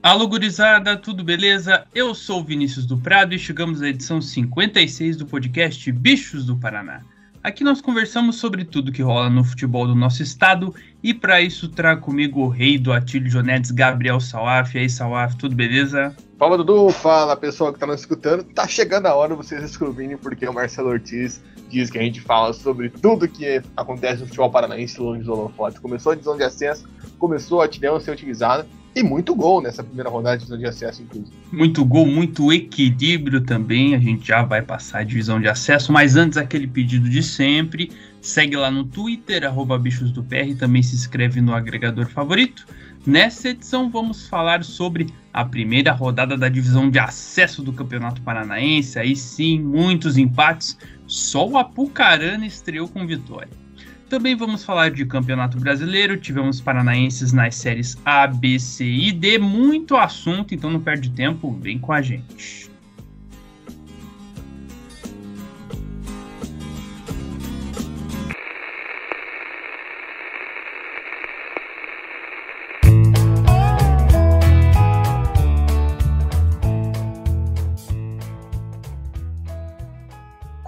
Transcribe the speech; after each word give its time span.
Alô, 0.00 0.28
gurizada, 0.28 0.96
tudo 0.96 1.24
beleza? 1.24 1.84
Eu 1.92 2.14
sou 2.14 2.42
Vinícius 2.42 2.86
do 2.86 2.96
Prado 2.96 3.34
e 3.34 3.38
chegamos 3.38 3.82
à 3.82 3.88
edição 3.88 4.22
56 4.22 5.16
do 5.16 5.26
podcast 5.26 5.90
Bichos 5.90 6.46
do 6.46 6.56
Paraná. 6.56 7.02
Aqui 7.42 7.64
nós 7.64 7.80
conversamos 7.80 8.36
sobre 8.36 8.64
tudo 8.64 8.92
que 8.92 9.02
rola 9.02 9.28
no 9.28 9.42
futebol 9.42 9.88
do 9.88 9.96
nosso 9.96 10.22
estado 10.22 10.72
e 11.02 11.12
para 11.12 11.40
isso 11.40 11.68
trago 11.68 12.00
comigo 12.00 12.42
o 12.42 12.48
rei 12.48 12.78
do 12.78 12.92
Atílio 12.92 13.28
Jonetes, 13.28 13.72
Gabriel 13.72 14.20
Salaf. 14.20 14.72
E 14.76 14.78
aí, 14.78 14.88
Salaf, 14.88 15.34
tudo 15.34 15.56
beleza? 15.56 16.14
Fala, 16.38 16.56
Dudu. 16.56 16.90
Fala, 16.90 17.36
pessoal 17.36 17.72
que 17.72 17.80
tá 17.80 17.86
nos 17.86 18.00
escutando. 18.00 18.44
Tá 18.44 18.68
chegando 18.68 19.06
a 19.06 19.16
hora 19.16 19.34
vocês 19.34 19.60
descobrirem 19.60 20.16
porque 20.16 20.46
o 20.46 20.54
Marcelo 20.54 20.90
Ortiz 20.90 21.42
diz 21.68 21.90
que 21.90 21.98
a 21.98 22.02
gente 22.02 22.20
fala 22.20 22.52
sobre 22.52 22.88
tudo 22.88 23.26
que 23.26 23.60
acontece 23.76 24.20
no 24.20 24.26
futebol 24.26 24.48
paranaense 24.48 25.00
longe 25.00 25.24
do 25.24 25.32
holofote. 25.32 25.80
Começou 25.80 26.12
a 26.12 26.14
divisão 26.14 26.36
de 26.36 26.44
acesso, 26.44 26.88
começou 27.18 27.60
a 27.60 27.64
atirão 27.64 27.98
ser 27.98 28.12
utilizada 28.12 28.64
e 28.98 29.02
muito 29.02 29.34
gol 29.34 29.62
nessa 29.62 29.82
primeira 29.82 30.10
rodada 30.10 30.36
de 30.36 30.44
divisão 30.44 30.58
de 30.58 30.66
acesso, 30.66 31.02
inclusive. 31.02 31.36
Muito 31.52 31.84
gol, 31.84 32.06
muito 32.06 32.52
equilíbrio 32.52 33.40
também. 33.40 33.94
A 33.94 33.98
gente 33.98 34.26
já 34.26 34.42
vai 34.42 34.62
passar 34.62 35.00
a 35.00 35.04
divisão 35.04 35.40
de 35.40 35.48
acesso, 35.48 35.92
mas 35.92 36.16
antes 36.16 36.36
aquele 36.36 36.66
pedido 36.66 37.08
de 37.08 37.22
sempre. 37.22 37.90
Segue 38.20 38.56
lá 38.56 38.70
no 38.70 38.84
Twitter, 38.84 39.44
arroba 39.44 39.78
Bichos 39.78 40.10
do 40.10 40.22
PR, 40.24 40.56
também 40.58 40.82
se 40.82 40.94
inscreve 40.94 41.40
no 41.40 41.54
agregador 41.54 42.08
favorito. 42.08 42.66
Nessa 43.06 43.50
edição 43.50 43.88
vamos 43.88 44.26
falar 44.26 44.64
sobre 44.64 45.06
a 45.32 45.44
primeira 45.44 45.92
rodada 45.92 46.36
da 46.36 46.48
divisão 46.48 46.90
de 46.90 46.98
acesso 46.98 47.62
do 47.62 47.72
Campeonato 47.72 48.20
Paranaense. 48.22 48.98
Aí 48.98 49.14
sim, 49.14 49.60
muitos 49.60 50.18
empates. 50.18 50.76
Só 51.06 51.48
o 51.48 51.56
Apucarana 51.56 52.44
estreou 52.44 52.88
com 52.88 53.06
vitória. 53.06 53.67
Também 54.08 54.34
vamos 54.34 54.64
falar 54.64 54.90
de 54.90 55.04
Campeonato 55.04 55.58
Brasileiro. 55.58 56.16
Tivemos 56.16 56.60
paranaenses 56.60 57.32
nas 57.32 57.54
séries 57.56 57.96
A, 58.04 58.26
B, 58.26 58.58
C 58.58 58.84
e 58.84 59.12
D. 59.12 59.38
Muito 59.38 59.96
assunto, 59.96 60.54
então 60.54 60.70
não 60.70 60.80
perde 60.80 61.10
tempo, 61.10 61.52
vem 61.60 61.78
com 61.78 61.92
a 61.92 62.00
gente. 62.00 62.67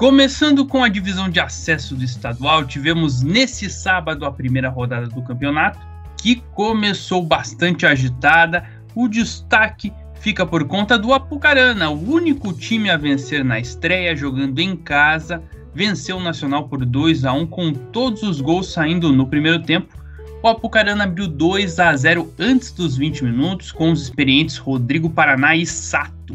Começando 0.01 0.65
com 0.65 0.83
a 0.83 0.89
divisão 0.89 1.29
de 1.29 1.41
acesso 1.41 1.95
do 1.95 2.03
estadual, 2.03 2.65
tivemos 2.65 3.23
nesse 3.23 3.69
sábado 3.69 4.25
a 4.25 4.33
primeira 4.33 4.71
rodada 4.71 5.07
do 5.07 5.21
campeonato, 5.21 5.79
que 6.17 6.37
começou 6.55 7.23
bastante 7.23 7.85
agitada. 7.85 8.65
O 8.95 9.07
destaque 9.07 9.93
fica 10.15 10.47
por 10.47 10.65
conta 10.65 10.99
do 10.99 11.13
Apucarana, 11.13 11.91
o 11.91 12.13
único 12.15 12.51
time 12.55 12.89
a 12.89 12.97
vencer 12.97 13.45
na 13.45 13.61
estreia, 13.61 14.17
jogando 14.17 14.59
em 14.59 14.75
casa. 14.75 15.43
Venceu 15.75 16.17
o 16.17 16.23
Nacional 16.23 16.67
por 16.67 16.83
2 16.83 17.27
a 17.27 17.35
1 17.35 17.47
com 17.49 17.71
todos 17.71 18.23
os 18.23 18.41
gols 18.41 18.73
saindo 18.73 19.13
no 19.13 19.27
primeiro 19.27 19.63
tempo. 19.63 19.95
O 20.43 20.49
Apucarana 20.49 21.05
abriu 21.05 21.29
2 21.29 21.79
a 21.79 21.95
0 21.95 22.33
antes 22.39 22.73
dos 22.73 22.97
20 22.97 23.23
minutos 23.25 23.71
com 23.71 23.93
os 23.93 24.05
experientes 24.05 24.57
Rodrigo 24.57 25.11
Paraná 25.11 25.55
e 25.55 25.67
Sato. 25.67 26.35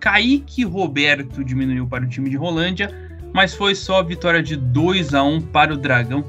Kaique 0.00 0.64
Roberto 0.64 1.44
diminuiu 1.44 1.86
para 1.86 2.04
o 2.04 2.08
time 2.08 2.30
de 2.30 2.36
Rolândia, 2.36 2.90
mas 3.32 3.54
foi 3.54 3.74
só 3.74 3.98
a 3.98 4.02
vitória 4.02 4.42
de 4.42 4.56
2 4.56 5.14
a 5.14 5.22
1 5.22 5.40
para 5.42 5.74
o 5.74 5.76
Dragão. 5.76 6.24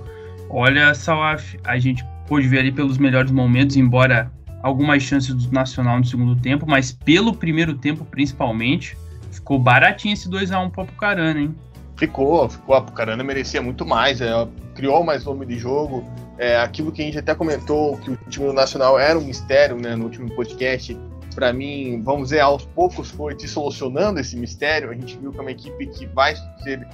Olha, 0.50 0.94
Salaf, 0.94 1.56
a 1.63 1.78
gente 1.78 2.03
pôde 2.28 2.47
ver 2.47 2.59
ali 2.59 2.72
pelos 2.72 2.97
melhores 2.97 3.31
momentos, 3.31 3.75
embora 3.75 4.31
algumas 4.62 5.03
chances 5.03 5.34
do 5.34 5.52
Nacional 5.52 6.00
no 6.00 6.06
segundo 6.06 6.35
tempo, 6.35 6.66
mas 6.68 6.91
pelo 6.91 7.34
primeiro 7.34 7.75
tempo 7.75 8.03
principalmente, 8.06 8.97
ficou 9.31 9.59
baratinho 9.59 10.13
esse 10.13 10.30
2 10.30 10.51
a 10.51 10.59
1 10.59 10.69
para 10.69 10.81
o 10.81 10.84
Apucarana, 10.84 11.40
hein? 11.40 11.56
Ficou, 11.97 12.50
ficou. 12.50 12.75
A 12.75 12.80
Apucarana 12.80 13.24
merecia 13.24 13.62
muito 13.62 13.86
mais, 13.86 14.22
é, 14.22 14.47
criou 14.74 15.03
mais 15.03 15.24
volume 15.24 15.46
de 15.46 15.57
jogo. 15.57 16.03
É, 16.38 16.57
aquilo 16.57 16.91
que 16.91 17.01
a 17.01 17.06
gente 17.06 17.19
até 17.19 17.36
comentou, 17.36 17.97
que 17.97 18.12
o 18.12 18.18
time 18.30 18.47
do 18.47 18.53
Nacional 18.53 18.97
era 18.97 19.19
um 19.19 19.22
mistério 19.22 19.75
né, 19.75 19.96
no 19.96 20.06
último 20.06 20.34
podcast, 20.34 20.97
para 21.35 21.53
mim, 21.53 22.01
vamos 22.03 22.29
dizer, 22.29 22.40
aos 22.40 22.66
poucos 22.66 23.09
foi 23.09 23.35
dissolucionando 23.35 24.19
esse 24.19 24.35
mistério. 24.35 24.90
A 24.90 24.94
gente 24.94 25.17
viu 25.17 25.31
que 25.31 25.38
é 25.38 25.41
uma 25.41 25.51
equipe 25.51 25.88
que 25.88 26.06
vai 26.07 26.35
ser, 26.63 26.88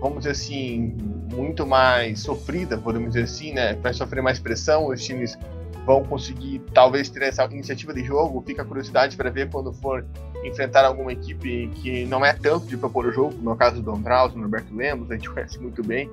vamos 0.00 0.18
dizer 0.18 0.30
assim, 0.30 0.96
muito 1.32 1.66
mais 1.66 2.20
sofrida, 2.20 2.76
podemos 2.78 3.10
dizer 3.10 3.24
assim, 3.24 3.52
né? 3.52 3.74
Vai 3.74 3.92
sofrer 3.92 4.22
mais 4.22 4.38
pressão, 4.38 4.88
os 4.88 5.04
times 5.04 5.38
vão 5.86 6.04
conseguir 6.04 6.60
talvez 6.72 7.08
ter 7.08 7.22
essa 7.22 7.44
iniciativa 7.46 7.92
de 7.92 8.04
jogo. 8.04 8.42
Fica 8.46 8.62
a 8.62 8.64
curiosidade 8.64 9.16
para 9.16 9.30
ver 9.30 9.50
quando 9.50 9.72
for 9.72 10.06
enfrentar 10.44 10.84
alguma 10.84 11.12
equipe 11.12 11.68
que 11.76 12.04
não 12.06 12.24
é 12.24 12.32
tanto 12.32 12.66
de 12.66 12.76
propor 12.76 13.06
o 13.06 13.12
jogo, 13.12 13.34
no 13.42 13.56
caso 13.56 13.82
do 13.82 13.90
Andraus, 13.90 14.32
do 14.32 14.38
Norberto 14.38 14.74
Lemos, 14.74 15.10
a 15.10 15.14
gente 15.14 15.28
conhece 15.28 15.58
muito 15.58 15.82
bem. 15.82 16.10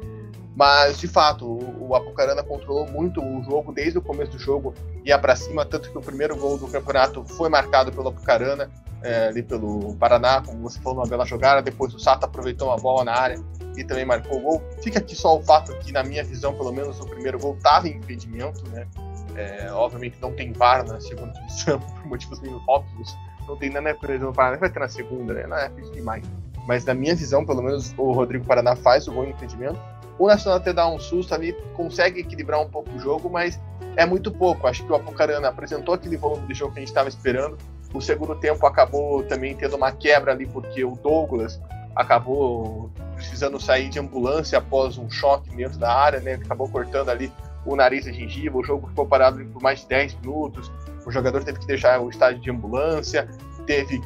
Mas, 0.57 0.97
de 0.97 1.07
fato, 1.07 1.45
o, 1.45 1.89
o 1.89 1.95
Apucarana 1.95 2.41
controlou 2.41 2.87
muito 2.87 3.23
o 3.23 3.43
jogo 3.43 3.71
desde 3.71 3.99
o 3.99 4.01
começo 4.01 4.31
do 4.31 4.39
jogo, 4.39 4.73
ia 5.05 5.15
para 5.15 5.35
cima, 5.35 5.63
tanto 5.63 5.91
que 5.91 5.95
o 5.95 6.01
primeiro 6.01 6.35
gol 6.35 6.57
do 6.57 6.67
campeonato 6.67 7.23
foi 7.23 7.47
marcado 7.47 7.91
pelo 7.91 8.09
Apucarana, 8.09 8.67
é, 9.03 9.27
ali 9.27 9.43
pelo 9.43 9.95
Paraná, 9.97 10.41
como 10.41 10.67
você 10.67 10.79
falou, 10.79 10.97
uma 10.97 11.07
bela 11.07 11.27
jogada. 11.27 11.61
Depois 11.61 11.93
o 11.93 11.99
Sato 11.99 12.25
aproveitou 12.25 12.69
uma 12.69 12.77
bola 12.77 13.03
na 13.03 13.13
área 13.13 13.39
e 13.77 13.83
também 13.83 14.03
marcou 14.03 14.39
o 14.39 14.41
gol. 14.41 14.63
Fica 14.81 14.97
aqui 14.97 15.15
só 15.15 15.37
o 15.37 15.43
fato 15.43 15.77
que, 15.77 15.91
na 15.91 16.03
minha 16.03 16.23
visão, 16.23 16.55
pelo 16.55 16.71
menos, 16.73 16.99
o 16.99 17.05
primeiro 17.05 17.37
gol 17.37 17.53
estava 17.55 17.87
em 17.87 17.97
impedimento, 17.97 18.67
né? 18.71 18.87
É, 19.35 19.71
obviamente 19.71 20.17
não 20.19 20.33
tem 20.33 20.51
VAR 20.53 20.83
na 20.87 20.99
segunda 20.99 21.33
divisão, 21.33 21.79
por 22.01 22.07
motivos 22.07 22.39
meio 22.41 22.59
óbvios. 22.67 23.15
Não 23.47 23.55
tem 23.55 23.69
nada 23.69 23.93
por 23.93 24.09
exemplo, 24.09 24.29
no 24.29 24.33
Paraná, 24.33 24.57
vai 24.57 24.71
ter 24.71 24.79
na 24.79 24.89
segunda, 24.89 25.35
né? 25.35 25.45
Não 25.45 25.55
é 25.55 25.69
pedir 25.69 25.91
demais. 25.91 26.25
Mas 26.67 26.83
na 26.83 26.95
minha 26.95 27.15
visão, 27.15 27.45
pelo 27.45 27.61
menos, 27.61 27.93
o 27.95 28.11
Rodrigo 28.11 28.43
Paraná 28.43 28.75
faz 28.75 29.07
o 29.07 29.11
gol 29.13 29.25
em 29.25 29.29
impedimento 29.29 29.79
o 30.19 30.27
Nacional 30.27 30.59
até 30.59 30.73
dá 30.73 30.87
um 30.87 30.99
susto 30.99 31.33
ali, 31.33 31.53
consegue 31.75 32.21
equilibrar 32.21 32.59
um 32.59 32.69
pouco 32.69 32.89
o 32.91 32.99
jogo, 32.99 33.29
mas 33.29 33.59
é 33.95 34.05
muito 34.05 34.31
pouco. 34.31 34.67
Acho 34.67 34.83
que 34.83 34.91
o 34.91 34.95
Apucarana 34.95 35.47
apresentou 35.47 35.93
aquele 35.93 36.17
volume 36.17 36.47
de 36.47 36.53
jogo 36.53 36.73
que 36.73 36.79
a 36.79 36.81
gente 36.81 36.89
estava 36.89 37.09
esperando. 37.09 37.57
O 37.93 38.01
segundo 38.01 38.35
tempo 38.35 38.65
acabou 38.65 39.23
também 39.23 39.55
tendo 39.55 39.75
uma 39.75 39.91
quebra 39.91 40.31
ali, 40.31 40.45
porque 40.45 40.83
o 40.83 40.91
Douglas 40.91 41.59
acabou 41.95 42.91
precisando 43.15 43.59
sair 43.59 43.89
de 43.89 43.99
ambulância 43.99 44.57
após 44.57 44.97
um 44.97 45.09
choque 45.09 45.49
dentro 45.55 45.79
da 45.79 45.91
área, 45.91 46.19
né? 46.19 46.33
Acabou 46.33 46.67
cortando 46.69 47.09
ali 47.09 47.31
o 47.65 47.75
nariz 47.75 48.05
da 48.05 48.11
gengiva. 48.11 48.57
O 48.57 48.63
jogo 48.63 48.87
ficou 48.87 49.05
parado 49.05 49.43
por 49.45 49.61
mais 49.61 49.81
de 49.81 49.87
10 49.87 50.15
minutos. 50.15 50.71
O 51.05 51.11
jogador 51.11 51.43
teve 51.43 51.59
que 51.59 51.65
deixar 51.65 51.99
o 51.99 52.09
estádio 52.09 52.41
de 52.41 52.51
ambulância, 52.51 53.27
teve 53.65 54.01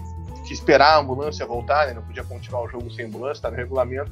que 0.46 0.54
esperar 0.54 0.96
a 0.96 1.00
ambulância 1.00 1.46
voltar, 1.46 1.88
né? 1.88 1.94
Não 1.94 2.04
podia 2.04 2.24
continuar 2.24 2.64
o 2.64 2.70
jogo 2.70 2.90
sem 2.92 3.06
ambulância, 3.06 3.40
está 3.40 3.52
no 3.52 3.58
regulamento 3.58 4.12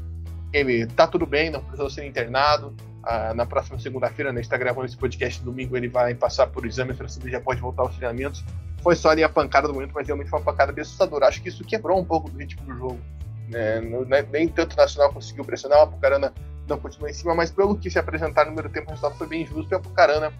ele 0.51 0.85
tá 0.87 1.07
tudo 1.07 1.25
bem, 1.25 1.49
não 1.49 1.61
precisou 1.61 1.89
ser 1.89 2.05
internado. 2.05 2.75
Ah, 3.03 3.33
na 3.33 3.45
próxima 3.45 3.79
segunda-feira, 3.79 4.33
né, 4.33 4.41
está 4.41 4.57
gravando 4.57 4.85
esse 4.85 4.97
podcast 4.97 5.41
domingo, 5.41 5.77
ele 5.77 5.87
vai 5.87 6.13
passar 6.13 6.47
por 6.47 6.65
exame 6.65 6.93
para 6.93 7.07
saber 7.07 7.31
já 7.31 7.39
pode 7.39 7.61
voltar 7.61 7.83
aos 7.83 7.95
treinamentos. 7.95 8.43
Foi 8.81 8.95
só 8.95 9.09
ali 9.09 9.23
a 9.23 9.29
pancada 9.29 9.67
do 9.67 9.73
momento, 9.73 9.91
mas 9.93 10.05
realmente 10.05 10.29
foi 10.29 10.39
uma 10.39 10.45
pancada 10.45 10.71
bem 10.71 10.81
assustadora. 10.81 11.27
Acho 11.27 11.41
que 11.41 11.49
isso 11.49 11.63
quebrou 11.63 11.99
um 11.99 12.03
pouco 12.03 12.29
do 12.29 12.37
ritmo 12.37 12.65
do 12.65 12.73
jogo. 12.77 12.99
Né? 13.47 13.81
né 13.81 14.27
nem 14.31 14.47
tanto 14.47 14.73
o 14.73 14.77
Nacional 14.77 15.11
conseguiu 15.11 15.43
pressionar, 15.43 15.79
o 15.79 15.83
Apucarana 15.83 16.33
não 16.67 16.77
continuou 16.77 17.09
em 17.09 17.13
cima, 17.13 17.33
mas 17.33 17.51
pelo 17.51 17.75
que 17.77 17.89
se 17.89 17.97
apresentar 17.97 18.41
no 18.41 18.53
primeiro 18.53 18.69
tempo, 18.69 18.87
o 18.87 18.89
resultado 18.91 19.17
foi 19.17 19.27
bem 19.27 19.45
justo. 19.45 19.73
E 19.73 19.75
o 19.75 19.77
Apucarana, 19.77 20.31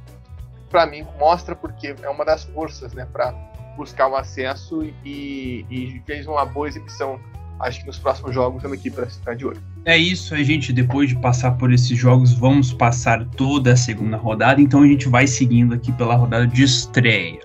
para 0.69 0.86
mim, 0.86 1.06
mostra 1.18 1.56
porque 1.56 1.95
é 2.01 2.10
uma 2.10 2.24
das 2.24 2.44
forças 2.44 2.94
né, 2.94 3.07
para 3.12 3.31
buscar 3.75 4.07
o 4.07 4.16
acesso 4.16 4.83
e, 4.83 5.66
e 5.69 6.01
fez 6.06 6.28
uma 6.28 6.45
boa 6.45 6.68
exibição 6.68 7.19
acho 7.59 7.81
que 7.81 7.88
nos 7.88 7.97
próximos 7.97 8.33
jogos 8.33 8.63
uma 8.63 8.75
equipe 8.75 8.95
para 8.95 9.07
ficar 9.07 9.35
de 9.35 9.45
olho. 9.45 9.61
É 9.85 9.97
isso, 9.97 10.33
a 10.33 10.44
gente 10.44 10.71
depois 10.71 11.09
de 11.09 11.15
passar 11.17 11.51
por 11.51 11.71
esses 11.71 11.97
jogos, 11.97 12.33
vamos 12.33 12.71
passar 12.71 13.25
toda 13.25 13.73
a 13.73 13.77
segunda 13.77 14.17
rodada, 14.17 14.61
então 14.61 14.81
a 14.81 14.88
gente 14.88 15.09
vai 15.09 15.27
seguindo 15.27 15.73
aqui 15.73 15.91
pela 15.91 16.15
rodada 16.15 16.47
de 16.47 16.63
estreia. 16.63 17.39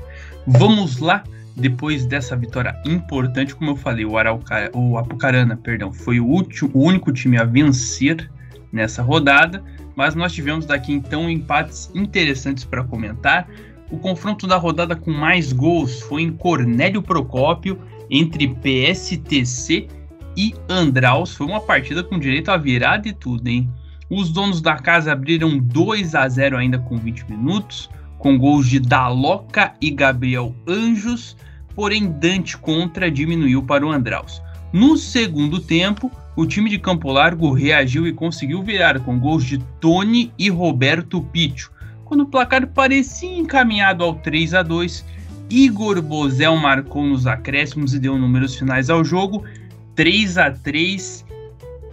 Vamos 0.46 0.98
lá, 0.98 1.24
depois 1.56 2.06
dessa 2.06 2.36
vitória 2.36 2.74
importante, 2.84 3.54
como 3.54 3.72
eu 3.72 3.76
falei, 3.76 4.04
o, 4.04 4.16
Arauca, 4.16 4.70
o 4.74 4.98
Apucarana, 4.98 5.56
perdão, 5.56 5.92
foi 5.92 6.20
o, 6.20 6.26
último, 6.26 6.70
o 6.74 6.82
único 6.82 7.12
time 7.12 7.38
a 7.38 7.44
vencer 7.44 8.30
nessa 8.72 9.02
rodada, 9.02 9.62
mas 9.96 10.14
nós 10.14 10.32
tivemos 10.32 10.66
daqui 10.66 10.92
então 10.92 11.30
empates 11.30 11.90
interessantes 11.94 12.64
para 12.64 12.84
comentar. 12.84 13.48
o 13.90 13.98
confronto 13.98 14.46
da 14.46 14.56
rodada 14.56 14.96
com 14.96 15.12
mais 15.12 15.52
gols 15.52 16.00
foi 16.02 16.22
em 16.22 16.32
Cornélio 16.32 17.00
Procópio 17.00 17.78
entre 18.10 18.48
PSTC 18.48 19.88
e 20.36 20.54
Andraus. 20.68 21.34
Foi 21.34 21.46
uma 21.46 21.60
partida 21.60 22.02
com 22.02 22.18
direito 22.18 22.50
a 22.50 22.56
virada 22.56 23.08
e 23.08 23.12
tudo, 23.12 23.48
hein? 23.48 23.68
Os 24.10 24.30
donos 24.30 24.60
da 24.60 24.76
casa 24.76 25.12
abriram 25.12 25.58
2 25.58 26.14
a 26.14 26.28
0 26.28 26.56
ainda 26.56 26.78
com 26.78 26.96
20 26.96 27.30
minutos, 27.30 27.88
com 28.18 28.38
gols 28.38 28.68
de 28.68 28.78
Daloca 28.78 29.72
e 29.80 29.90
Gabriel 29.90 30.54
Anjos, 30.68 31.36
porém 31.74 32.10
Dante 32.10 32.56
Contra 32.56 33.10
diminuiu 33.10 33.62
para 33.62 33.86
o 33.86 33.90
Andraus. 33.90 34.42
No 34.72 34.96
segundo 34.96 35.60
tempo, 35.60 36.10
o 36.36 36.46
time 36.46 36.68
de 36.68 36.78
Campo 36.78 37.12
Largo 37.12 37.52
reagiu 37.52 38.06
e 38.06 38.12
conseguiu 38.12 38.62
virar 38.62 38.98
com 39.00 39.18
gols 39.18 39.44
de 39.44 39.58
Tony 39.80 40.32
e 40.38 40.50
Roberto 40.50 41.20
Picho. 41.20 41.70
Quando 42.04 42.22
o 42.22 42.26
placar 42.26 42.66
parecia 42.66 43.38
encaminhado 43.38 44.02
ao 44.04 44.14
3 44.14 44.54
a 44.54 44.62
2, 44.62 45.04
Igor 45.48 46.02
Bozel 46.02 46.56
marcou 46.56 47.04
nos 47.04 47.26
acréscimos 47.26 47.94
e 47.94 47.98
deu 47.98 48.18
números 48.18 48.56
finais 48.56 48.90
ao 48.90 49.04
jogo, 49.04 49.44
3 49.94 50.38
a 50.38 50.50
3 50.50 51.24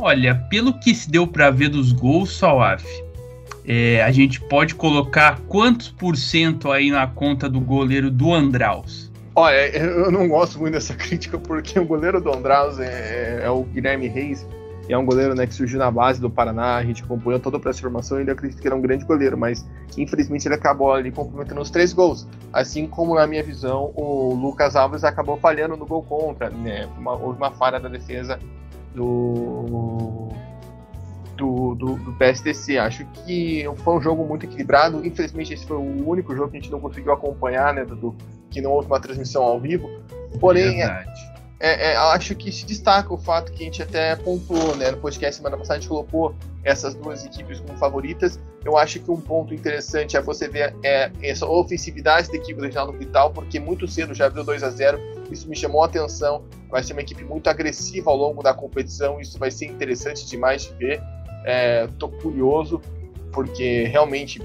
Olha, 0.04 0.34
pelo 0.50 0.74
que 0.80 0.96
se 0.96 1.12
deu 1.12 1.28
para 1.28 1.52
ver 1.52 1.70
dos 1.70 1.92
gols, 1.92 2.36
Salaf, 2.36 2.84
é, 3.68 4.02
a 4.02 4.12
gente 4.12 4.42
pode 4.42 4.74
colocar 4.74 5.40
quantos 5.48 5.90
por 5.90 6.18
cento 6.18 6.72
aí 6.72 6.90
na 6.90 7.06
conta 7.06 7.48
do 7.48 7.60
goleiro 7.60 8.10
do 8.10 8.34
Andraus? 8.34 9.12
Olha, 9.36 9.68
eu 9.78 10.12
não 10.12 10.28
gosto 10.28 10.60
muito 10.60 10.74
dessa 10.74 10.94
crítica 10.98 11.38
porque 11.38 11.80
o 11.80 11.86
goleiro 11.86 12.20
do 12.20 12.36
Andraus 12.36 12.80
é, 12.80 13.42
é 13.44 13.50
o 13.52 13.64
Guilherme 13.64 14.08
Reis, 14.08 14.44
é 14.94 14.98
um 14.98 15.06
goleiro 15.06 15.34
né, 15.36 15.48
que 15.48 15.54
surgiu 15.54 15.80
na 15.80 15.90
base 15.90 16.20
do 16.20 16.30
Paraná, 16.30 16.76
a 16.76 16.84
gente 16.84 17.04
acompanhou 17.04 17.40
toda 17.40 17.58
a 17.58 17.60
transformação 17.60 18.18
e 18.18 18.22
ele 18.22 18.32
acredito 18.32 18.62
que 18.62 18.68
era 18.68 18.76
um 18.76 18.82
grande 18.82 19.06
goleiro, 19.06 19.38
mas 19.38 19.66
infelizmente 19.98 20.48
ele 20.48 20.56
acabou 20.56 20.92
ali 20.92 21.12
comprometendo 21.12 21.62
os 21.62 21.70
três 21.70 21.94
gols. 21.94 22.28
Assim 22.52 22.88
como, 22.88 23.16
na 23.16 23.26
minha 23.26 23.44
visão, 23.44 23.92
o 23.96 24.34
Lucas 24.34 24.76
Alves 24.76 25.04
acabou 25.04 25.38
falhando 25.38 25.78
no 25.78 25.86
gol 25.86 26.04
contra, 26.04 26.50
né? 26.50 26.90
Uma, 26.98 27.14
houve 27.14 27.38
uma 27.38 27.52
falha 27.52 27.80
da 27.80 27.88
defesa 27.88 28.38
do, 28.94 30.30
do, 31.38 31.76
do, 31.76 31.96
do, 31.96 32.14
PSTC. 32.14 32.78
Acho 32.78 33.06
que 33.06 33.66
foi 33.78 33.96
um 33.96 34.02
jogo 34.02 34.26
muito 34.26 34.46
equilibrado. 34.46 35.06
Infelizmente, 35.06 35.54
esse 35.54 35.66
foi 35.66 35.78
o 35.78 36.08
único 36.10 36.36
jogo 36.36 36.52
que 36.52 36.58
a 36.58 36.60
gente 36.60 36.72
não 36.72 36.80
conseguiu 36.80 37.14
acompanhar, 37.14 37.74
né, 37.74 37.86
Dudu? 37.86 38.16
Que 38.50 38.62
não 38.62 38.72
houve 38.72 38.88
uma 38.88 39.00
transmissão 39.00 39.44
ao 39.44 39.60
vivo. 39.60 39.90
Porém, 40.40 40.84
é, 40.84 41.06
é, 41.62 41.92
é, 41.92 41.96
acho 41.96 42.34
que 42.34 42.52
se 42.52 42.66
destaca 42.66 43.14
o 43.14 43.18
fato 43.18 43.52
que 43.52 43.62
a 43.62 43.66
gente 43.66 43.84
até 43.84 44.16
pontuou, 44.16 44.76
né? 44.76 44.90
No 44.90 44.98
podcast 44.98 45.36
semana 45.36 45.56
passada, 45.56 45.78
a 45.78 45.80
gente 45.80 45.90
colocou 45.90 46.34
essas 46.64 46.96
duas 46.96 47.24
equipes 47.24 47.60
como 47.60 47.78
favoritas. 47.78 48.40
Eu 48.66 48.78
acho 48.78 49.00
que 49.00 49.12
um 49.12 49.22
ponto 49.22 49.54
interessante 49.54 50.18
é 50.18 50.22
você 50.22 50.48
ver 50.48 50.76
é, 50.84 51.12
essa 51.22 51.46
ofensividade 51.46 52.30
da 52.30 52.36
equipe 52.36 52.56
do 52.56 52.64
Reginaldo 52.64 52.94
Vital, 52.94 53.32
porque 53.32 53.60
muito 53.60 53.88
cedo 53.88 54.12
já 54.14 54.26
abriu 54.26 54.44
2 54.44 54.64
a 54.64 54.72
0 54.72 55.00
Isso 55.30 55.48
me 55.48 55.56
chamou 55.56 55.84
a 55.84 55.86
atenção. 55.86 56.44
Vai 56.68 56.82
ser 56.82 56.94
uma 56.94 57.02
equipe 57.02 57.24
muito 57.24 57.48
agressiva 57.48 58.10
ao 58.10 58.18
longo 58.18 58.42
da 58.42 58.56
competição. 58.56 59.22
Isso 59.22 59.38
vai 59.38 59.52
ser 59.52 59.68
interessante 59.68 60.26
demais 60.26 60.64
de 60.64 60.74
ver. 60.74 61.04
Estou 61.92 62.10
é, 62.10 62.22
curioso, 62.24 62.82
porque 63.32 63.84
realmente 63.84 64.42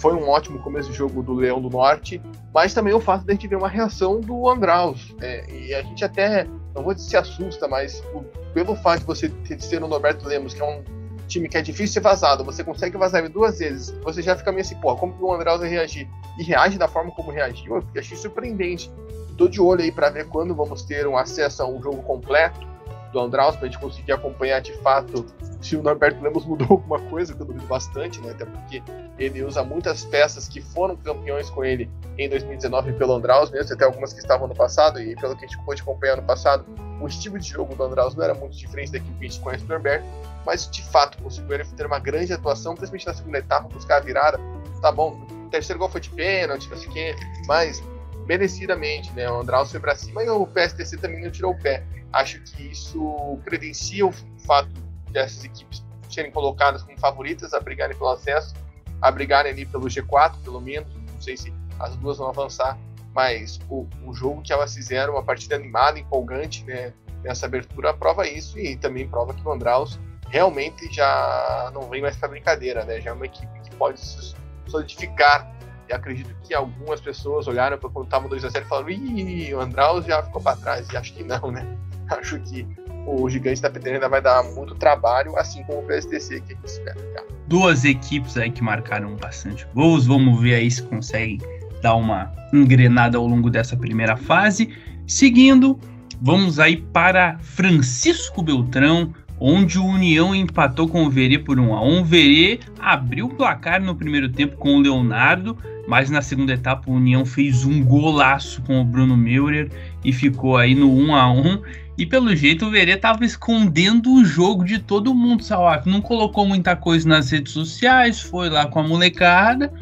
foi 0.00 0.14
um 0.14 0.28
ótimo 0.28 0.58
começo 0.60 0.90
de 0.90 0.96
jogo 0.96 1.22
do 1.22 1.34
Leão 1.34 1.60
do 1.60 1.68
Norte, 1.68 2.20
mas 2.54 2.72
também 2.72 2.94
o 2.94 3.00
fato 3.00 3.24
de 3.24 3.32
a 3.32 3.34
gente 3.34 3.46
ver 3.46 3.56
uma 3.56 3.68
reação 3.68 4.18
do 4.18 4.48
Andraus. 4.48 5.14
É, 5.20 5.44
e 5.52 5.74
a 5.74 5.82
gente 5.82 6.02
até, 6.02 6.44
não 6.74 6.82
vou 6.82 6.94
dizer 6.94 7.10
se 7.10 7.16
assusta, 7.18 7.68
mas 7.68 8.02
o, 8.14 8.22
pelo 8.54 8.74
fato 8.74 9.00
de 9.00 9.06
você 9.06 9.28
ter, 9.28 9.82
o 9.82 9.86
Norberto 9.86 10.26
Lemos, 10.26 10.54
que 10.54 10.62
é 10.62 10.64
um 10.64 10.82
time 11.28 11.48
que 11.50 11.58
é 11.58 11.62
difícil 11.62 11.92
ser 11.92 12.00
vazado, 12.00 12.42
você 12.42 12.64
consegue 12.64 12.96
vazar 12.96 13.20
ele 13.20 13.28
duas 13.28 13.58
vezes, 13.58 13.90
você 14.02 14.22
já 14.22 14.34
fica 14.34 14.50
meio 14.50 14.62
assim, 14.62 14.74
pô, 14.76 14.96
como 14.96 15.12
que 15.12 15.22
o 15.22 15.32
Andraus 15.34 15.60
vai 15.60 15.68
reagir? 15.68 16.08
E 16.38 16.42
reage 16.42 16.78
da 16.78 16.88
forma 16.88 17.10
como 17.12 17.30
reagiu, 17.30 17.76
eu 17.76 18.00
achei 18.00 18.16
surpreendente. 18.16 18.90
Estou 19.28 19.48
de 19.48 19.60
olho 19.60 19.82
aí 19.82 19.92
para 19.92 20.08
ver 20.08 20.26
quando 20.28 20.54
vamos 20.54 20.82
ter 20.82 21.06
um 21.06 21.16
acesso 21.16 21.62
a 21.62 21.68
um 21.68 21.80
jogo 21.82 22.02
completo 22.02 22.66
do 23.12 23.20
Andraus 23.20 23.54
para 23.54 23.66
a 23.66 23.70
gente 23.70 23.80
conseguir 23.80 24.12
acompanhar 24.12 24.60
de 24.60 24.72
fato 24.78 25.26
se 25.60 25.76
o 25.76 25.82
Norberto 25.82 26.22
Lemos 26.22 26.44
mudou 26.44 26.66
alguma 26.70 26.98
coisa, 27.10 27.34
que 27.34 27.40
eu 27.40 27.46
duvido 27.46 27.66
bastante, 27.66 28.20
né? 28.20 28.30
Até 28.30 28.44
porque 28.44 28.82
ele 29.18 29.42
usa 29.42 29.62
muitas 29.62 30.04
peças 30.04 30.48
que 30.48 30.60
foram 30.60 30.96
campeões 30.96 31.50
com 31.50 31.64
ele 31.64 31.90
em 32.18 32.28
2019 32.28 32.94
pelo 32.94 33.14
Andraus, 33.14 33.50
mesmo 33.50 33.74
até 33.74 33.84
algumas 33.84 34.12
que 34.12 34.20
estavam 34.20 34.48
no 34.48 34.54
passado, 34.54 35.00
e 35.00 35.14
pelo 35.16 35.36
que 35.36 35.44
a 35.44 35.48
gente 35.48 35.62
pôde 35.64 35.82
acompanhar 35.82 36.16
no 36.16 36.22
passado, 36.22 36.64
o 37.00 37.06
estilo 37.06 37.38
de 37.38 37.48
jogo 37.48 37.74
do 37.74 37.82
Andraus 37.82 38.14
não 38.14 38.24
era 38.24 38.34
muito 38.34 38.56
diferente 38.56 38.92
daquilo 38.92 39.14
que 39.18 39.26
a 39.26 39.28
gente 39.28 39.40
conhece 39.40 39.64
do 39.64 39.68
Norberto, 39.68 40.06
mas 40.44 40.70
de 40.70 40.82
fato 40.82 41.22
conseguiu 41.22 41.54
ele 41.54 41.64
ter 41.64 41.86
uma 41.86 41.98
grande 41.98 42.32
atuação, 42.32 42.74
principalmente 42.74 43.06
na 43.06 43.14
segunda 43.14 43.38
etapa, 43.38 43.68
buscar 43.68 43.96
a 43.96 44.00
virada. 44.00 44.38
Tá 44.80 44.90
bom, 44.90 45.26
o 45.46 45.50
terceiro 45.50 45.78
gol 45.78 45.88
foi 45.88 46.00
de 46.00 46.10
pênalti, 46.10 46.68
não 46.68 46.76
sei 46.76 46.88
o 46.88 46.92
quê, 46.92 47.16
mas 47.46 47.82
merecidamente, 48.26 49.12
né? 49.12 49.30
O 49.30 49.40
Andraus 49.40 49.70
foi 49.70 49.80
para 49.80 49.94
cima 49.94 50.22
e 50.22 50.28
o 50.28 50.46
PSTC 50.46 50.96
também 50.98 51.22
não 51.22 51.30
tirou 51.30 51.52
o 51.52 51.58
pé. 51.58 51.82
Acho 52.12 52.40
que 52.42 52.70
isso 52.70 53.38
credencia 53.44 54.06
o 54.06 54.12
fato 54.46 54.70
dessas 55.10 55.44
equipes 55.44 55.84
serem 56.08 56.30
colocadas 56.30 56.82
como 56.82 56.98
favoritas 56.98 57.54
a 57.54 57.60
brigarem 57.60 57.96
pelo 57.96 58.10
acesso, 58.10 58.54
a 59.00 59.10
brigarem 59.10 59.52
ali 59.52 59.64
pelo 59.64 59.86
G4, 59.86 60.34
pelo 60.42 60.60
menos. 60.60 60.92
Não 60.94 61.20
sei 61.20 61.36
se 61.36 61.52
as 61.78 61.96
duas 61.96 62.18
vão 62.18 62.28
avançar, 62.28 62.78
mas 63.14 63.58
o, 63.68 63.86
o 64.04 64.12
jogo 64.12 64.42
que 64.42 64.52
elas 64.52 64.74
fizeram, 64.74 65.14
uma 65.14 65.22
partida 65.22 65.56
animada, 65.56 65.98
empolgante, 65.98 66.64
né? 66.64 66.92
Nessa 67.22 67.46
abertura, 67.46 67.92
prova 67.92 68.26
isso 68.26 68.58
e 68.58 68.76
também 68.76 69.06
prova 69.06 69.34
que 69.34 69.46
o 69.46 69.52
Andraus 69.52 70.00
realmente 70.30 70.90
já 70.92 71.70
não 71.74 71.82
vem 71.82 72.00
mais 72.00 72.16
para 72.16 72.28
brincadeira, 72.28 72.84
né? 72.84 73.00
Já 73.00 73.10
é 73.10 73.12
uma 73.12 73.26
equipe 73.26 73.60
que 73.60 73.76
pode 73.76 74.00
se 74.00 74.34
solidificar. 74.66 75.50
E 75.88 75.92
acredito 75.92 76.34
que 76.44 76.54
algumas 76.54 77.00
pessoas 77.00 77.48
olharam 77.48 77.76
para 77.76 77.90
quando 77.90 78.06
estava 78.06 78.28
2 78.28 78.44
a 78.44 78.48
0 78.48 78.64
e 78.64 78.68
falaram: 78.68 78.90
Ih, 78.90 79.54
o 79.54 79.60
Andraus 79.60 80.06
já 80.06 80.22
ficou 80.22 80.40
para 80.40 80.56
trás. 80.56 80.88
E 80.88 80.96
acho 80.96 81.12
que 81.12 81.24
não, 81.24 81.50
né? 81.50 81.66
Acho 82.10 82.40
que 82.40 82.66
o 83.06 83.28
Gigante 83.28 83.60
da 83.60 83.70
Pedreira 83.70 83.98
ainda 83.98 84.08
vai 84.08 84.20
dar 84.20 84.42
muito 84.54 84.74
trabalho, 84.74 85.36
assim 85.38 85.62
como 85.64 85.80
o 85.80 85.82
PSTC 85.82 86.40
que 86.40 86.52
a 86.52 86.56
gente 86.56 86.66
espera. 86.66 87.00
Cara. 87.14 87.26
Duas 87.46 87.84
equipes 87.84 88.36
aí 88.36 88.50
que 88.50 88.62
marcaram 88.62 89.16
bastante 89.16 89.66
gols. 89.74 90.06
Vamos 90.06 90.40
ver 90.40 90.54
aí 90.54 90.70
se 90.70 90.82
conseguem 90.82 91.38
dar 91.82 91.94
uma 91.96 92.32
engrenada 92.52 93.18
ao 93.18 93.26
longo 93.26 93.50
dessa 93.50 93.76
primeira 93.76 94.16
fase. 94.16 94.74
Seguindo, 95.06 95.78
vamos 96.20 96.60
aí 96.60 96.76
para 96.76 97.38
Francisco 97.40 98.42
Beltrão, 98.42 99.12
onde 99.38 99.78
o 99.78 99.84
União 99.84 100.34
empatou 100.34 100.88
com 100.88 101.04
o 101.04 101.10
Verê 101.10 101.38
por 101.38 101.58
1 101.58 101.74
a 101.74 101.82
1. 101.82 102.00
O 102.00 102.04
Verê 102.04 102.60
abriu 102.78 103.26
o 103.26 103.34
placar 103.34 103.82
no 103.82 103.94
primeiro 103.94 104.28
tempo 104.28 104.56
com 104.56 104.76
o 104.76 104.80
Leonardo, 104.80 105.56
mas 105.88 106.10
na 106.10 106.22
segunda 106.22 106.52
etapa 106.52 106.90
o 106.90 106.94
União 106.94 107.24
fez 107.24 107.64
um 107.64 107.82
golaço 107.82 108.62
com 108.62 108.80
o 108.80 108.84
Bruno 108.84 109.16
Meurer 109.16 109.70
e 110.04 110.12
ficou 110.12 110.56
aí 110.56 110.74
no 110.74 110.90
1 110.92 111.14
a 111.14 111.32
1. 111.32 111.62
E 111.98 112.06
pelo 112.06 112.34
jeito 112.34 112.66
o 112.66 112.70
Verê 112.70 112.96
tava 112.96 113.24
escondendo 113.24 114.12
o 114.12 114.24
jogo 114.24 114.64
de 114.64 114.78
todo 114.78 115.14
mundo, 115.14 115.42
Salaf. 115.42 115.86
Não 115.86 116.00
colocou 116.00 116.46
muita 116.46 116.74
coisa 116.74 117.08
nas 117.08 117.30
redes 117.30 117.52
sociais, 117.52 118.20
foi 118.20 118.48
lá 118.48 118.66
com 118.66 118.80
a 118.80 118.82
molecada, 118.82 119.72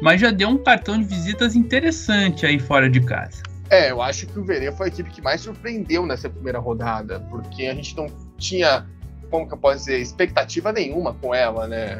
mas 0.00 0.20
já 0.20 0.30
deu 0.30 0.48
um 0.48 0.58
cartão 0.58 0.98
de 0.98 1.04
visitas 1.04 1.56
interessante 1.56 2.46
aí 2.46 2.58
fora 2.58 2.88
de 2.88 3.00
casa. 3.00 3.42
É, 3.70 3.90
eu 3.90 4.00
acho 4.00 4.26
que 4.26 4.38
o 4.38 4.44
Verê 4.44 4.70
foi 4.70 4.86
a 4.86 4.88
equipe 4.88 5.10
que 5.10 5.22
mais 5.22 5.40
surpreendeu 5.40 6.06
nessa 6.06 6.28
primeira 6.30 6.58
rodada, 6.58 7.18
porque 7.30 7.66
a 7.66 7.74
gente 7.74 7.96
não 7.96 8.06
tinha, 8.38 8.86
como 9.30 9.48
que 9.48 9.54
eu 9.54 9.58
posso 9.58 9.78
dizer, 9.78 10.00
expectativa 10.00 10.70
nenhuma 10.70 11.14
com 11.14 11.34
ela, 11.34 11.66
né? 11.66 11.98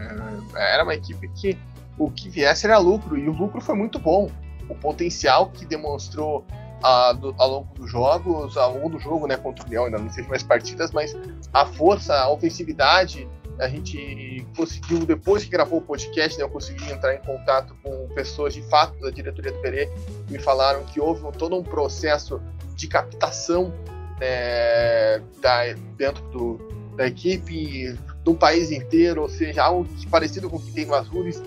Era 0.55 0.85
uma 0.85 0.95
equipe 0.95 1.29
que 1.35 1.59
o 1.99 2.11
que 2.11 2.29
viesse 2.29 2.67
era 2.67 2.79
lucro, 2.79 3.19
e 3.19 3.29
o 3.29 3.33
lucro 3.33 3.61
foi 3.61 3.75
muito 3.75 3.99
bom. 3.99 4.31
O 4.69 4.75
potencial 4.75 5.51
que 5.51 5.65
demonstrou 5.65 6.47
a, 6.83 7.13
do, 7.13 7.35
ao 7.39 7.51
longo 7.51 7.75
dos 7.75 7.91
jogos, 7.91 8.57
ao 8.57 8.75
longo 8.75 8.91
do 8.91 8.99
jogo, 8.99 9.27
né, 9.27 9.37
contra 9.37 9.67
o 9.67 9.71
Leão, 9.71 9.85
ainda 9.87 9.99
não 9.99 10.11
sei 10.11 10.25
mais 10.25 10.43
partidas, 10.43 10.91
mas 10.93 11.17
a 11.53 11.67
força, 11.67 12.15
a 12.15 12.31
ofensividade, 12.31 13.29
a 13.59 13.69
gente 13.69 14.45
conseguiu, 14.57 15.01
depois 15.07 15.45
que 15.45 15.51
gravou 15.51 15.79
o 15.79 15.83
podcast, 15.83 16.39
né, 16.39 16.45
eu 16.45 16.49
consegui 16.49 16.91
entrar 16.91 17.15
em 17.15 17.21
contato 17.21 17.75
com 17.83 18.09
pessoas 18.15 18.53
de 18.53 18.63
fato 18.63 18.99
da 19.01 19.11
diretoria 19.11 19.53
do 19.53 19.59
Perê, 19.61 19.87
que 20.27 20.33
me 20.33 20.39
falaram 20.39 20.85
que 20.85 21.01
houve 21.01 21.21
todo 21.39 21.57
um 21.57 21.63
processo 21.63 22.41
de 22.75 22.89
captação 22.89 23.73
é, 24.21 25.21
da, 25.41 25.73
dentro 25.97 26.23
do, 26.31 26.59
da 26.97 27.07
equipe, 27.07 27.97
do 28.25 28.35
país 28.35 28.71
inteiro, 28.71 29.23
ou 29.23 29.29
seja, 29.29 29.63
algo 29.63 29.87
parecido 30.11 30.51
com 30.51 30.57
o 30.57 30.61
que 30.61 30.73
tem 30.73 30.87
no 30.87 30.95
Azures, 30.95 31.43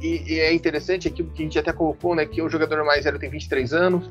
e, 0.00 0.34
e, 0.34 0.40
é 0.40 0.52
interessante 0.52 1.08
aquilo 1.08 1.30
que 1.30 1.42
a 1.42 1.44
gente 1.44 1.58
até 1.58 1.72
colocou, 1.72 2.14
né, 2.14 2.24
que 2.24 2.40
o 2.40 2.48
jogador 2.48 2.84
mais 2.84 3.04
velho 3.04 3.18
tem 3.18 3.28
23 3.28 3.72
anos, 3.72 4.10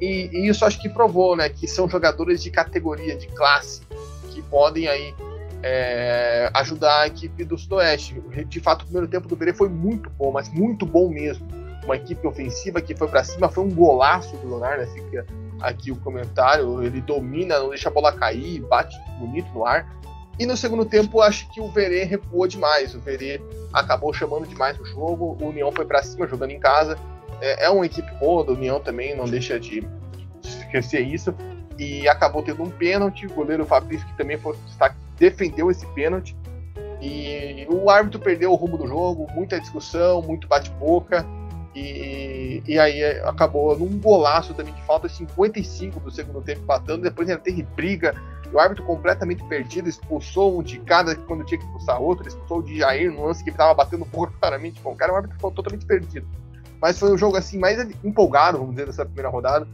e, 0.00 0.28
e, 0.32 0.48
isso 0.48 0.64
acho 0.64 0.80
que 0.80 0.88
provou, 0.88 1.36
né, 1.36 1.48
que 1.48 1.66
são 1.66 1.88
jogadores 1.88 2.42
de 2.42 2.50
categoria, 2.50 3.16
de 3.16 3.26
classe, 3.28 3.82
que 4.30 4.42
podem 4.42 4.88
aí 4.88 5.14
é, 5.62 6.50
ajudar 6.54 7.02
a 7.02 7.06
equipe 7.06 7.44
do 7.44 7.56
Sudoeste. 7.56 8.20
De 8.46 8.60
fato, 8.60 8.82
o 8.82 8.84
primeiro 8.84 9.08
tempo 9.08 9.26
do 9.26 9.36
Berê 9.36 9.52
foi 9.52 9.68
muito 9.68 10.10
bom, 10.10 10.30
mas 10.30 10.48
muito 10.48 10.84
bom 10.84 11.08
mesmo. 11.08 11.46
Uma 11.84 11.96
equipe 11.96 12.26
ofensiva 12.26 12.80
que 12.80 12.94
foi 12.94 13.08
para 13.08 13.24
cima, 13.24 13.48
foi 13.48 13.64
um 13.64 13.70
golaço 13.70 14.36
do 14.36 14.48
Leonardo, 14.48 14.82
né, 14.82 14.86
fica 14.92 15.26
aqui 15.60 15.90
o 15.90 15.96
comentário, 15.96 16.82
ele 16.82 17.00
domina, 17.00 17.58
não 17.58 17.70
deixa 17.70 17.88
a 17.88 17.92
bola 17.92 18.12
cair, 18.12 18.60
bate 18.62 18.96
bonito 19.18 19.48
no 19.54 19.64
ar. 19.64 19.96
E 20.38 20.44
no 20.44 20.54
segundo 20.54 20.84
tempo, 20.84 21.22
acho 21.22 21.50
que 21.50 21.62
o 21.62 21.70
Verê 21.70 22.04
recuou 22.04 22.46
demais. 22.46 22.94
O 22.94 23.00
Verê 23.00 23.40
acabou 23.72 24.12
chamando 24.12 24.46
demais 24.46 24.78
o 24.78 24.84
jogo. 24.84 25.34
O 25.40 25.46
União 25.46 25.72
foi 25.72 25.86
para 25.86 26.02
cima 26.02 26.26
jogando 26.26 26.50
em 26.50 26.60
casa 26.60 26.98
é, 27.40 27.66
é 27.66 27.70
uma 27.70 27.86
equipe 27.86 28.10
boa, 28.16 28.44
do 28.44 28.52
União 28.52 28.80
também, 28.80 29.16
não 29.16 29.24
deixa 29.24 29.58
de, 29.58 29.86
esquecer 30.42 31.00
isso. 31.00 31.34
E 31.78 32.08
acabou 32.08 32.42
tendo 32.42 32.62
um 32.62 32.70
pênalti, 32.70 33.26
o 33.26 33.34
goleiro 33.34 33.64
Fabrício, 33.64 34.06
que 34.06 34.16
também 34.16 34.38
foi 34.38 34.56
destaque, 34.66 34.96
defendeu 35.18 35.70
esse 35.70 35.86
pênalti. 35.88 36.36
E 37.00 37.66
o 37.68 37.90
árbitro 37.90 38.18
perdeu 38.18 38.50
o 38.50 38.54
rumo 38.54 38.78
do 38.78 38.86
jogo, 38.86 39.26
muita 39.34 39.60
discussão, 39.60 40.22
muito 40.22 40.48
bate-boca. 40.48 41.26
E, 41.74 42.62
e 42.66 42.78
aí 42.78 43.04
acabou 43.20 43.78
num 43.78 43.98
golaço 43.98 44.54
também 44.54 44.72
de 44.72 44.82
falta 44.84 45.06
55 45.08 46.00
do 46.00 46.10
segundo 46.10 46.40
tempo, 46.40 46.62
empatando. 46.62 47.02
Depois 47.02 47.28
ainda 47.28 47.42
teve 47.42 47.62
briga. 47.62 48.14
O 48.50 48.58
árbitro 48.58 48.84
completamente 48.84 49.44
perdido, 49.44 49.88
expulsou 49.88 50.58
um 50.58 50.62
de 50.62 50.78
cada 50.78 51.14
quando 51.14 51.44
tinha 51.44 51.58
que 51.58 51.66
expulsar 51.66 52.00
outro. 52.00 52.26
Expulsou 52.26 52.60
o 52.60 52.62
de 52.62 52.78
Jair 52.78 53.12
no 53.12 53.26
lance 53.26 53.44
que 53.44 53.50
estava 53.50 53.74
batendo 53.74 54.06
porco 54.10 54.34
claramente 54.40 54.80
com 54.80 54.92
o 54.92 54.96
cara. 54.96 55.12
O 55.12 55.16
árbitro 55.16 55.36
ficou 55.36 55.50
totalmente 55.50 55.84
perdido. 55.84 56.26
Mas 56.80 56.98
foi 56.98 57.12
um 57.12 57.18
jogo 57.18 57.36
assim 57.36 57.58
mais 57.58 57.78
empolgado, 58.04 58.58
vamos 58.58 58.74
dizer, 58.74 58.86
nessa 58.86 59.04
primeira 59.04 59.28
rodada. 59.28 59.66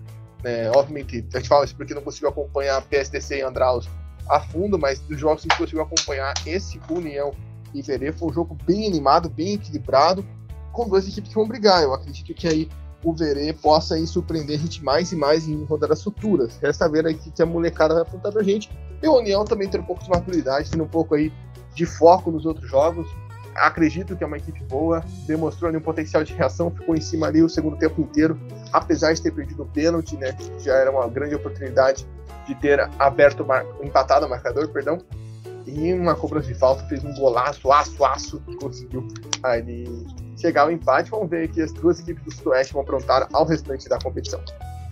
É, 0.44 0.70
obviamente, 0.74 1.24
a 1.32 1.38
gente 1.38 1.48
fala 1.48 1.64
isso 1.64 1.76
porque 1.76 1.94
não 1.94 2.02
conseguiu 2.02 2.28
acompanhar 2.28 2.78
a 2.78 2.82
PSDC 2.82 3.38
e 3.38 3.42
Andraus 3.42 3.88
a 4.28 4.40
fundo, 4.40 4.78
mas 4.78 5.00
dos 5.00 5.18
jogos 5.18 5.42
que 5.42 5.48
a 5.48 5.54
gente 5.54 5.58
conseguiu 5.58 5.82
acompanhar, 5.82 6.34
esse 6.46 6.80
União 6.90 7.32
e 7.74 7.82
Verê 7.82 8.12
foi 8.12 8.28
um 8.28 8.32
jogo 8.32 8.56
bem 8.64 8.86
animado, 8.86 9.28
bem 9.28 9.54
equilibrado 9.54 10.24
com 10.72 10.88
duas 10.88 11.06
equipes 11.06 11.30
que 11.30 11.34
vão 11.34 11.46
brigar. 11.46 11.82
Eu 11.82 11.94
acredito 11.94 12.34
que 12.34 12.46
aí 12.46 12.68
o 13.04 13.12
Verê 13.12 13.52
possa 13.52 13.94
aí 13.94 14.06
surpreender 14.06 14.58
a 14.58 14.62
gente 14.62 14.82
mais 14.82 15.12
e 15.12 15.16
mais 15.16 15.48
em 15.48 15.64
rodadas 15.64 16.02
futuras. 16.02 16.58
Resta 16.62 16.88
ver 16.88 17.06
aí 17.06 17.14
que 17.14 17.42
a 17.42 17.46
molecada 17.46 17.94
vai 17.94 18.02
apontar 18.02 18.32
pra 18.32 18.42
gente. 18.42 18.70
E 19.02 19.08
o 19.08 19.18
União 19.18 19.44
também 19.44 19.68
tem 19.68 19.80
um 19.80 19.84
pouco 19.84 20.02
de 20.02 20.10
maturidade, 20.10 20.70
tendo 20.70 20.84
um 20.84 20.88
pouco 20.88 21.14
aí 21.14 21.32
de 21.74 21.84
foco 21.84 22.30
nos 22.30 22.46
outros 22.46 22.70
jogos. 22.70 23.06
Acredito 23.54 24.16
que 24.16 24.24
é 24.24 24.26
uma 24.26 24.36
equipe 24.36 24.62
boa, 24.64 25.04
demonstrou 25.26 25.68
ali 25.68 25.76
um 25.76 25.82
potencial 25.82 26.24
de 26.24 26.32
reação, 26.32 26.70
ficou 26.70 26.94
em 26.94 27.00
cima 27.00 27.26
ali 27.26 27.42
o 27.42 27.48
segundo 27.48 27.76
tempo 27.76 28.00
inteiro, 28.00 28.38
apesar 28.72 29.12
de 29.12 29.22
ter 29.22 29.30
perdido 29.30 29.62
o 29.62 29.66
pênalti, 29.66 30.16
né? 30.16 30.36
Já 30.60 30.74
era 30.74 30.90
uma 30.90 31.06
grande 31.08 31.34
oportunidade 31.34 32.06
de 32.46 32.54
ter 32.54 32.80
aberto, 32.98 33.46
empatado 33.82 34.26
o 34.26 34.30
marcador, 34.30 34.68
perdão. 34.68 34.98
E 35.66 35.92
uma 35.92 36.14
cobrança 36.14 36.48
de 36.48 36.54
falta, 36.54 36.84
fez 36.86 37.04
um 37.04 37.14
golaço, 37.14 37.70
aço, 37.70 38.04
aço, 38.04 38.42
conseguiu 38.60 39.06
ali 39.42 40.06
chegar 40.36 40.62
ao 40.62 40.72
empate. 40.72 41.10
Vamos 41.10 41.30
ver 41.30 41.48
que 41.48 41.62
as 41.62 41.72
duas 41.72 42.00
equipes 42.00 42.24
do 42.24 42.34
Sudoeste 42.34 42.72
vão 42.72 42.82
aprontar 42.82 43.28
ao 43.32 43.44
restante 43.44 43.88
da 43.88 43.98
competição. 43.98 44.42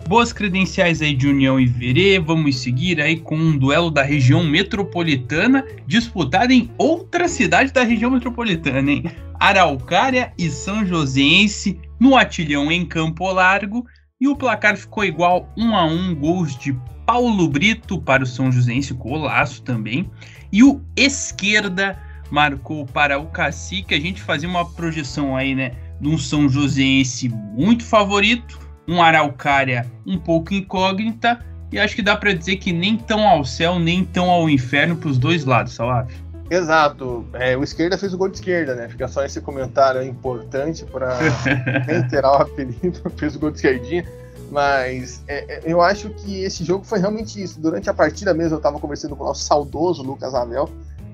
Boas 0.07 0.33
credenciais 0.33 1.01
aí 1.01 1.13
de 1.13 1.27
União 1.27 1.59
e 1.59 1.65
Verê. 1.65 2.19
Vamos 2.19 2.57
seguir 2.57 2.99
aí 2.99 3.17
com 3.17 3.35
um 3.35 3.57
duelo 3.57 3.89
da 3.89 4.03
região 4.03 4.43
metropolitana 4.43 5.65
disputado 5.87 6.51
em 6.51 6.69
outra 6.77 7.27
cidade 7.29 7.71
da 7.71 7.83
região 7.83 8.11
metropolitana, 8.11 8.91
hein? 8.91 9.03
Araucária 9.39 10.33
e 10.37 10.49
São 10.49 10.85
Joséense 10.85 11.79
no 11.99 12.17
Atilhão 12.17 12.71
em 12.71 12.85
Campo 12.85 13.31
Largo. 13.31 13.85
E 14.19 14.27
o 14.27 14.35
placar 14.35 14.77
ficou 14.77 15.03
igual 15.03 15.51
1 15.57 15.75
a 15.75 15.85
1 15.85 16.15
gols 16.15 16.57
de 16.57 16.77
Paulo 17.05 17.47
Brito 17.47 17.99
para 17.99 18.23
o 18.23 18.27
São 18.27 18.51
Joséense, 18.51 18.93
golaço 18.93 19.63
também. 19.63 20.09
E 20.51 20.63
o 20.63 20.81
Esquerda 20.95 21.97
marcou 22.29 22.85
para 22.85 23.17
o 23.17 23.27
Cacique. 23.27 23.95
A 23.95 23.99
gente 23.99 24.21
fazia 24.21 24.47
uma 24.47 24.65
projeção 24.65 25.35
aí, 25.35 25.55
né? 25.55 25.71
De 25.99 26.07
um 26.07 26.17
São 26.17 26.47
Joséense 26.47 27.29
muito 27.29 27.83
favorito, 27.83 28.59
um 28.87 29.01
Araucária 29.01 29.85
um 30.05 30.17
pouco 30.17 30.53
incógnita. 30.53 31.39
E 31.71 31.79
acho 31.79 31.95
que 31.95 32.01
dá 32.01 32.15
para 32.17 32.33
dizer 32.33 32.57
que 32.57 32.73
nem 32.73 32.97
tão 32.97 33.25
ao 33.27 33.45
céu, 33.45 33.79
nem 33.79 34.03
tão 34.03 34.29
ao 34.29 34.49
inferno 34.49 34.97
para 34.97 35.09
os 35.09 35.17
dois 35.17 35.45
lados, 35.45 35.73
Salaf. 35.73 36.11
Exato. 36.49 37.25
É, 37.33 37.55
o 37.55 37.63
esquerda 37.63 37.97
fez 37.97 38.13
o 38.13 38.17
gol 38.17 38.27
de 38.27 38.35
esquerda, 38.35 38.75
né? 38.75 38.89
Fica 38.89 39.07
só 39.07 39.23
esse 39.23 39.39
comentário 39.39 40.03
importante 40.03 40.83
para 40.83 41.17
reiterar 41.87 42.31
o 42.33 42.41
apelido. 42.41 43.01
fez 43.15 43.37
o 43.37 43.39
gol 43.39 43.51
de 43.51 43.57
esquerdinha. 43.57 44.05
Mas 44.51 45.23
é, 45.29 45.45
é, 45.47 45.61
eu 45.63 45.81
acho 45.81 46.09
que 46.09 46.43
esse 46.43 46.65
jogo 46.65 46.83
foi 46.83 46.99
realmente 46.99 47.41
isso. 47.41 47.57
Durante 47.61 47.89
a 47.89 47.93
partida 47.93 48.33
mesmo, 48.33 48.55
eu 48.55 48.57
estava 48.57 48.77
conversando 48.81 49.15
com 49.15 49.23
o 49.23 49.27
nosso 49.27 49.45
saudoso 49.45 50.03
Lucas 50.03 50.35
Avel. 50.35 50.69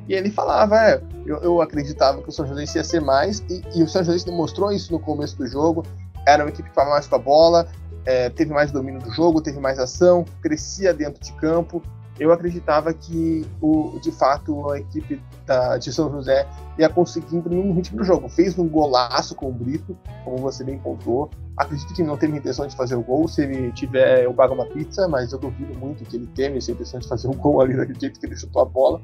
E 0.08 0.14
ele 0.14 0.32
falava, 0.32 0.76
é, 0.76 1.02
eu, 1.26 1.38
eu, 1.38 1.62
acreditava 1.62 2.22
que 2.24 2.30
o 2.30 2.32
São 2.32 2.48
José 2.48 2.64
ia 2.76 2.84
ser 2.84 3.02
mais, 3.02 3.40
e, 3.50 3.62
e, 3.76 3.84
o 3.84 3.90
São 3.90 4.04
José 4.04 4.24
demonstrou 4.26 4.72
isso 4.72 4.92
no 4.92 5.00
começo 5.00 5.38
do 5.38 5.46
jogo. 5.46 5.86
Era 6.26 6.44
uma 6.44 6.50
equipe 6.50 6.70
que 6.70 6.76
falava 6.76 6.94
mais 6.94 7.08
com 7.08 7.16
a 7.16 7.20
bola, 7.20 7.68
é, 8.06 8.30
teve 8.30 8.54
mais 8.54 8.72
domínio 8.72 9.02
do 9.02 9.12
jogo, 9.12 9.42
teve 9.42 9.60
mais 9.60 9.80
ação, 9.80 10.26
crescia 10.42 10.94
dentro 10.94 11.22
de 11.22 11.32
campo. 11.34 11.82
Eu 12.20 12.32
acreditava 12.32 12.92
que, 12.94 13.46
o, 13.62 14.00
de 14.02 14.12
fato, 14.12 14.72
a 14.72 14.80
equipe 14.80 15.22
da, 15.46 15.78
de 15.78 15.94
São 15.94 16.10
José 16.12 16.48
ia 16.80 16.90
conseguir 16.90 17.36
imprimir 17.36 17.64
um 17.64 17.74
ritmo 17.74 17.98
do 18.00 18.04
jogo. 18.04 18.28
Fez 18.28 18.58
um 18.58 18.68
golaço 18.68 19.36
com 19.36 19.50
o 19.50 19.52
Brito, 19.52 19.96
como 20.24 20.38
você 20.38 20.64
bem 20.64 20.80
contou. 20.80 21.30
Acredito 21.56 21.94
que 21.94 22.02
não 22.02 22.18
teve 22.18 22.36
intenção 22.36 22.66
de 22.66 22.76
fazer 22.76 22.96
o 22.96 23.04
gol. 23.04 23.28
Se 23.28 23.44
ele 23.44 23.72
tiver, 23.72 24.24
eu 24.24 24.34
pago 24.34 24.56
uma 24.56 24.66
pizza, 24.66 25.08
mas 25.08 25.32
eu 25.32 25.38
duvido 25.38 25.78
muito 25.78 26.04
que 26.06 26.16
ele 26.16 26.28
tenha 26.28 26.58
essa 26.58 26.72
intenção 26.72 27.00
de 27.00 27.08
fazer 27.08 27.28
o 27.28 27.34
gol 27.34 27.62
ali 27.62 27.76
daquele 27.78 28.00
jeito 28.00 28.20
que 28.20 28.26
ele 28.26 28.36
chutou 28.36 28.64
a 28.64 28.66
bola 28.66 29.00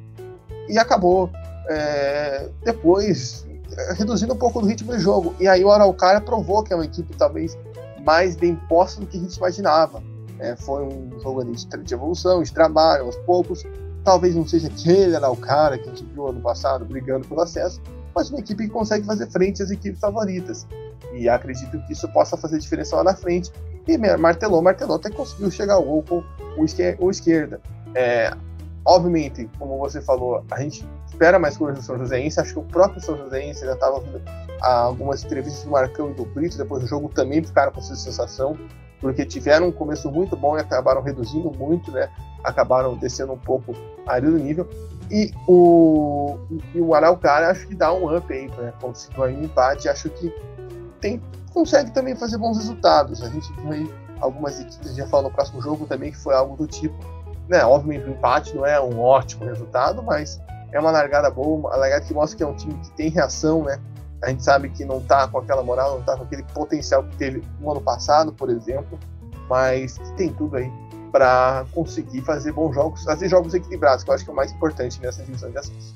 e 0.67 0.77
acabou 0.77 1.29
é, 1.69 2.49
depois 2.63 3.45
reduzindo 3.93 4.33
um 4.33 4.37
pouco 4.37 4.61
do 4.61 4.67
ritmo 4.67 4.91
do 4.91 4.99
jogo. 4.99 5.35
E 5.39 5.47
aí 5.47 5.63
o 5.63 5.71
Araucária 5.71 6.21
provou 6.21 6.63
que 6.63 6.73
é 6.73 6.75
uma 6.75 6.85
equipe 6.85 7.15
talvez 7.15 7.57
mais 8.05 8.35
bem 8.35 8.55
posta 8.67 8.99
do 8.99 9.07
que 9.07 9.17
a 9.17 9.19
gente 9.19 9.35
imaginava. 9.37 10.01
É, 10.39 10.55
foi 10.55 10.83
um 10.83 11.19
jogo 11.21 11.43
de, 11.45 11.65
de, 11.65 11.93
evolução, 11.93 12.41
de 12.43 12.51
trabalho, 12.51 13.05
aos 13.05 13.15
poucos. 13.17 13.63
Talvez 14.03 14.35
não 14.35 14.47
seja 14.47 14.67
aquele 14.67 15.15
Araucária 15.15 15.77
que 15.77 15.89
a 15.89 15.89
gente 15.89 16.03
viu 16.05 16.27
ano 16.27 16.41
passado 16.41 16.83
brigando 16.85 17.27
pelo 17.27 17.41
acesso, 17.41 17.81
mas 18.13 18.29
uma 18.29 18.39
equipe 18.39 18.65
que 18.65 18.69
consegue 18.69 19.05
fazer 19.05 19.27
frente 19.27 19.63
às 19.63 19.71
equipes 19.71 19.99
favoritas. 19.99 20.67
E 21.13 21.29
acredito 21.29 21.79
que 21.85 21.93
isso 21.93 22.07
possa 22.09 22.35
fazer 22.35 22.57
diferença 22.57 22.95
lá 22.95 23.03
na 23.03 23.15
frente. 23.15 23.51
E 23.87 23.97
martelou, 24.17 24.61
martelou, 24.61 24.95
até 24.95 25.09
conseguiu 25.09 25.51
chegar 25.51 25.75
ao 25.75 25.83
gol 25.83 26.03
com 26.03 26.23
o, 26.57 27.05
o 27.05 27.11
esquerda. 27.11 27.61
É, 27.95 28.33
Obviamente, 28.85 29.49
como 29.57 29.77
você 29.77 30.01
falou, 30.01 30.43
a 30.51 30.59
gente 30.61 30.85
espera 31.13 31.37
mais 31.37 31.55
coisas 31.55 31.79
do 31.79 31.85
São 31.85 31.97
Joséense. 31.97 32.39
Acho 32.39 32.53
que 32.53 32.59
o 32.59 32.63
próprio 32.63 33.01
São 33.01 33.15
Joséense 33.15 33.63
já 33.63 33.73
estava 33.73 33.99
vendo 33.99 34.21
algumas 34.61 35.23
entrevistas 35.23 35.63
do 35.63 35.71
Marcão 35.71 36.09
e 36.11 36.13
do 36.13 36.25
Brito 36.25 36.57
depois 36.57 36.81
do 36.81 36.87
jogo 36.87 37.09
também 37.09 37.43
ficaram 37.43 37.71
com 37.71 37.79
essa 37.79 37.95
sensação, 37.95 38.57
porque 38.99 39.25
tiveram 39.25 39.67
um 39.67 39.71
começo 39.71 40.11
muito 40.11 40.35
bom 40.35 40.57
e 40.57 40.61
acabaram 40.61 41.01
reduzindo 41.01 41.51
muito, 41.51 41.91
né? 41.91 42.09
Acabaram 42.43 42.95
descendo 42.97 43.33
um 43.33 43.37
pouco 43.37 43.73
ali 44.07 44.29
do 44.29 44.37
nível. 44.37 44.67
E 45.11 45.31
o, 45.47 46.37
e 46.73 46.81
o 46.81 46.95
Araucária 46.95 47.49
acho 47.49 47.67
que 47.67 47.75
dá 47.75 47.93
um 47.93 48.15
up 48.15 48.33
aí, 48.33 48.47
né? 48.57 48.73
Conseguiu 48.81 49.23
aí 49.23 49.35
um 49.35 49.43
empate. 49.43 49.87
Acho 49.87 50.09
que 50.09 50.33
tem, 50.99 51.21
consegue 51.53 51.91
também 51.91 52.15
fazer 52.15 52.37
bons 52.37 52.57
resultados. 52.57 53.21
A 53.21 53.29
gente 53.29 53.51
viu 53.61 53.71
aí 53.71 53.93
algumas 54.19 54.59
equipes, 54.59 54.95
já 54.95 55.05
falou 55.07 55.29
no 55.29 55.35
próximo 55.35 55.61
jogo 55.61 55.85
também, 55.85 56.11
que 56.11 56.17
foi 56.17 56.33
algo 56.33 56.55
do 56.55 56.65
tipo 56.65 56.95
né, 57.47 57.63
obviamente 57.65 58.05
o 58.05 58.11
empate 58.11 58.55
não 58.55 58.65
é 58.65 58.79
um 58.79 59.01
ótimo 59.01 59.45
resultado, 59.45 60.01
mas 60.01 60.41
é 60.73 60.79
uma 60.79 60.91
largada 60.91 61.29
boa, 61.29 61.69
uma 61.69 61.75
largada 61.77 62.03
que 62.03 62.13
mostra 62.13 62.37
que 62.37 62.43
é 62.43 62.47
um 62.47 62.55
time 62.55 62.73
que 62.73 62.91
tem 62.91 63.09
reação, 63.09 63.63
né? 63.63 63.79
A 64.21 64.29
gente 64.29 64.43
sabe 64.43 64.69
que 64.69 64.83
não 64.83 64.99
tá 65.01 65.27
com 65.27 65.37
aquela 65.37 65.63
moral, 65.63 65.97
não 65.97 66.01
tá 66.03 66.17
com 66.17 66.23
aquele 66.23 66.43
potencial 66.53 67.03
que 67.03 67.15
teve 67.15 67.43
no 67.59 67.71
ano 67.71 67.81
passado, 67.81 68.33
por 68.33 68.49
exemplo, 68.49 68.97
mas 69.49 69.97
tem 70.17 70.33
tudo 70.33 70.57
aí 70.57 70.71
para 71.11 71.65
conseguir 71.73 72.21
fazer 72.21 72.51
bons 72.53 72.73
jogos, 72.73 73.03
fazer 73.03 73.29
jogos 73.29 73.53
equilibrados, 73.53 74.03
que 74.03 74.09
eu 74.09 74.15
acho 74.15 74.23
que 74.23 74.29
é 74.31 74.33
o 74.33 74.35
mais 74.35 74.51
importante 74.51 74.99
nessa 74.99 75.23
divisão 75.23 75.51
de 75.51 75.57
acesso. 75.59 75.93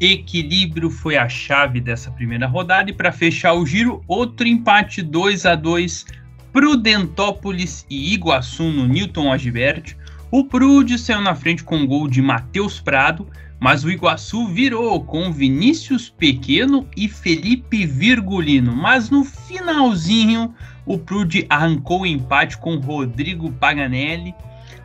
Equilíbrio 0.00 0.90
foi 0.90 1.16
a 1.16 1.28
chave 1.28 1.80
dessa 1.80 2.10
primeira 2.10 2.46
rodada 2.46 2.90
e 2.90 2.92
para 2.92 3.10
fechar 3.10 3.54
o 3.54 3.66
giro, 3.66 4.02
outro 4.06 4.46
empate 4.46 5.02
2 5.02 5.46
a 5.46 5.54
2 5.56 6.04
Prudentópolis 6.52 7.86
e 7.88 8.12
Iguaçu 8.12 8.64
no 8.64 8.86
Newton 8.86 9.32
Agiberti. 9.32 9.96
O 10.30 10.44
Prude 10.44 10.98
saiu 10.98 11.20
na 11.20 11.34
frente 11.34 11.64
com 11.64 11.76
um 11.76 11.86
gol 11.86 12.06
de 12.06 12.20
Matheus 12.20 12.80
Prado, 12.80 13.26
mas 13.62 13.84
o 13.84 13.90
Iguaçu 13.92 14.48
virou 14.48 15.04
com 15.04 15.30
Vinícius 15.30 16.10
Pequeno 16.10 16.84
e 16.96 17.08
Felipe 17.08 17.86
Virgulino. 17.86 18.74
Mas 18.74 19.08
no 19.08 19.22
finalzinho, 19.22 20.52
o 20.84 20.98
Prude 20.98 21.46
arrancou 21.48 22.00
o 22.00 22.06
empate 22.06 22.58
com 22.58 22.74
Rodrigo 22.78 23.52
Paganelli. 23.52 24.34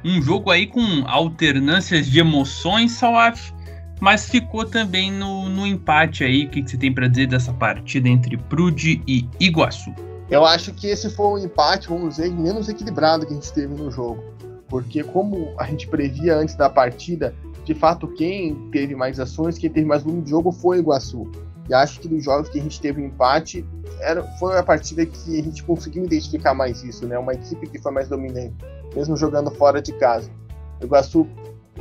Um 0.05 0.21
jogo 0.21 0.51
aí 0.51 0.67
com 0.67 1.03
alternâncias 1.07 2.05
de 2.05 2.19
emoções, 2.19 2.91
Salaf, 2.91 3.51
mas 3.99 4.29
ficou 4.29 4.63
também 4.63 5.11
no, 5.11 5.49
no 5.49 5.65
empate 5.65 6.23
aí. 6.23 6.45
O 6.45 6.49
que, 6.49 6.61
que 6.61 6.69
você 6.69 6.77
tem 6.77 6.93
para 6.93 7.07
dizer 7.07 7.25
dessa 7.25 7.51
partida 7.51 8.07
entre 8.07 8.37
Prude 8.37 9.01
e 9.07 9.27
Iguaçu? 9.39 9.91
Eu 10.29 10.45
acho 10.45 10.71
que 10.71 10.85
esse 10.85 11.09
foi 11.09 11.25
o 11.25 11.43
empate, 11.43 11.87
vamos 11.87 12.17
dizer, 12.17 12.31
menos 12.31 12.69
equilibrado 12.69 13.25
que 13.25 13.33
a 13.33 13.35
gente 13.35 13.51
teve 13.51 13.73
no 13.73 13.89
jogo 13.89 14.37
porque 14.69 15.03
como 15.03 15.53
a 15.57 15.65
gente 15.65 15.87
previa 15.87 16.35
antes 16.35 16.55
da 16.55 16.69
partida, 16.69 17.33
de 17.67 17.73
fato 17.73 18.07
quem 18.07 18.55
teve 18.71 18.95
mais 18.95 19.19
ações, 19.19 19.57
quem 19.57 19.69
teve 19.69 19.85
mais 19.85 20.01
volume 20.01 20.21
de 20.21 20.29
jogo 20.29 20.53
foi 20.53 20.77
o 20.77 20.79
Iguaçu. 20.79 21.29
E 21.67 21.73
acho 21.73 21.99
que 21.99 22.07
nos 22.07 22.23
jogos 22.23 22.47
que 22.47 22.57
a 22.57 22.63
gente 22.63 22.79
teve 22.79 23.03
empate, 23.03 23.65
era, 23.99 24.23
foi 24.39 24.57
a 24.57 24.63
partida 24.63 25.05
que 25.05 25.37
a 25.37 25.43
gente 25.43 25.61
conseguiu 25.65 26.05
identificar 26.05 26.53
mais 26.53 26.81
isso, 26.81 27.05
né? 27.05 27.19
Uma 27.19 27.33
equipe 27.33 27.67
que 27.67 27.77
foi 27.77 27.91
mais 27.91 28.07
dominante, 28.07 28.55
mesmo 28.95 29.17
jogando 29.17 29.51
fora 29.51 29.81
de 29.81 29.91
casa. 29.91 30.31
O 30.79 30.85
Iguaçu, 30.85 31.27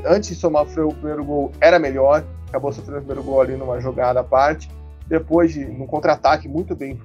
antes 0.05 0.31
de 0.31 0.35
somar 0.35 0.65
o 0.65 0.93
primeiro 0.93 1.25
gol, 1.25 1.53
era 1.61 1.79
melhor, 1.79 2.25
acabou 2.49 2.73
sofrendo 2.73 2.99
o 2.99 3.03
primeiro 3.03 3.23
gol 3.23 3.41
ali 3.41 3.57
numa 3.57 3.79
jogada 3.79 4.19
à 4.19 4.25
parte. 4.25 4.69
Depois, 5.07 5.53
de, 5.53 5.65
num 5.67 5.87
contra-ataque 5.87 6.49
muito 6.49 6.75
bem 6.75 7.01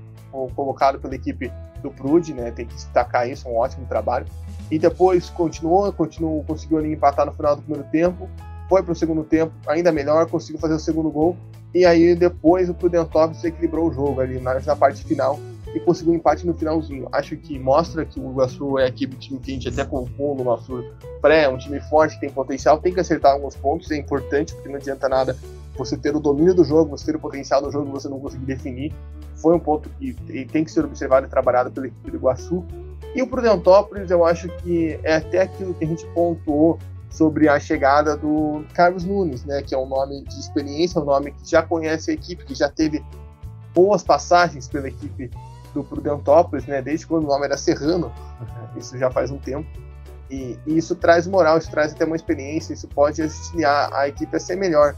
colocado 0.55 1.00
pela 1.00 1.13
equipe 1.13 1.53
do 1.83 1.91
Prude, 1.91 2.33
né? 2.33 2.50
Tem 2.50 2.65
que 2.65 2.73
destacar 2.73 3.29
isso, 3.29 3.47
um 3.47 3.57
ótimo 3.57 3.85
trabalho. 3.85 4.25
E 4.71 4.79
depois 4.79 5.29
continuou, 5.29 5.93
continuou, 5.93 6.43
conseguiu 6.45 6.79
ali 6.79 6.93
empatar 6.93 7.27
no 7.27 7.33
final 7.33 7.55
do 7.55 7.61
primeiro 7.61 7.88
tempo, 7.91 8.27
foi 8.71 8.81
para 8.81 8.93
o 8.93 8.95
segundo 8.95 9.25
tempo, 9.25 9.51
ainda 9.67 9.91
melhor, 9.91 10.29
conseguiu 10.29 10.57
fazer 10.57 10.75
o 10.75 10.79
segundo 10.79 11.11
gol. 11.11 11.35
E 11.75 11.85
aí 11.85 12.15
depois 12.15 12.69
o 12.69 12.73
Prudentópolis 12.73 13.43
equilibrou 13.43 13.89
o 13.89 13.93
jogo 13.93 14.21
ali 14.21 14.39
na, 14.39 14.57
na 14.61 14.75
parte 14.77 15.03
final 15.03 15.37
e 15.75 15.79
conseguiu 15.81 16.13
um 16.13 16.15
empate 16.15 16.47
no 16.47 16.53
finalzinho. 16.53 17.09
Acho 17.11 17.35
que 17.35 17.59
mostra 17.59 18.05
que 18.05 18.17
o 18.17 18.31
Iguaçu 18.31 18.79
é 18.79 18.85
aquele 18.85 19.13
time 19.17 19.41
que 19.41 19.51
a 19.51 19.53
gente 19.55 19.67
até 19.67 19.83
colocou 19.83 20.35
no 20.35 20.45
nosso 20.45 20.85
pré, 21.21 21.49
um 21.49 21.57
time 21.57 21.81
forte, 21.81 22.17
tem 22.17 22.29
potencial, 22.29 22.79
tem 22.79 22.93
que 22.93 23.01
acertar 23.01 23.33
alguns 23.33 23.57
pontos, 23.57 23.91
é 23.91 23.97
importante, 23.97 24.53
porque 24.53 24.69
não 24.69 24.77
adianta 24.77 25.09
nada 25.09 25.35
você 25.75 25.97
ter 25.97 26.15
o 26.15 26.21
domínio 26.21 26.53
do 26.53 26.63
jogo, 26.63 26.97
você 26.97 27.07
ter 27.07 27.17
o 27.17 27.19
potencial 27.19 27.61
do 27.61 27.69
jogo 27.69 27.89
e 27.89 27.91
você 27.91 28.07
não 28.07 28.21
conseguir 28.21 28.45
definir. 28.45 28.93
Foi 29.35 29.53
um 29.53 29.59
ponto 29.59 29.89
que 29.99 30.13
tem 30.45 30.63
que 30.63 30.71
ser 30.71 30.85
observado 30.85 31.27
e 31.27 31.29
trabalhado 31.29 31.69
pela 31.71 31.87
equipe 31.87 32.09
do 32.09 32.15
Iguaçu. 32.15 32.63
E 33.13 33.21
o 33.21 33.27
Prudentópolis, 33.27 34.09
eu 34.09 34.25
acho 34.25 34.47
que 34.59 34.97
é 35.03 35.15
até 35.15 35.41
aquilo 35.41 35.73
que 35.73 35.83
a 35.83 35.87
gente 35.87 36.05
pontuou 36.13 36.79
sobre 37.12 37.50
a 37.50 37.60
chegada 37.60 38.15
do 38.15 38.63
Carlos 38.74 39.03
Nunes, 39.03 39.44
né, 39.44 39.62
que 39.62 39.75
é 39.75 39.77
um 39.77 39.86
nome 39.86 40.24
de 40.24 40.39
experiência, 40.39 41.00
um 41.00 41.06
nome 41.06 41.32
que 41.32 41.50
já 41.50 41.62
conhece 41.62 42.10
a 42.10 42.13
equipe, 42.13 42.46
que 42.46 42.56
já 42.56 42.70
teve 42.70 43.03
boas 43.74 44.01
passagens 44.01 44.68
pela 44.68 44.88
equipe 44.88 45.30
do 45.74 45.84
Prudentópolis, 45.84 46.65
né, 46.65 46.82
desde 46.82 47.06
quando 47.06 47.25
o 47.25 47.27
nome 47.27 47.46
era 47.46 47.58
Serrano, 47.58 48.12
isso 48.77 48.98
já 48.98 49.12
faz 49.12 49.30
um 49.30 49.38
tempo. 49.38 49.68
E, 50.30 50.58
e, 50.65 50.77
isso 50.77 50.96
traz 50.96 51.27
moral, 51.27 51.58
isso 51.58 51.70
traz 51.70 51.91
até 51.91 52.06
uma 52.06 52.15
experiência, 52.15 52.74
isso 52.74 52.88
pode 52.88 53.22
auxiliar 53.22 53.94
a 53.94 54.08
equipe 54.08 54.34
a 54.36 54.39
ser 54.39 54.56
melhor. 54.56 54.96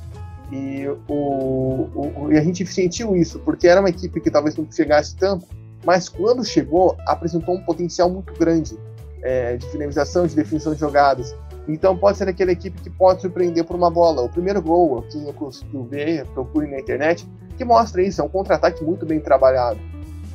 E, 0.51 0.88
o, 1.08 1.89
o, 1.96 2.32
e 2.32 2.38
a 2.38 2.43
gente 2.43 2.63
sentiu 2.67 3.15
isso, 3.15 3.39
porque 3.39 3.67
era 3.67 3.79
uma 3.79 3.89
equipe 3.89 4.22
que 4.22 4.29
talvez 4.29 4.55
não 4.55 4.72
chegasse 4.72 5.15
tanto, 5.15 5.48
mas 5.84 6.08
quando 6.08 6.46
chegou, 6.46 6.96
apresentou 7.08 7.55
um 7.55 7.63
potencial 7.63 8.10
muito 8.10 8.32
grande 8.36 8.77
é, 9.24 9.58
de 9.58 9.65
finalização, 9.67 10.27
de 10.27 10.36
definição 10.36 10.74
de 10.74 10.79
jogadas. 10.79 11.36
Então 11.67 11.96
pode 11.98 12.17
ser 12.17 12.27
aquela 12.27 12.51
equipe 12.51 12.82
que 12.82 12.89
pode 12.89 13.22
surpreender 13.22 13.63
por 13.63 13.75
uma 13.75 13.89
bola. 13.89 14.22
O 14.22 14.29
primeiro 14.29 14.62
gol, 14.62 15.01
quem 15.10 15.25
eu 15.25 15.34
consigo 15.34 15.84
ver, 15.84 16.25
procure 16.27 16.67
na 16.67 16.79
internet, 16.79 17.27
que 17.58 17.63
mostra 17.63 18.01
isso, 18.01 18.22
é 18.22 18.24
um 18.24 18.29
contra-ataque 18.29 18.84
muito 18.84 19.05
bem 19.05 19.20
trabalhado. 19.20 19.79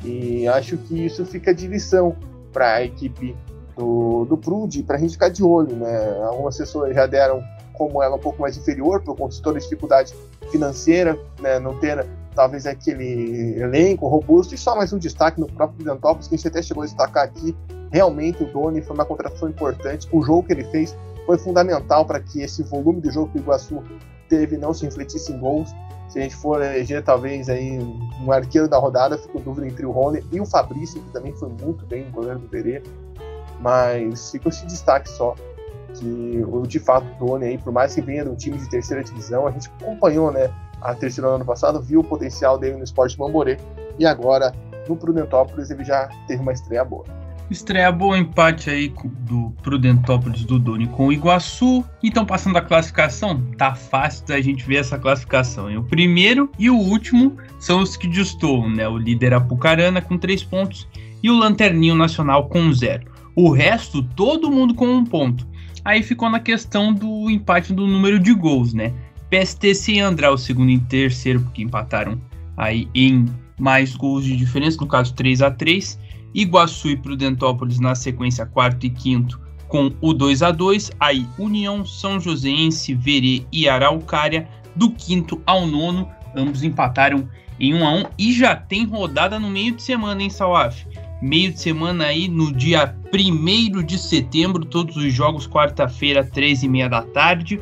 E 0.03 0.47
acho 0.47 0.77
que 0.77 1.05
isso 1.05 1.25
fica 1.25 1.53
de 1.53 1.67
lição 1.67 2.15
para 2.51 2.75
a 2.75 2.83
equipe 2.83 3.35
do, 3.77 4.25
do 4.25 4.37
Prude, 4.37 4.83
para 4.83 4.95
a 4.95 4.99
gente 4.99 5.13
ficar 5.13 5.29
de 5.29 5.43
olho. 5.43 5.75
Né? 5.75 6.21
Algumas 6.23 6.57
pessoas 6.57 6.95
já 6.95 7.05
deram 7.05 7.43
como 7.73 8.03
ela 8.03 8.15
um 8.15 8.19
pouco 8.19 8.41
mais 8.41 8.57
inferior, 8.57 9.01
por 9.01 9.15
conta 9.15 9.35
de 9.35 9.41
toda 9.41 9.57
a 9.57 9.61
dificuldade 9.61 10.13
financeira, 10.51 11.17
né? 11.39 11.59
não 11.59 11.77
ter 11.79 12.05
talvez 12.35 12.65
aquele 12.65 13.59
elenco 13.59 14.07
robusto, 14.07 14.53
e 14.53 14.57
só 14.57 14.75
mais 14.75 14.91
um 14.91 14.97
destaque 14.97 15.39
no 15.39 15.47
próprio 15.47 15.85
Dentópolis, 15.85 16.27
que 16.27 16.35
a 16.35 16.37
gente 16.37 16.47
até 16.47 16.61
chegou 16.61 16.83
a 16.83 16.85
destacar 16.85 17.23
aqui, 17.23 17.55
realmente 17.91 18.43
o 18.43 18.45
Doni 18.45 18.81
foi 18.81 18.95
uma 18.95 19.05
contratação 19.05 19.49
importante, 19.49 20.07
o 20.11 20.21
jogo 20.21 20.43
que 20.43 20.53
ele 20.53 20.63
fez 20.65 20.95
foi 21.29 21.37
fundamental 21.37 22.03
para 22.05 22.19
que 22.19 22.41
esse 22.41 22.63
volume 22.63 23.01
de 23.01 23.11
jogo 23.11 23.31
que 23.31 23.37
o 23.37 23.41
Iguaçu 23.41 23.83
teve 24.27 24.57
não 24.57 24.73
se 24.73 24.83
refletisse 24.85 25.31
em 25.31 25.37
gols. 25.37 25.69
Se 26.07 26.17
a 26.17 26.23
gente 26.23 26.35
for 26.35 26.59
eleger 26.59 27.03
talvez 27.03 27.47
aí 27.47 27.77
um 28.25 28.31
arqueiro 28.31 28.67
da 28.67 28.79
rodada, 28.79 29.15
fico 29.15 29.39
dúvida 29.39 29.67
entre 29.67 29.85
o 29.85 29.91
Rony 29.91 30.25
e 30.31 30.41
o 30.41 30.45
Fabrício, 30.47 30.99
que 30.99 31.11
também 31.11 31.31
foi 31.33 31.49
muito 31.49 31.85
bem 31.85 32.05
no 32.05 32.11
goleiro 32.13 32.39
do 32.39 32.47
Verê. 32.47 32.81
Mas 33.59 34.31
fica 34.31 34.49
esse 34.49 34.65
destaque 34.65 35.07
só 35.07 35.35
que 35.93 36.43
o 36.51 36.65
de 36.65 36.79
fato 36.79 37.05
o 37.05 37.27
Doni 37.27 37.45
aí, 37.45 37.57
por 37.59 37.71
mais 37.71 37.93
que 37.93 38.01
venha 38.01 38.23
de 38.23 38.31
um 38.31 38.35
time 38.35 38.57
de 38.57 38.67
terceira 38.67 39.03
divisão, 39.03 39.45
a 39.45 39.51
gente 39.51 39.69
acompanhou, 39.79 40.31
né, 40.31 40.51
a 40.81 40.95
terceira 40.95 41.29
no 41.29 41.35
ano 41.35 41.45
passado, 41.45 41.79
viu 41.79 41.99
o 41.99 42.03
potencial 42.03 42.57
dele 42.57 42.77
no 42.77 42.83
esporte 42.83 43.19
Mamborê 43.19 43.59
e 43.99 44.05
agora 44.07 44.51
no 44.87 44.97
Prudentópolis 44.97 45.69
ele 45.69 45.83
já 45.83 46.09
teve 46.27 46.41
uma 46.41 46.53
estreia 46.53 46.83
boa. 46.83 47.18
Estreia 47.49 47.91
boa 47.91 48.15
empate 48.15 48.69
aí 48.69 48.93
do 49.21 49.51
Prudentópolis 49.63 50.43
do 50.45 50.59
Doni 50.59 50.85
com 50.85 51.07
o 51.07 51.13
Iguaçu. 51.13 51.83
Então, 52.03 52.23
passando 52.23 52.57
a 52.57 52.61
classificação, 52.61 53.41
tá 53.57 53.73
fácil 53.73 54.27
da 54.27 54.39
gente 54.39 54.63
ver 54.67 54.75
essa 54.75 54.99
classificação. 54.99 55.75
O 55.75 55.83
primeiro 55.83 56.51
e 56.59 56.69
o 56.69 56.77
último 56.77 57.37
são 57.59 57.81
os 57.81 57.97
que 57.97 58.07
destoam, 58.07 58.69
né? 58.69 58.87
O 58.87 58.99
líder 58.99 59.33
Apucarana 59.33 59.99
com 59.99 60.15
três 60.15 60.43
pontos 60.43 60.87
e 61.23 61.29
o 61.31 61.37
Lanterninho 61.39 61.95
Nacional 61.95 62.47
com 62.47 62.71
zero. 62.71 63.11
O 63.35 63.49
resto, 63.49 64.03
todo 64.03 64.51
mundo 64.51 64.75
com 64.75 64.87
um 64.87 65.03
ponto. 65.03 65.47
Aí 65.83 66.03
ficou 66.03 66.29
na 66.29 66.39
questão 66.39 66.93
do 66.93 67.31
empate 67.31 67.73
do 67.73 67.87
número 67.87 68.19
de 68.19 68.31
gols, 68.31 68.75
né? 68.75 68.93
PSTC 69.27 69.93
e 69.93 69.99
André, 69.99 70.29
o 70.29 70.37
segundo 70.37 70.69
e 70.69 70.79
terceiro, 70.79 71.41
porque 71.41 71.63
empataram 71.63 72.21
aí 72.55 72.87
em 72.93 73.25
mais 73.59 73.95
gols 73.95 74.23
de 74.23 74.35
diferença, 74.35 74.77
no 74.79 74.87
caso 74.87 75.15
3 75.15 75.41
a 75.41 75.49
3 75.49 75.97
Iguaçu 76.33 76.89
e 76.89 76.97
Prudentópolis 76.97 77.79
na 77.79 77.95
sequência 77.95 78.45
quarto 78.45 78.85
e 78.85 78.89
quinto 78.89 79.39
com 79.67 79.91
o 80.01 80.13
2 80.13 80.41
a 80.41 80.51
2 80.51 80.91
aí 80.99 81.25
União, 81.37 81.85
São 81.85 82.19
Joséense, 82.19 82.93
Verê 82.93 83.45
e 83.51 83.69
Araucária 83.69 84.47
do 84.75 84.91
quinto 84.91 85.41
ao 85.45 85.65
nono, 85.65 86.09
ambos 86.35 86.63
empataram 86.63 87.29
em 87.59 87.73
1 87.73 87.87
a 87.87 87.93
1 87.93 88.03
e 88.17 88.33
já 88.33 88.55
tem 88.55 88.85
rodada 88.85 89.39
no 89.39 89.49
meio 89.49 89.75
de 89.75 89.83
semana, 89.83 90.23
hein, 90.23 90.29
Salaf? 90.29 90.85
Meio 91.21 91.51
de 91.51 91.59
semana 91.59 92.05
aí 92.05 92.27
no 92.27 92.51
dia 92.51 92.95
1 93.13 93.83
de 93.83 93.97
setembro, 93.97 94.65
todos 94.65 94.95
os 94.95 95.13
jogos, 95.13 95.47
quarta-feira, 95.47 96.23
13 96.23 96.65
e 96.65 96.69
meia 96.69 96.89
da 96.89 97.01
tarde. 97.01 97.59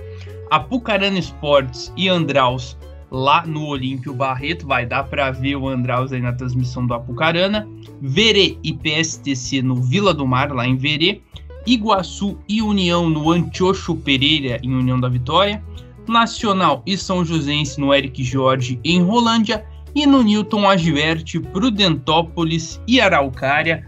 Apucarana 0.50 1.20
Esportes 1.20 1.92
e 1.98 2.08
Andraus 2.08 2.78
lá 3.12 3.46
no 3.46 3.66
Olímpio 3.66 4.14
Barreto. 4.14 4.68
Vai 4.68 4.86
dar 4.86 5.04
para 5.04 5.32
ver 5.32 5.56
o 5.56 5.68
Andraus 5.68 6.12
aí 6.12 6.22
na 6.22 6.34
transmissão 6.34 6.86
do 6.86 6.94
Apucarana. 6.94 7.68
Verê 8.02 8.58
e 8.64 8.74
PSTC 8.74 9.62
no 9.62 9.76
Vila 9.76 10.14
do 10.14 10.26
Mar, 10.26 10.52
lá 10.52 10.68
em 10.68 10.78
Verê. 10.78 11.22
Iguaçu 11.66 12.38
e 12.48 12.62
União 12.62 13.10
no 13.10 13.30
Antiocho 13.32 13.96
Pereira, 13.96 14.60
em 14.64 14.74
União 14.74 15.00
da 15.00 15.10
Vitória. 15.10 15.64
Nacional 16.08 16.82
e 16.86 16.98
São 16.98 17.26
Joséense 17.26 17.80
no 17.80 17.94
Eric 17.94 18.24
Jorge, 18.24 18.80
em 18.84 19.02
Rolândia. 19.02 19.66
E 19.96 20.06
no 20.06 20.22
Newton 20.22 20.70
Agiverte, 20.70 21.40
Prudentópolis 21.40 22.80
e 22.88 23.02
Araucária. 23.02 23.84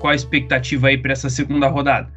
Qual 0.00 0.10
a 0.10 0.16
expectativa 0.16 0.88
aí 0.88 0.96
para 0.96 1.12
essa 1.12 1.28
segunda 1.28 1.68
rodada? 1.68 2.10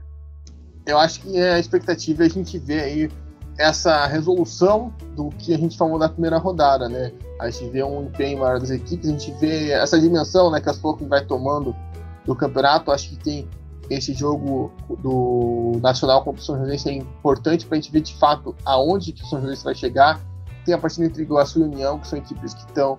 Eu 0.86 0.98
acho 0.98 1.22
que 1.22 1.38
a 1.38 1.60
expectativa 1.60 2.24
é 2.24 2.26
a 2.26 2.30
gente 2.30 2.58
ver 2.58 2.82
aí 2.82 3.10
essa 3.58 4.06
resolução 4.08 4.94
do 5.16 5.30
que 5.30 5.54
a 5.54 5.58
gente 5.58 5.78
falou 5.78 6.00
na 6.00 6.10
primeira 6.10 6.38
rodada, 6.38 6.90
né? 6.90 7.12
A 7.40 7.50
gente 7.50 7.70
vê 7.70 7.84
um 7.84 8.04
empenho 8.04 8.40
maior 8.40 8.60
das 8.60 8.70
equipes, 8.70 9.08
a 9.08 9.12
gente 9.12 9.32
vê 9.34 9.72
essa 9.72 10.00
dimensão, 10.00 10.50
né, 10.50 10.60
que 10.60 10.70
as 10.70 10.78
pouco 10.78 11.06
vai 11.06 11.24
tomando 11.24 11.76
do 12.26 12.36
campeonato. 12.36 12.92
Acho 12.92 13.10
que 13.10 13.18
tem 13.18 13.48
esse 13.90 14.14
jogo 14.14 14.72
do 15.00 15.78
Nacional 15.82 16.24
contra 16.24 16.42
o 16.42 16.44
São 16.44 16.58
José 16.58 16.90
é 16.90 16.94
importante 16.94 17.66
para 17.66 17.78
a 17.78 17.82
gente 17.82 17.92
ver 17.92 18.02
de 18.02 18.16
fato 18.16 18.56
aonde 18.66 19.12
que 19.12 19.24
o 19.24 19.28
São 19.28 19.42
José 19.42 19.62
vai 19.64 19.76
chegar. 19.76 20.20
Tem 20.66 20.74
a 20.74 20.78
partida 20.78 21.06
entre 21.06 21.24
Iguaçu 21.24 21.60
e 21.60 21.64
União, 21.64 22.00
que 22.00 22.08
são 22.08 22.18
equipes 22.18 22.54
que 22.54 22.62
estão 22.62 22.98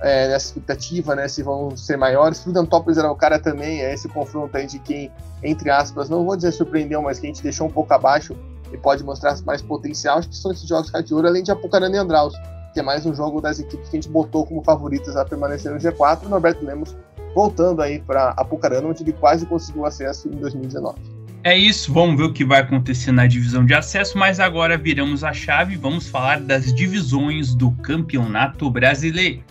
é, 0.00 0.28
nessa 0.28 0.46
expectativa, 0.46 1.14
né, 1.14 1.28
se 1.28 1.42
vão 1.42 1.76
ser 1.76 1.96
maiores. 1.96 2.40
Prudentópolis 2.40 2.98
era 2.98 3.10
o 3.10 3.14
cara 3.14 3.38
também, 3.38 3.82
é 3.82 3.92
esse 3.92 4.08
confronto 4.08 4.56
aí 4.56 4.66
de 4.66 4.78
quem, 4.78 5.12
entre 5.42 5.70
aspas, 5.70 6.08
não 6.08 6.24
vou 6.24 6.34
dizer 6.34 6.52
surpreendeu, 6.52 7.02
mas 7.02 7.20
que 7.20 7.26
a 7.26 7.28
gente 7.28 7.42
deixou 7.42 7.66
um 7.66 7.70
pouco 7.70 7.92
abaixo 7.92 8.34
e 8.72 8.78
pode 8.78 9.04
mostrar 9.04 9.36
mais 9.44 9.60
potencial, 9.62 10.18
acho 10.18 10.28
que 10.28 10.36
são 10.36 10.50
esses 10.50 10.66
jogos 10.66 10.90
de 11.04 11.14
ouro, 11.14 11.26
além 11.26 11.42
de 11.42 11.50
Apucarana 11.50 11.96
e 11.96 11.98
Andraus, 11.98 12.34
que 12.72 12.80
é 12.80 12.82
mais 12.82 13.04
um 13.04 13.14
jogo 13.14 13.40
das 13.40 13.58
equipes 13.58 13.88
que 13.88 13.96
a 13.96 14.00
gente 14.00 14.10
botou 14.10 14.46
como 14.46 14.62
favoritas 14.62 15.16
a 15.16 15.24
permanecer 15.24 15.72
no 15.72 15.78
G4. 15.78 16.24
O 16.24 16.28
Norberto 16.28 16.64
Lemos 16.64 16.96
voltando 17.34 17.82
aí 17.82 18.00
para 18.00 18.30
Apucarana, 18.30 18.88
onde 18.88 19.02
ele 19.02 19.12
quase 19.12 19.46
conseguiu 19.46 19.84
acesso 19.84 20.28
em 20.28 20.32
2019. 20.32 20.98
É 21.44 21.58
isso, 21.58 21.92
vamos 21.92 22.16
ver 22.16 22.24
o 22.24 22.32
que 22.32 22.44
vai 22.44 22.60
acontecer 22.60 23.10
na 23.10 23.26
divisão 23.26 23.66
de 23.66 23.74
acesso, 23.74 24.16
mas 24.16 24.38
agora 24.38 24.78
viramos 24.78 25.24
a 25.24 25.32
chave 25.32 25.74
e 25.74 25.76
vamos 25.76 26.08
falar 26.08 26.40
das 26.40 26.72
divisões 26.72 27.52
do 27.52 27.72
Campeonato 27.72 28.70
Brasileiro. 28.70 29.42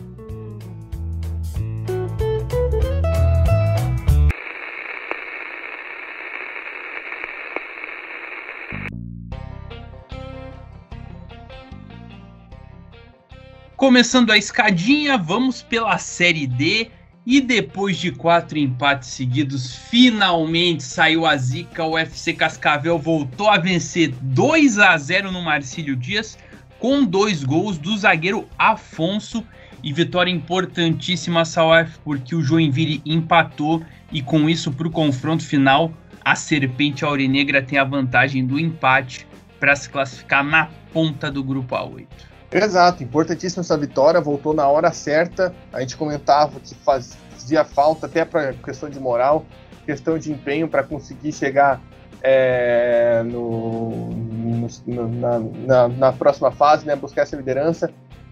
Começando 13.82 14.30
a 14.30 14.38
escadinha, 14.38 15.17
vamos 15.17 15.63
pela 15.63 15.98
Série 15.98 16.46
D. 16.46 16.91
E 17.26 17.41
depois 17.41 17.98
de 17.98 18.12
quatro 18.12 18.60
empates 18.60 19.10
seguidos, 19.10 19.76
finalmente 19.76 20.84
saiu 20.84 21.26
a 21.26 21.36
zica. 21.36 21.84
O 21.84 21.98
FC 21.98 22.34
Cascavel 22.34 23.00
voltou 23.00 23.50
a 23.50 23.58
vencer 23.58 24.13
2 24.22 24.78
a 24.78 24.96
0 24.96 25.32
no 25.32 25.41
Marcílio 25.41 25.96
Dias, 25.96 26.38
com 26.78 27.04
dois 27.04 27.44
gols 27.44 27.80
do 27.80 27.98
zagueiro 27.98 28.48
Afonso. 28.56 29.44
E 29.84 29.91
vitória 29.91 30.30
importantíssima, 30.30 31.44
Salaf, 31.44 31.98
porque 32.04 32.36
o 32.36 32.44
Joinville 32.44 33.02
empatou. 33.04 33.84
E 34.12 34.22
com 34.22 34.48
isso, 34.48 34.72
para 34.72 34.88
o 34.88 34.91
confronto 34.91 35.44
final, 35.44 35.91
a 36.24 36.36
Serpente 36.36 37.04
Aurenegra 37.04 37.63
tem 37.63 37.80
a 37.80 37.84
vantagem 37.84 38.46
do 38.46 38.60
empate 38.60 39.26
para 39.60 39.76
se 39.76 39.89
classificar 39.89 40.44
na 40.44 40.70
ponta 40.94 41.32
do 41.32 41.44
grupo 41.44 41.74
A8. 41.74 42.31
Exato, 42.51 43.01
importantíssima 43.01 43.61
essa 43.61 43.77
vitória, 43.77 44.19
voltou 44.19 44.53
na 44.53 44.67
hora 44.67 44.91
certa. 44.91 45.55
A 45.71 45.79
gente 45.79 45.95
comentava 45.95 46.59
que 46.59 46.75
faz, 46.75 47.17
fazia 47.31 47.63
falta 47.63 48.07
até 48.07 48.25
para 48.25 48.53
questão 48.53 48.89
de 48.89 48.99
moral, 48.99 49.45
questão 49.85 50.17
de 50.17 50.31
empenho 50.31 50.67
para 50.67 50.83
conseguir 50.83 51.31
chegar 51.31 51.81
é, 52.21 53.23
no, 53.23 54.09
no, 54.09 54.67
na, 54.85 55.39
na, 55.39 55.87
na, 55.87 56.11
próxima 56.11 56.51
fase, 56.51 56.85
né, 56.85 56.95
buscar 56.95 57.21
essa 57.21 57.37
liderança. 57.37 57.89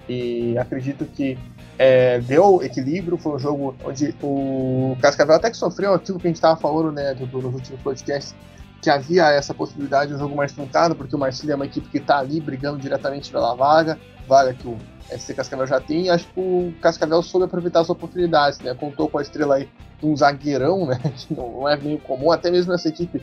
E 0.07 0.57
acredito 0.57 1.05
que 1.05 1.37
é, 1.77 2.19
deu 2.19 2.61
equilíbrio. 2.61 3.17
Foi 3.17 3.35
um 3.35 3.39
jogo 3.39 3.75
onde 3.85 4.13
o 4.21 4.97
Cascavel 5.01 5.35
até 5.35 5.49
que 5.49 5.57
sofreu 5.57 5.93
aquilo 5.93 6.19
que 6.19 6.27
a 6.27 6.29
gente 6.29 6.37
estava 6.37 6.59
falando 6.59 6.91
né, 6.91 7.13
do, 7.13 7.25
do, 7.25 7.41
nos 7.41 7.53
últimos 7.53 7.81
podcasts, 7.81 8.35
que 8.81 8.89
havia 8.89 9.29
essa 9.29 9.53
possibilidade 9.53 10.09
de 10.09 10.15
um 10.15 10.19
jogo 10.19 10.35
mais 10.35 10.51
truncado, 10.51 10.95
porque 10.95 11.15
o 11.15 11.19
Marcílio 11.19 11.53
é 11.53 11.55
uma 11.55 11.65
equipe 11.65 11.89
que 11.89 11.97
está 11.97 12.19
ali 12.19 12.39
brigando 12.39 12.79
diretamente 12.79 13.31
pela 13.31 13.53
vaga, 13.53 13.99
vaga 14.27 14.53
que 14.53 14.67
o 14.67 14.77
SC 15.09 15.33
Cascavel 15.33 15.67
já 15.67 15.81
tem, 15.81 16.05
e 16.05 16.09
acho 16.09 16.27
que 16.27 16.39
o 16.39 16.73
Cascavel 16.81 17.21
soube 17.21 17.45
aproveitar 17.45 17.81
as 17.81 17.89
oportunidades, 17.89 18.59
né? 18.59 18.73
Contou 18.73 19.09
com 19.09 19.17
a 19.17 19.21
estrela 19.21 19.55
aí 19.55 19.69
de 19.99 20.05
um 20.05 20.15
zagueirão, 20.15 20.85
né? 20.87 20.99
Que 21.17 21.33
não 21.33 21.67
é 21.67 21.75
meio 21.75 21.99
comum, 21.99 22.31
até 22.31 22.49
mesmo 22.49 22.71
nessa 22.71 22.87
equipe 22.87 23.21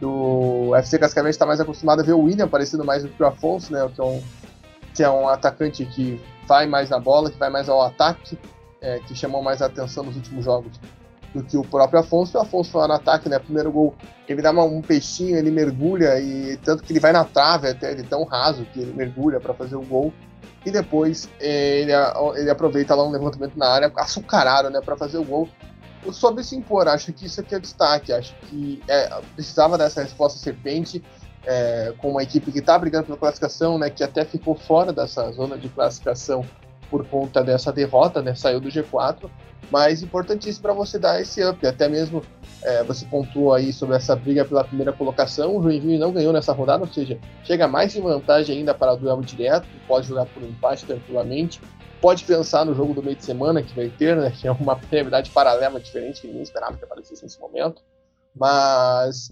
do 0.00 0.74
FC 0.76 0.98
Cascavel 0.98 1.30
está 1.30 1.46
mais 1.46 1.60
acostumado 1.60 2.00
a 2.00 2.04
ver 2.04 2.12
o 2.12 2.20
William 2.20 2.44
aparecendo 2.44 2.84
mais 2.84 3.02
do 3.02 3.08
que 3.08 3.22
o 3.22 3.26
Afonso, 3.26 3.72
né? 3.72 3.88
Que 3.94 4.00
é 4.00 4.04
um, 4.04 4.22
que 4.94 5.02
é 5.02 5.10
um 5.10 5.28
atacante 5.28 5.84
que 5.86 6.20
vai 6.46 6.66
mais 6.66 6.90
na 6.90 6.98
bola, 6.98 7.30
que 7.30 7.38
vai 7.38 7.50
mais 7.50 7.68
ao 7.68 7.82
ataque, 7.82 8.38
é, 8.80 8.98
que 9.00 9.14
chamou 9.14 9.42
mais 9.42 9.62
a 9.62 9.66
atenção 9.66 10.04
nos 10.04 10.16
últimos 10.16 10.44
jogos 10.44 10.78
do 11.34 11.42
que 11.42 11.56
o 11.56 11.62
próprio 11.62 12.00
Afonso. 12.00 12.36
O 12.36 12.40
Afonso 12.40 12.76
lá 12.76 12.88
no 12.88 12.94
ataque, 12.94 13.28
né? 13.28 13.38
Primeiro 13.38 13.72
gol, 13.72 13.94
ele 14.28 14.42
dá 14.42 14.50
uma, 14.50 14.64
um 14.64 14.80
peixinho, 14.80 15.36
ele 15.36 15.50
mergulha, 15.50 16.18
e 16.20 16.56
tanto 16.58 16.82
que 16.82 16.92
ele 16.92 17.00
vai 17.00 17.12
na 17.12 17.24
trave 17.24 17.68
até, 17.68 17.92
ele 17.92 18.02
é 18.02 18.04
tão 18.04 18.24
raso 18.24 18.64
que 18.72 18.80
ele 18.80 18.92
mergulha 18.92 19.40
para 19.40 19.54
fazer 19.54 19.76
o 19.76 19.82
gol. 19.82 20.12
E 20.64 20.70
depois 20.70 21.28
é, 21.40 21.80
ele, 21.80 21.92
ele 22.36 22.50
aproveita 22.50 22.94
lá 22.94 23.04
um 23.04 23.10
levantamento 23.10 23.56
na 23.56 23.68
área, 23.68 23.92
açucarado, 23.96 24.70
né? 24.70 24.80
Para 24.80 24.96
fazer 24.96 25.18
o 25.18 25.24
gol 25.24 25.48
soube 26.10 26.42
se 26.42 26.56
impor, 26.56 26.88
acho 26.88 27.12
que 27.12 27.26
isso 27.26 27.40
aqui 27.40 27.54
é 27.54 27.60
destaque, 27.60 28.12
acho 28.12 28.34
que 28.48 28.82
é, 28.88 29.08
precisava 29.34 29.78
dessa 29.78 30.02
resposta 30.02 30.38
serpente 30.38 31.02
é, 31.44 31.92
com 31.98 32.10
uma 32.10 32.22
equipe 32.22 32.50
que 32.50 32.58
está 32.58 32.78
brigando 32.78 33.06
pela 33.06 33.18
classificação, 33.18 33.78
né, 33.78 33.90
que 33.90 34.02
até 34.02 34.24
ficou 34.24 34.54
fora 34.54 34.92
dessa 34.92 35.30
zona 35.32 35.56
de 35.56 35.68
classificação 35.68 36.44
por 36.92 37.06
conta 37.06 37.42
dessa 37.42 37.72
derrota, 37.72 38.20
né, 38.20 38.34
saiu 38.34 38.60
do 38.60 38.68
G4, 38.68 39.30
mas 39.70 40.02
importantíssimo 40.02 40.60
para 40.62 40.74
você 40.74 40.98
dar 40.98 41.18
esse 41.22 41.42
up, 41.42 41.66
até 41.66 41.88
mesmo 41.88 42.22
é, 42.62 42.84
você 42.84 43.06
pontuou 43.06 43.54
aí 43.54 43.72
sobre 43.72 43.96
essa 43.96 44.14
briga 44.14 44.44
pela 44.44 44.62
primeira 44.62 44.92
colocação, 44.92 45.56
o 45.56 45.62
Joinville 45.62 45.98
não 45.98 46.12
ganhou 46.12 46.34
nessa 46.34 46.52
rodada, 46.52 46.84
ou 46.84 46.92
seja, 46.92 47.18
chega 47.44 47.66
mais 47.66 47.96
em 47.96 48.02
vantagem 48.02 48.58
ainda 48.58 48.74
para 48.74 48.92
o 48.92 48.96
duelo 48.98 49.22
direto, 49.22 49.66
pode 49.88 50.06
jogar 50.06 50.26
por 50.26 50.42
um 50.42 50.48
empate 50.48 50.84
tranquilamente, 50.84 51.62
pode 52.02 52.24
pensar 52.24 52.66
no 52.66 52.74
jogo 52.74 52.92
do 52.92 53.02
meio 53.02 53.16
de 53.16 53.24
semana 53.24 53.62
que 53.62 53.74
vai 53.74 53.88
ter, 53.88 54.14
né? 54.14 54.30
Que 54.30 54.46
é 54.46 54.52
uma 54.52 54.78
realidade 54.90 55.30
paralela 55.30 55.80
diferente 55.80 56.20
que 56.20 56.26
ninguém 56.26 56.42
esperava 56.42 56.76
que 56.76 56.84
aparecesse 56.84 57.22
nesse 57.22 57.40
momento. 57.40 57.80
Mas, 58.34 59.30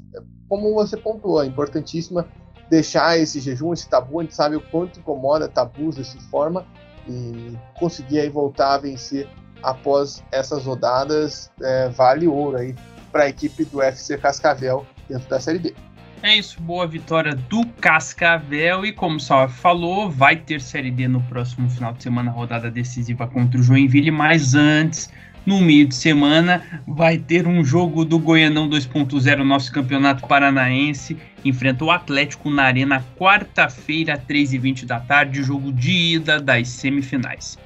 como 0.49 0.73
você 0.73 0.97
pontuou, 0.97 1.43
é 1.43 1.47
importantíssima 1.47 2.27
deixar 2.71 3.19
esse 3.19 3.41
jejum, 3.41 3.73
esse 3.73 3.89
tabu. 3.89 4.21
A 4.21 4.23
gente 4.23 4.35
sabe 4.35 4.57
o 4.57 4.61
quanto 4.61 5.01
incomoda 5.01 5.49
tabus 5.49 5.97
dessa 5.97 6.19
forma 6.31 6.65
e 7.09 7.57
conseguir 7.79 8.21
aí 8.21 8.29
voltar 8.29 8.75
a 8.75 8.79
vencer 8.79 9.29
após 9.63 10.25
essas 10.33 10.65
rodadas 10.65 11.51
é, 11.63 11.89
vale 11.91 12.27
ouro 12.27 12.57
aí 12.57 12.75
para 13.13 13.25
a 13.25 13.29
equipe 13.29 13.65
do 13.65 13.83
FC 13.83 14.17
Cascavel 14.19 14.87
dentro 15.09 15.29
da 15.29 15.41
Série 15.41 15.59
B. 15.59 15.75
É 16.23 16.37
isso, 16.37 16.61
boa 16.61 16.87
vitória 16.87 17.35
do 17.35 17.67
Cascavel 17.81 18.85
e 18.85 18.93
como 18.93 19.17
o 19.17 19.21
Salve 19.21 19.55
falou, 19.55 20.11
vai 20.11 20.37
ter 20.37 20.61
Série 20.61 20.91
D 20.91 21.09
no 21.09 21.23
próximo 21.23 21.69
final 21.71 21.95
de 21.95 22.03
semana, 22.03 22.31
rodada 22.31 22.71
decisiva 22.71 23.27
contra 23.27 23.59
o 23.59 23.63
Joinville, 23.63 24.11
mas 24.11 24.55
antes, 24.55 25.11
no 25.51 25.61
meio 25.61 25.85
de 25.85 25.97
semana, 25.97 26.63
vai 26.87 27.19
ter 27.19 27.45
um 27.45 27.65
jogo 27.65 28.05
do 28.05 28.21
Goianão 28.21 28.71
2.0, 28.71 29.43
nosso 29.43 29.73
campeonato 29.73 30.25
paranaense, 30.29 31.17
enfrenta 31.45 31.85
o 31.85 31.91
Atlético 31.91 32.49
na 32.49 32.63
Arena, 32.63 33.05
quarta-feira, 33.19 34.17
3h20 34.17 34.87
da 34.87 35.01
tarde, 35.01 35.43
jogo 35.43 35.73
de 35.73 36.15
ida 36.15 36.39
das 36.39 36.69
semifinais. 36.69 37.59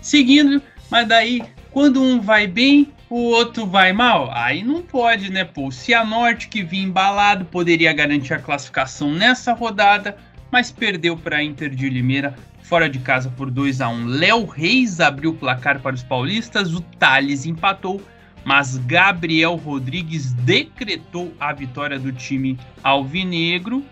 Seguindo, 0.00 0.60
mas 0.90 1.06
daí, 1.06 1.40
quando 1.70 2.02
um 2.02 2.20
vai 2.20 2.48
bem, 2.48 2.88
o 3.08 3.26
outro 3.26 3.64
vai 3.64 3.92
mal? 3.92 4.28
Aí 4.32 4.64
não 4.64 4.82
pode, 4.82 5.30
né, 5.30 5.44
pô? 5.44 5.68
O 5.68 5.72
Cianorte, 5.72 6.48
que 6.48 6.64
vinha 6.64 6.82
embalado, 6.82 7.44
poderia 7.44 7.92
garantir 7.92 8.34
a 8.34 8.40
classificação 8.40 9.12
nessa 9.12 9.52
rodada, 9.52 10.16
mas 10.50 10.70
perdeu 10.70 11.16
para 11.16 11.38
a 11.38 11.44
Inter 11.44 11.70
de 11.70 11.88
Limeira 11.88 12.34
fora 12.62 12.88
de 12.88 13.00
casa 13.00 13.28
por 13.30 13.50
2 13.50 13.80
a 13.80 13.88
1 13.88 14.06
Léo 14.06 14.46
Reis 14.46 15.00
abriu 15.00 15.30
o 15.30 15.34
placar 15.34 15.80
para 15.80 15.94
os 15.94 16.02
paulistas, 16.02 16.72
o 16.72 16.80
Thales 16.80 17.44
empatou, 17.44 18.00
mas 18.44 18.76
Gabriel 18.78 19.56
Rodrigues 19.56 20.32
decretou 20.32 21.34
a 21.40 21.52
vitória 21.52 21.98
do 21.98 22.12
time 22.12 22.58
alvinegro. 22.82 23.84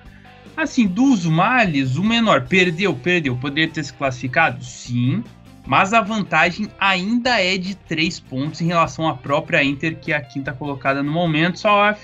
Assim, 0.57 0.87
dos 0.87 1.25
males, 1.25 1.97
o 1.97 2.05
menor 2.05 2.47
perdeu, 2.47 2.95
perdeu. 2.95 3.37
Poderia 3.37 3.69
ter 3.69 3.85
se 3.85 3.93
classificado? 3.93 4.65
Sim, 4.65 5.23
mas 5.67 5.93
a 5.93 6.01
vantagem 6.01 6.69
ainda 6.81 7.41
é 7.41 7.59
de 7.59 7.75
3 7.75 8.21
pontos 8.21 8.61
em 8.61 8.67
relação 8.67 9.07
à 9.07 9.15
própria 9.15 9.63
Inter, 9.63 9.99
que 9.99 10.13
é 10.13 10.17
a 10.17 10.21
quinta 10.21 10.53
colocada 10.53 11.03
no 11.03 11.13
momento. 11.13 11.59
Só 11.59 11.95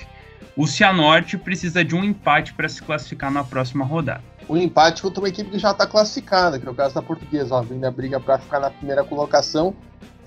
o 0.56 0.66
Cianorte 0.66 1.38
precisa 1.38 1.84
de 1.84 1.96
um 1.96 2.04
empate 2.04 2.52
para 2.52 2.68
se 2.68 2.82
classificar 2.82 3.30
na 3.30 3.42
próxima 3.42 3.84
rodada. 3.84 4.33
Um 4.48 4.56
empate 4.56 5.02
contra 5.02 5.20
uma 5.20 5.28
equipe 5.28 5.50
que 5.50 5.58
já 5.58 5.70
está 5.70 5.86
classificada, 5.86 6.58
que 6.58 6.66
é 6.66 6.70
o 6.70 6.74
caso 6.74 6.94
da 6.94 7.02
Portuguesa, 7.02 7.54
ó, 7.54 7.60
ainda 7.60 7.90
briga 7.90 8.20
para 8.20 8.38
ficar 8.38 8.60
na 8.60 8.70
primeira 8.70 9.02
colocação. 9.02 9.74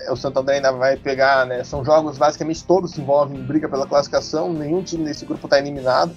É, 0.00 0.12
o 0.12 0.16
Santo 0.16 0.40
André 0.40 0.56
ainda 0.56 0.72
vai 0.72 0.96
pegar, 0.96 1.46
né? 1.46 1.62
São 1.64 1.84
jogos 1.84 2.18
basicamente 2.18 2.64
todos 2.64 2.92
se 2.92 3.00
envolvem 3.00 3.38
em 3.38 3.42
briga 3.42 3.68
pela 3.68 3.86
classificação, 3.86 4.52
nenhum 4.52 4.82
time 4.82 5.04
desse 5.04 5.24
grupo 5.24 5.46
está 5.46 5.58
eliminado, 5.58 6.14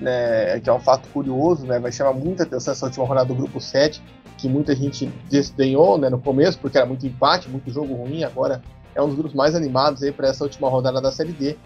né? 0.00 0.60
Que 0.60 0.68
é 0.68 0.72
um 0.72 0.80
fato 0.80 1.08
curioso, 1.08 1.66
né? 1.66 1.78
Vai 1.78 1.92
chamar 1.92 2.12
muita 2.12 2.42
atenção 2.42 2.72
essa 2.72 2.86
última 2.86 3.06
rodada 3.06 3.28
do 3.28 3.34
grupo 3.34 3.60
7 3.60 4.02
que 4.38 4.48
muita 4.48 4.74
gente 4.74 5.06
desdenhou 5.28 5.98
né, 5.98 6.08
no 6.08 6.20
começo, 6.20 6.58
porque 6.60 6.78
era 6.78 6.86
muito 6.86 7.04
empate, 7.04 7.50
muito 7.50 7.70
jogo 7.70 7.92
ruim. 7.92 8.22
Agora 8.22 8.62
é 8.98 9.02
um 9.02 9.06
dos 9.06 9.16
grupos 9.16 9.34
mais 9.34 9.54
animados 9.54 10.02
aí 10.02 10.10
para 10.10 10.28
essa 10.28 10.42
última 10.42 10.68
rodada 10.68 11.00
da 11.00 11.12
Série 11.12 11.32
D. 11.32 11.56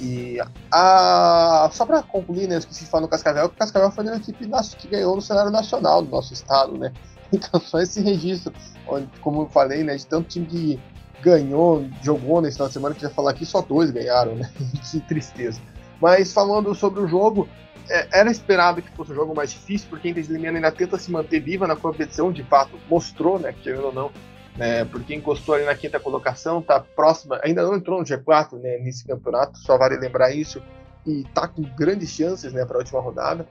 E 0.00 0.38
a... 0.72 1.68
só 1.70 1.84
para 1.84 2.02
concluir, 2.02 2.48
né, 2.48 2.54
eu 2.54 2.60
esqueci 2.60 2.84
de 2.84 2.90
falar 2.90 3.02
no 3.02 3.08
Cascavel, 3.08 3.48
que 3.48 3.56
o 3.56 3.58
Cascavel 3.58 3.90
foi 3.90 4.04
uma 4.04 4.16
equipe 4.16 4.48
que 4.78 4.88
ganhou 4.88 5.14
no 5.14 5.20
cenário 5.20 5.50
nacional 5.50 6.02
do 6.02 6.10
nosso 6.10 6.32
estado, 6.32 6.76
né? 6.76 6.92
Então 7.30 7.60
só 7.60 7.78
esse 7.78 8.00
registro, 8.00 8.54
onde, 8.86 9.06
como 9.20 9.42
eu 9.42 9.48
falei, 9.48 9.84
né, 9.84 9.94
de 9.96 10.06
tanto 10.06 10.28
time 10.28 10.46
que 10.46 10.80
ganhou, 11.20 11.84
jogou 12.02 12.40
nesse 12.40 12.56
final 12.56 12.68
de 12.68 12.72
semana, 12.72 12.94
que 12.94 13.02
já 13.02 13.10
falar 13.10 13.32
aqui, 13.32 13.44
só 13.44 13.60
dois 13.60 13.90
ganharam, 13.90 14.34
né? 14.34 14.50
que 14.90 15.00
tristeza. 15.00 15.60
Mas 16.00 16.32
falando 16.32 16.74
sobre 16.74 17.00
o 17.02 17.06
jogo, 17.06 17.46
é, 17.90 18.20
era 18.20 18.30
esperado 18.30 18.80
que 18.80 18.90
fosse 18.92 19.12
um 19.12 19.14
jogo 19.14 19.34
mais 19.34 19.50
difícil, 19.50 19.88
porque 19.90 20.08
a 20.08 20.10
Inter 20.10 20.22
de 20.22 20.32
Limeira 20.32 20.56
ainda 20.56 20.72
tenta 20.72 20.96
se 20.96 21.10
manter 21.10 21.40
viva 21.40 21.66
na 21.66 21.76
competição, 21.76 22.32
de 22.32 22.42
fato, 22.44 22.78
mostrou, 22.88 23.38
né, 23.38 23.54
querendo 23.62 23.88
ou 23.88 23.92
não, 23.92 24.10
né, 24.58 24.84
porque 24.86 25.14
encostou 25.14 25.54
ali 25.54 25.64
na 25.64 25.74
quinta 25.74 26.00
colocação, 26.00 26.60
tá 26.60 26.80
próxima, 26.80 27.40
ainda 27.44 27.62
não 27.62 27.76
entrou 27.76 28.00
no 28.00 28.04
G4 28.04 28.58
né, 28.58 28.76
nesse 28.78 29.06
campeonato, 29.06 29.56
só 29.56 29.78
vale 29.78 29.96
lembrar 29.96 30.32
isso, 30.32 30.60
e 31.06 31.22
tá 31.32 31.46
com 31.46 31.62
grandes 31.62 32.10
chances 32.10 32.52
né, 32.52 32.64
para 32.66 32.76
a 32.76 32.80
última 32.80 33.00
rodada. 33.00 33.46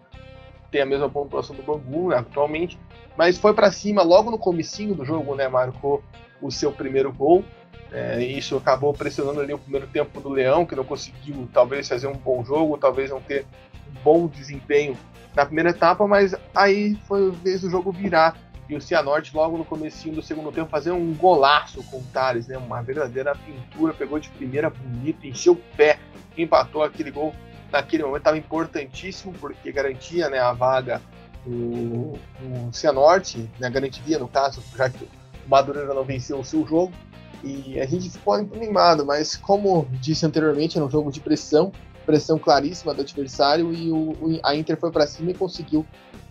Tem 0.70 0.82
a 0.82 0.86
mesma 0.86 1.10
pontuação 1.10 1.56
do 1.56 1.63
Bangu 1.63 2.10
né, 2.10 2.17
atualmente, 2.17 2.78
mas 3.17 3.38
foi 3.38 3.54
para 3.54 3.72
cima 3.72 4.04
logo 4.04 4.30
no 4.30 4.38
comecinho 4.38 4.93
do 4.93 5.06
jogo, 5.06 5.34
né, 5.34 5.48
marcou 5.48 6.04
o 6.41 6.52
seu 6.52 6.74
primeiro 6.74 7.12
gol. 7.12 7.43
É, 7.89 8.22
isso 8.22 8.58
acabou 8.58 8.93
pressionando 8.93 9.39
ali 9.39 9.54
o 9.54 9.58
primeiro 9.58 9.88
tempo 9.88 10.20
do 10.20 10.28
Leão, 10.28 10.65
que 10.65 10.76
não 10.76 10.84
conseguiu 10.84 11.48
talvez 11.54 11.88
fazer 11.88 12.08
um 12.08 12.17
bom 12.17 12.43
jogo, 12.43 12.78
talvez 12.78 13.10
não 13.10 13.22
ter 13.22 13.46
bom 14.04 14.28
desempenho 14.28 14.98
na 15.34 15.46
primeira 15.46 15.70
etapa, 15.70 16.06
mas 16.06 16.36
aí 16.54 16.96
foi 17.08 17.32
vez 17.32 17.62
do 17.62 17.70
jogo 17.70 17.93
virar 17.93 18.36
e 18.70 18.76
o 18.76 18.82
Cianorte 18.82 19.36
logo 19.36 19.58
no 19.58 19.64
comecinho 19.64 20.16
do 20.16 20.22
segundo 20.22 20.52
tempo 20.52 20.70
fazer 20.70 20.92
um 20.92 21.14
golaço 21.14 21.82
com 21.84 21.98
o 21.98 22.04
Thales, 22.12 22.48
né? 22.48 22.58
Uma 22.58 22.82
verdadeira 22.82 23.34
pintura, 23.36 23.94
pegou 23.94 24.20
de 24.20 24.30
primeira 24.30 24.70
bonito, 24.70 25.26
encheu 25.26 25.54
o 25.54 25.76
pé, 25.76 26.00
empatou 26.38 26.84
aquele 26.84 27.12
gol 27.12 27.34
naquele 27.72 28.04
momento 28.04 28.20
estava 28.20 28.38
importantíssimo 28.38 29.34
porque 29.34 29.72
garantia, 29.72 30.30
né, 30.30 30.40
a 30.40 30.54
vaga 30.54 31.02
do, 31.46 32.14
Cianorte, 32.72 33.50
né, 33.60 33.70
garantiria 33.70 34.20
no 34.20 34.28
caso, 34.28 34.62
já 34.76 34.90
que 34.90 35.04
o 35.04 35.50
Madureira 35.50 35.94
não 35.94 36.04
venceu 36.04 36.40
o 36.40 36.44
seu 36.44 36.66
jogo. 36.66 36.94
E 37.44 37.80
a 37.80 37.86
gente 37.86 38.10
ficou 38.10 38.34
animado, 38.34 39.06
mas 39.06 39.36
como 39.36 39.88
disse 40.02 40.26
anteriormente, 40.26 40.78
era 40.78 40.86
um 40.86 40.90
jogo 40.90 41.12
de 41.12 41.20
pressão, 41.20 41.72
pressão 42.06 42.40
claríssima 42.40 42.94
do 42.94 43.02
adversário 43.02 43.74
e 43.74 43.92
o, 43.92 44.40
a 44.44 44.56
Inter 44.56 44.78
foi 44.78 44.92
para 44.92 45.06
cima 45.06 45.32
e 45.32 45.34
conseguiu 45.36 45.86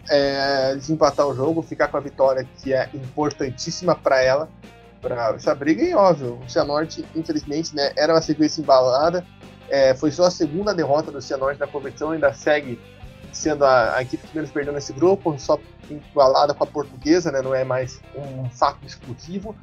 é, 0.09 0.75
desempatar 0.75 1.27
o 1.27 1.35
jogo, 1.35 1.63
ficar 1.63 1.89
com 1.89 1.97
a 1.97 2.01
vitória 2.01 2.47
que 2.59 2.73
é 2.73 2.89
importantíssima 2.95 3.95
para 3.95 4.23
ela, 4.23 4.49
para 5.01 5.35
essa 5.35 5.55
briga. 5.55 5.83
E 5.83 5.95
óbvio, 5.95 6.41
o 6.45 6.49
Cianorte, 6.49 7.05
infelizmente, 7.15 7.75
né, 7.75 7.93
era 7.97 8.15
uma 8.15 8.23
sequência 8.23 8.61
embalada. 8.61 9.25
É, 9.69 9.95
foi 9.95 10.11
só 10.13 10.25
a 10.25 10.31
segunda 10.31 10.73
derrota 10.75 11.11
do 11.11 11.21
Cianorte 11.21 11.59
na 11.59 11.67
competição, 11.67 12.11
ainda 12.11 12.33
segue 12.33 12.81
sendo 13.33 13.65
a, 13.65 13.97
a 13.97 14.03
equipe 14.03 14.27
que 14.27 14.35
menos 14.35 14.51
perdeu 14.51 14.73
nesse 14.73 14.93
grupo, 14.93 15.37
só 15.39 15.59
embalada 15.91 16.55
com 16.55 16.65
a 16.65 16.67
portuguesa, 16.67 17.31
né, 17.31 17.43
não 17.43 17.55
é 17.55 17.65
mais 17.65 18.01
um 18.15 18.49
fato 18.49 18.87
exclusivo. 18.87 19.55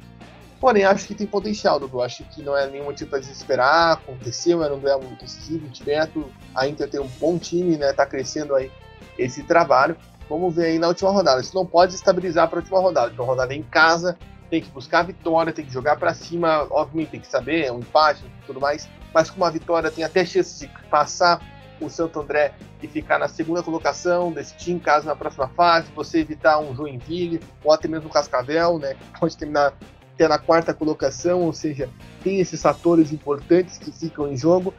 Porém, 0.60 0.84
acho 0.84 1.06
que 1.06 1.14
tem 1.14 1.26
potencial, 1.26 1.78
Dudu. 1.78 2.00
Acho 2.00 2.24
que 2.24 2.42
não 2.42 2.56
é 2.56 2.66
nenhum 2.66 2.84
motivo 2.84 3.10
para 3.10 3.18
desesperar. 3.18 3.92
Aconteceu, 3.92 4.64
era 4.64 4.74
um 4.74 4.78
duelo 4.78 5.04
decisivo, 5.20 5.68
direto. 5.68 6.26
A 6.54 6.66
Inter 6.66 6.88
tem 6.88 7.00
um 7.00 7.08
bom 7.20 7.36
time, 7.36 7.76
né? 7.76 7.92
Tá 7.92 8.06
crescendo 8.06 8.54
aí 8.54 8.70
esse 9.18 9.42
trabalho. 9.42 9.94
Vamos 10.28 10.54
ver 10.54 10.66
aí 10.66 10.78
na 10.78 10.88
última 10.88 11.10
rodada. 11.10 11.40
Isso 11.40 11.54
não 11.54 11.66
pode 11.66 11.94
estabilizar 11.94 12.48
para 12.48 12.58
a 12.58 12.62
última 12.62 12.80
rodada. 12.80 13.12
A 13.16 13.24
rodada 13.24 13.52
é 13.52 13.56
em 13.56 13.62
casa, 13.62 14.18
tem 14.50 14.60
que 14.60 14.70
buscar 14.70 15.00
a 15.00 15.02
vitória, 15.04 15.52
tem 15.52 15.64
que 15.64 15.72
jogar 15.72 15.96
para 15.96 16.14
cima. 16.14 16.66
Obviamente, 16.70 17.10
tem 17.10 17.20
que 17.20 17.26
saber, 17.26 17.66
é 17.66 17.72
um 17.72 17.80
empate 17.80 18.24
e 18.24 18.46
tudo 18.46 18.60
mais. 18.60 18.88
Mas 19.12 19.30
com 19.30 19.36
uma 19.36 19.50
vitória, 19.50 19.90
tem 19.90 20.04
até 20.04 20.24
chance 20.24 20.66
de 20.66 20.72
passar 20.88 21.40
o 21.80 21.88
Santo 21.88 22.20
André 22.20 22.54
e 22.82 22.88
ficar 22.88 23.18
na 23.18 23.28
segunda 23.28 23.62
colocação, 23.62 24.32
decidir 24.32 24.72
em 24.72 24.78
casa 24.78 25.06
na 25.06 25.16
próxima 25.16 25.48
fase, 25.48 25.90
você 25.94 26.20
evitar 26.20 26.58
um 26.58 26.74
Joinville 26.74 27.40
ou 27.62 27.72
até 27.72 27.88
mesmo 27.88 28.08
o 28.08 28.12
Cascavel, 28.12 28.78
né? 28.78 28.96
Pode 29.18 29.36
terminar 29.36 29.74
até 30.14 30.28
na 30.28 30.38
quarta 30.38 30.72
colocação, 30.72 31.42
ou 31.42 31.52
seja, 31.52 31.88
tem 32.22 32.38
esses 32.38 32.62
fatores 32.62 33.12
importantes 33.12 33.78
que 33.78 33.90
ficam 33.90 34.28
em 34.30 34.36
jogo 34.36 34.72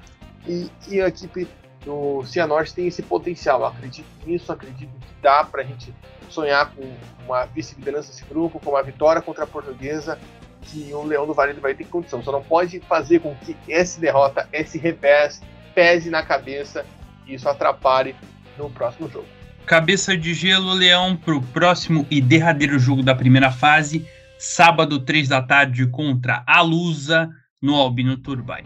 e, 0.48 0.70
e 0.88 1.02
a 1.02 1.08
equipe 1.08 1.48
do 1.86 2.24
Cianorte 2.26 2.74
tem 2.74 2.88
esse 2.88 3.02
potencial. 3.02 3.62
Eu 3.62 3.68
acredito 3.68 4.08
nisso, 4.26 4.52
acredito 4.52 4.90
que 4.90 5.22
dá 5.22 5.44
para 5.44 5.62
a 5.62 5.66
gente 5.66 5.94
sonhar 6.30 6.72
com 6.72 6.84
uma 7.26 7.46
vice-liderança 7.46 8.10
desse 8.10 8.26
grupo, 8.26 8.60
com 8.60 8.72
uma 8.72 8.84
vitória 8.84 9.22
contra 9.22 9.44
a 9.44 9.48
Portuguesa, 9.48 10.20
que 10.64 10.92
o 10.94 11.04
Leão 11.04 11.28
do 11.28 11.34
Vale 11.34 11.54
vai 11.54 11.76
ter 11.76 11.86
condição. 11.86 12.24
Só 12.24 12.32
não 12.32 12.44
pode 12.44 12.80
fazer 12.82 13.20
com 13.20 13.36
que 13.36 13.56
essa 13.70 14.02
derrota, 14.02 14.50
esse 14.52 14.78
revés, 14.78 15.42
pese 15.74 16.10
na 16.10 16.24
cabeça 16.24 16.86
e 17.28 17.36
isso 17.36 17.48
atrapalhe 17.48 18.16
no 18.58 18.70
próximo 18.70 19.08
jogo. 19.10 19.28
Cabeça 19.66 20.18
de 20.18 20.34
gelo, 20.34 20.74
Leão, 20.74 21.16
para 21.16 21.36
o 21.36 21.42
próximo 21.42 22.06
e 22.10 22.20
derradeiro 22.22 22.78
jogo 22.78 23.02
da 23.02 23.16
primeira 23.16 23.52
fase 23.52 24.06
sábado, 24.38 25.00
3 25.00 25.28
da 25.28 25.42
tarde, 25.42 25.88
contra 25.88 26.44
a 26.46 26.62
Lusa, 26.62 27.30
no 27.62 27.76
Albino 27.76 28.18
Turbay. 28.18 28.64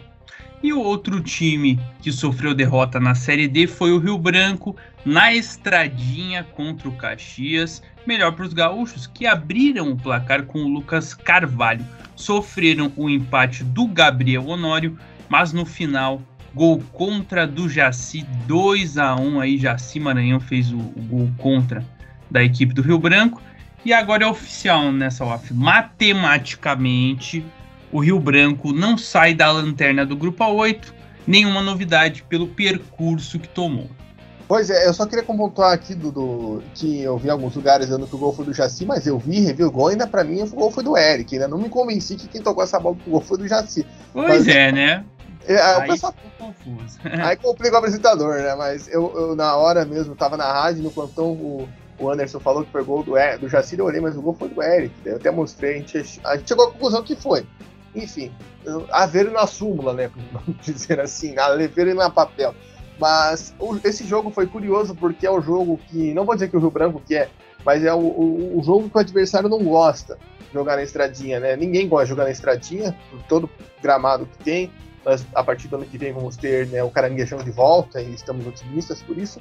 E 0.62 0.74
o 0.74 0.82
outro 0.82 1.22
time 1.22 1.80
que 2.02 2.12
sofreu 2.12 2.54
derrota 2.54 3.00
na 3.00 3.16
Série 3.16 3.48
D 3.48 3.66
foi 3.66 3.94
o 3.94 3.98
Rio 3.98 4.18
Branco, 4.18 4.76
na 5.06 5.34
estradinha 5.34 6.44
contra 6.44 6.90
o 6.90 6.92
Caxias. 6.92 7.82
Melhor 8.06 8.34
para 8.34 8.46
os 8.46 8.54
gaúchos, 8.54 9.08
que 9.08 9.26
abriram 9.26 9.90
o 9.92 9.98
placar 9.98 10.44
com 10.44 10.60
o 10.60 10.68
Lucas 10.68 11.14
Carvalho. 11.14 11.86
Sofreram 12.16 12.92
o 12.98 13.10
empate 13.10 13.64
do 13.64 13.88
Gabriel 13.88 14.48
Honório, 14.48 15.00
mas 15.30 15.54
no 15.54 15.66
final, 15.66 16.22
gol 16.54 16.84
contra 16.92 17.48
do 17.48 17.70
Jaci, 17.70 18.26
2 18.46 18.98
a 18.98 19.16
1 19.16 19.40
aí 19.40 19.58
Jaci 19.58 19.98
Maranhão 20.00 20.42
fez 20.42 20.74
o, 20.74 20.78
o 20.78 21.02
gol 21.08 21.32
contra 21.38 21.86
da 22.30 22.44
equipe 22.44 22.74
do 22.74 22.82
Rio 22.82 23.00
Branco. 23.00 23.42
E 23.86 23.94
agora 23.94 24.26
é 24.26 24.28
oficial 24.28 24.92
nessa 24.92 25.24
off. 25.24 25.54
Matematicamente, 25.54 27.46
o 27.92 28.00
Rio 28.00 28.20
Branco 28.20 28.72
não 28.72 28.98
sai 28.98 29.34
da 29.34 29.52
lanterna 29.52 30.06
do 30.06 30.16
grupo 30.16 30.44
A8. 30.44 30.94
Nenhuma 31.28 31.62
novidade 31.62 32.24
pelo 32.24 32.48
percurso 32.48 33.38
que 33.40 33.48
tomou. 33.48 33.90
Pois 34.50 34.72
é, 34.72 34.88
eu 34.88 34.94
só 34.96 35.06
queria 35.06 35.24
pontuar 35.24 35.74
aqui, 35.74 35.94
Dudu, 35.94 36.64
que 36.74 37.04
eu 37.04 37.20
vi 37.20 37.30
alguns 37.30 37.56
lugares 37.56 37.90
dando 37.90 38.08
que 38.08 38.16
o 38.16 38.18
gol 38.18 38.34
foi 38.34 38.46
do 38.46 38.54
Jaci, 38.54 38.84
mas 38.84 39.06
eu 39.06 39.20
vi, 39.20 39.42
revi 39.42 39.64
o 39.64 39.70
gol, 39.70 39.90
ainda 39.90 40.08
pra 40.08 40.24
mim 40.24 40.42
o 40.42 40.48
gol 40.48 40.72
foi 40.72 40.84
do 40.84 40.98
Eric. 40.98 41.36
Ainda 41.36 41.48
não 41.48 41.60
me 41.60 41.70
convenci 41.70 42.16
que 42.16 42.28
quem 42.28 42.42
tocou 42.42 42.64
essa 42.64 42.80
bola 42.80 42.96
pro 42.96 43.12
gol 43.12 43.22
foi 43.22 43.38
do 43.38 43.48
Jaci. 43.48 43.86
Pois 44.12 44.28
mas, 44.28 44.48
é, 44.48 44.72
né? 44.72 45.06
É, 45.48 45.62
aí, 45.62 45.90
pessoal, 45.90 46.16
confuso. 46.40 46.98
aí 47.24 47.36
complica 47.38 47.76
o 47.76 47.78
apresentador, 47.78 48.38
né? 48.38 48.56
Mas 48.56 48.88
eu, 48.88 49.14
eu, 49.16 49.36
na 49.36 49.56
hora 49.56 49.86
mesmo, 49.86 50.16
tava 50.16 50.36
na 50.36 50.52
rádio, 50.52 50.82
no 50.82 50.90
plantão, 50.90 51.32
o, 51.34 51.70
o 52.00 52.10
Anderson 52.10 52.40
falou 52.40 52.64
que 52.64 52.72
foi 52.72 52.84
gol 52.84 53.04
do, 53.04 53.14
do 53.40 53.50
Jacir, 53.50 53.78
eu 53.78 53.86
olhei, 53.86 54.02
mas 54.02 54.18
o 54.18 54.22
gol 54.22 54.34
foi 54.34 54.50
do 54.50 54.64
Eric. 54.64 54.96
Eu 55.06 55.18
até 55.18 55.30
mostrei, 55.30 55.76
a 55.76 55.78
gente, 55.78 56.22
a 56.24 56.36
gente 56.36 56.48
chegou 56.48 56.70
à 56.70 56.72
conclusão 56.72 57.04
que 57.04 57.16
foi. 57.16 57.46
Enfim, 57.96 58.32
a 58.92 59.06
ver 59.06 59.32
na 59.32 59.48
súmula, 59.48 59.94
né? 59.94 60.10
Vamos 60.32 60.62
dizer 60.62 61.00
assim, 61.00 61.38
a 61.38 61.56
ver 61.56 61.94
na 61.96 62.10
papel. 62.10 62.54
Mas 63.00 63.56
esse 63.84 64.06
jogo 64.06 64.30
foi 64.30 64.46
curioso 64.46 64.94
porque 64.94 65.26
é 65.26 65.32
o 65.32 65.42
jogo 65.42 65.80
que, 65.88 66.14
não 66.14 66.26
vou 66.26 66.36
dizer 66.36 66.50
que 66.50 66.58
o 66.58 66.60
Rio 66.60 66.70
Branco 66.70 67.02
que 67.06 67.16
é, 67.16 67.30
mas 67.66 67.84
é 67.84 67.94
o, 67.94 67.98
o, 67.98 68.60
o 68.60 68.64
jogo 68.64 68.90
que 68.90 68.98
o 68.98 69.00
adversário 69.00 69.48
não 69.48 69.64
gosta 69.64 70.18
de 70.40 70.54
jogar 70.54 70.76
na 70.76 70.84
estradinha, 70.84 71.40
né? 71.40 71.56
Ninguém 71.56 71.88
gosta 71.88 72.06
de 72.06 72.10
jogar 72.10 72.26
na 72.26 72.32
estradinha, 72.32 72.98
todo 73.28 73.50
gramado 73.82 74.26
que 74.26 74.44
tem. 74.44 74.72
Mas 75.06 75.26
a 75.34 75.42
partir 75.42 75.70
do 75.70 75.78
ano 75.78 75.86
que 75.86 75.98
vem 75.98 76.12
vamos 76.12 76.36
ter 76.36 76.68
né, 76.68 76.84
o 76.84 76.90
caranguejão 76.90 77.40
de 77.40 77.52
volta 77.52 78.02
e 78.02 78.14
estamos 78.14 78.46
otimistas 78.46 79.02
por 79.02 79.18
isso. 79.18 79.40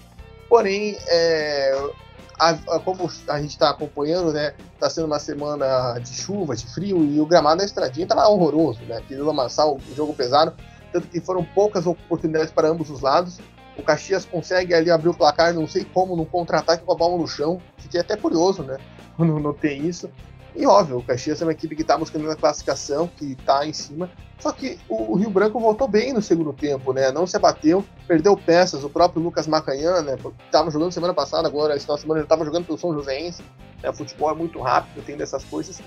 Porém, 0.48 0.96
é, 1.08 1.90
a, 2.38 2.51
a, 2.51 2.81
como 2.81 3.11
a 3.29 3.40
gente 3.40 3.51
está 3.51 3.70
acompanhando, 3.70 4.33
né? 4.33 4.55
Tá 4.79 4.88
sendo 4.88 5.07
uma 5.07 5.18
semana 5.18 5.98
de 5.98 6.14
chuva, 6.14 6.55
de 6.55 6.66
frio, 6.66 7.05
e 7.05 7.20
o 7.20 7.27
gramado 7.27 7.59
da 7.59 7.64
estradinha 7.64 8.07
lá 8.11 8.29
horroroso, 8.29 8.81
né? 8.83 8.98
Aquele 8.98 9.22
lamaçal, 9.22 9.77
o 9.77 9.94
jogo 9.94 10.14
pesado, 10.14 10.55
tanto 10.92 11.09
que 11.09 11.20
foram 11.20 11.44
poucas 11.44 11.87
oportunidades 11.87 12.53
para 12.53 12.68
ambos 12.68 12.90
os 12.90 13.01
lados. 13.01 13.38
O 13.77 13.83
Caxias 13.83 14.24
consegue 14.24 14.74
ali 14.74 14.90
abrir 14.90 15.09
o 15.09 15.14
placar, 15.14 15.55
não 15.55 15.66
sei 15.66 15.85
como, 15.85 16.16
num 16.16 16.24
contra-ataque 16.24 16.85
com 16.85 16.92
a 16.92 16.96
bola 16.96 17.16
no 17.16 17.29
chão. 17.29 17.61
Fiquei 17.77 18.01
até 18.01 18.16
curioso, 18.16 18.62
né? 18.62 18.79
Quando 19.16 19.38
notei 19.38 19.77
isso. 19.77 20.11
E 20.58 20.66
óbvio, 20.66 20.98
o 20.98 21.02
Caxias 21.04 21.40
é 21.40 21.44
uma 21.44 21.52
equipe 21.52 21.76
que 21.76 21.82
está 21.82 21.96
buscando 21.96 22.28
a 22.28 22.34
classificação, 22.34 23.06
que 23.06 23.30
está 23.30 23.64
em 23.64 23.72
cima. 23.72 24.10
Só 24.40 24.50
que 24.50 24.76
o 24.88 25.14
Rio 25.14 25.30
Branco 25.30 25.60
voltou 25.60 25.86
bem 25.86 26.12
no 26.12 26.20
segundo 26.20 26.52
tempo, 26.52 26.92
né? 26.92 27.12
Não 27.12 27.28
se 27.28 27.36
abateu, 27.36 27.84
perdeu 28.08 28.36
peças. 28.36 28.82
O 28.82 28.90
próprio 28.90 29.22
Lucas 29.22 29.46
Macanhã, 29.46 30.02
né? 30.02 30.16
Estava 30.46 30.68
jogando 30.68 30.90
semana 30.90 31.14
passada, 31.14 31.46
agora, 31.46 31.76
esse 31.76 31.84
final 31.84 31.96
de 31.96 32.02
semana, 32.02 32.18
ele 32.18 32.24
estava 32.24 32.44
jogando 32.44 32.66
pelo 32.66 32.76
São 32.76 32.92
Joséense. 32.92 33.40
Né? 33.80 33.88
O 33.88 33.92
futebol 33.92 34.32
é 34.32 34.34
muito 34.34 34.60
rápido, 34.60 35.04
tem 35.04 35.16
dessas 35.16 35.44
coisas. 35.44 35.80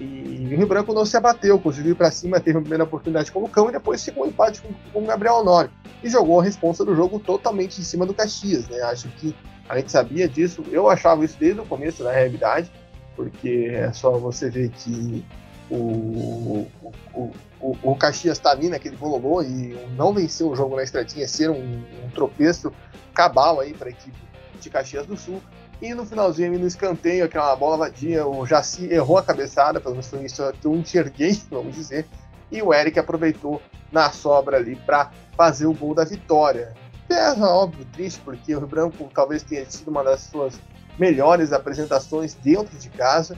E 0.00 0.54
o 0.54 0.56
Rio 0.56 0.66
Branco 0.66 0.94
não 0.94 1.04
se 1.04 1.18
abateu, 1.18 1.60
conseguiu 1.60 1.92
ir 1.92 1.94
para 1.94 2.10
cima, 2.10 2.40
teve 2.40 2.56
a 2.56 2.62
primeira 2.62 2.84
oportunidade 2.84 3.30
com 3.30 3.40
o 3.40 3.42
Lucão 3.42 3.68
e 3.68 3.72
depois 3.72 4.00
segundo 4.00 4.28
empate 4.28 4.62
com, 4.62 4.72
com 4.90 5.02
o 5.02 5.06
Gabriel 5.06 5.34
Honório. 5.34 5.70
E 6.02 6.08
jogou 6.08 6.40
a 6.40 6.44
responsa 6.44 6.82
do 6.82 6.96
jogo 6.96 7.18
totalmente 7.18 7.78
em 7.78 7.84
cima 7.84 8.06
do 8.06 8.14
Caxias, 8.14 8.66
né? 8.68 8.80
Acho 8.80 9.06
que 9.08 9.36
a 9.68 9.76
gente 9.76 9.92
sabia 9.92 10.26
disso, 10.26 10.64
eu 10.70 10.88
achava 10.88 11.22
isso 11.26 11.36
desde 11.38 11.60
o 11.60 11.66
começo 11.66 12.02
da 12.02 12.10
realidade 12.10 12.70
porque 13.16 13.70
é 13.72 13.92
só 13.92 14.12
você 14.18 14.50
ver 14.50 14.70
que 14.70 15.24
o, 15.70 16.66
o, 17.14 17.30
o, 17.60 17.76
o 17.82 17.96
Caxias 17.96 18.38
está 18.38 18.50
ali 18.50 18.68
naquele 18.68 18.96
bololô 18.96 19.42
e 19.42 19.76
não 19.96 20.12
vencer 20.12 20.46
o 20.46 20.54
jogo 20.54 20.76
na 20.76 20.82
estradinha 20.82 21.26
ser 21.26 21.50
um, 21.50 21.82
um 22.04 22.10
tropeço 22.14 22.72
cabal 23.14 23.60
aí 23.60 23.72
para 23.72 23.88
a 23.88 23.90
equipe 23.90 24.16
de 24.60 24.70
Caxias 24.70 25.06
do 25.06 25.16
Sul. 25.16 25.40
E 25.80 25.92
no 25.92 26.06
finalzinho, 26.06 26.58
no 26.58 26.66
escanteio, 26.66 27.24
aquela 27.24 27.54
bola 27.56 27.76
vadia, 27.76 28.26
o 28.26 28.46
Jaci 28.46 28.86
errou 28.92 29.18
a 29.18 29.22
cabeçada, 29.22 29.80
pelo 29.80 29.94
menos 29.94 30.08
foi 30.08 30.24
isso 30.24 30.52
que 30.60 30.66
eu 30.66 30.74
enxerguei, 30.74 31.38
vamos 31.50 31.74
dizer, 31.74 32.06
e 32.50 32.62
o 32.62 32.72
Eric 32.72 32.98
aproveitou 32.98 33.60
na 33.90 34.10
sobra 34.10 34.56
ali 34.56 34.76
para 34.76 35.10
fazer 35.36 35.66
o 35.66 35.74
gol 35.74 35.94
da 35.94 36.04
vitória. 36.04 36.74
Pesa, 37.08 37.46
óbvio, 37.46 37.84
triste, 37.92 38.20
porque 38.24 38.54
o 38.54 38.60
Rio 38.60 38.68
Branco 38.68 39.10
talvez 39.12 39.42
tenha 39.42 39.68
sido 39.68 39.88
uma 39.88 40.02
das 40.02 40.20
suas 40.22 40.58
melhores 40.98 41.52
apresentações 41.52 42.34
dentro 42.34 42.76
de 42.78 42.88
casa. 42.90 43.36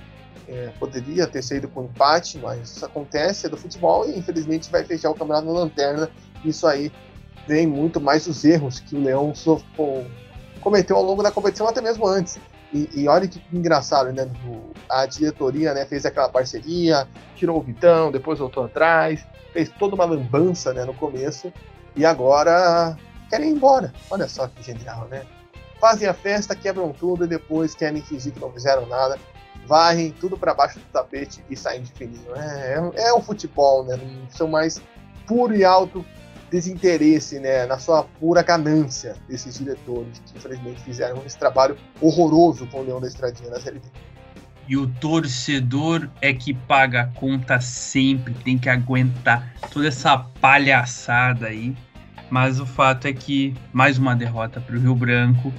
É, 0.49 0.71
poderia 0.79 1.27
ter 1.27 1.43
saído 1.43 1.67
com 1.67 1.85
empate, 1.85 2.39
mas 2.39 2.71
isso 2.71 2.87
acontece, 2.87 3.47
é 3.47 3.49
do 3.49 3.57
futebol 3.57 4.09
e 4.09 4.17
infelizmente 4.17 4.71
vai 4.71 4.85
fechar 4.85 5.11
o 5.11 5.15
campeonato 5.15 5.47
na 5.47 5.53
lanterna. 5.53 6.09
Isso 6.45 6.67
aí 6.67 6.93
vem 7.49 7.67
muito 7.67 8.01
mais 8.01 8.27
dos 8.27 8.45
erros 8.45 8.79
que 8.79 8.95
o 8.95 9.03
Leão 9.03 9.33
cometeu 10.61 10.97
ao 10.97 11.03
longo 11.03 11.23
da 11.23 11.33
competição, 11.33 11.67
até 11.67 11.81
mesmo 11.81 12.07
antes. 12.07 12.39
E, 12.73 12.89
e 12.95 13.09
olha 13.09 13.27
que 13.27 13.41
engraçado, 13.53 14.13
né? 14.13 14.29
A 14.89 15.07
diretoria 15.07 15.73
né, 15.73 15.85
fez 15.87 16.05
aquela 16.05 16.29
parceria, 16.29 17.09
tirou 17.35 17.59
o 17.59 17.63
Vitão, 17.63 18.11
depois 18.11 18.39
voltou 18.39 18.65
atrás, 18.65 19.25
fez 19.53 19.71
toda 19.79 19.95
uma 19.95 20.05
lambança 20.05 20.73
né, 20.73 20.85
no 20.85 20.95
começo, 20.95 21.53
e 21.95 22.05
agora 22.05 22.97
querem 23.31 23.51
ir 23.51 23.53
embora. 23.53 23.93
Olha 24.11 24.29
só 24.29 24.49
que 24.49 24.63
genial, 24.63 25.07
né? 25.09 25.25
Fazem 25.81 26.09
a 26.09 26.15
festa, 26.15 26.55
quebram 26.55 26.93
tudo 26.93 27.25
e 27.25 27.29
depois 27.29 27.75
querem 27.75 28.03
fingir 28.03 28.33
que 28.33 28.41
não 28.41 28.53
fizeram 28.53 28.87
nada, 28.87 29.19
varrem 29.67 30.13
tudo 30.13 30.37
para 30.37 30.55
baixo 30.55 30.79
do 30.79 30.85
tapete 30.93 31.43
e 31.51 31.57
saem 31.57 31.83
de 31.83 31.93
fininho. 31.93 32.35
É, 32.35 32.75
é, 32.97 33.09
é 33.09 33.13
o 33.13 33.21
futebol, 33.21 33.85
né? 33.85 33.99
São 34.31 34.49
mais 34.49 34.81
puro 35.27 35.55
e 35.55 35.65
alto 35.65 36.05
desinteresse, 36.51 37.41
né? 37.41 37.67
Na 37.67 37.79
sua 37.79 38.05
pura 38.05 38.43
ganância 38.43 39.17
desses 39.29 39.59
diretores 39.59 40.23
que 40.25 40.37
infelizmente 40.37 40.81
fizeram 40.83 41.23
esse 41.27 41.39
trabalho 41.39 41.77
horroroso 42.01 42.67
com 42.69 42.81
o 42.81 42.85
Leão 42.85 43.01
da 43.01 43.09
Estradinha 43.09 43.51
na 43.51 43.61
Série 43.61 43.81
B. 43.81 43.87
E 44.69 44.77
o 44.77 44.87
torcedor 44.87 46.09
é 46.21 46.33
que 46.33 46.53
paga 46.53 47.03
a 47.03 47.07
conta 47.07 47.61
sempre, 47.61 48.35
tem 48.35 48.59
que 48.59 48.69
aguentar 48.69 49.55
toda 49.73 49.87
essa 49.87 50.19
palhaçada 50.19 51.47
aí. 51.47 51.77
Mas 52.31 52.59
o 52.61 52.67
fato 52.67 53.07
é 53.07 53.13
que 53.13 53.55
mais 53.73 53.99
uma 53.99 54.15
derrota 54.15 54.61
para 54.61 54.77
o 54.77 54.81
Rio 54.81 54.95
Branco, 54.95 55.53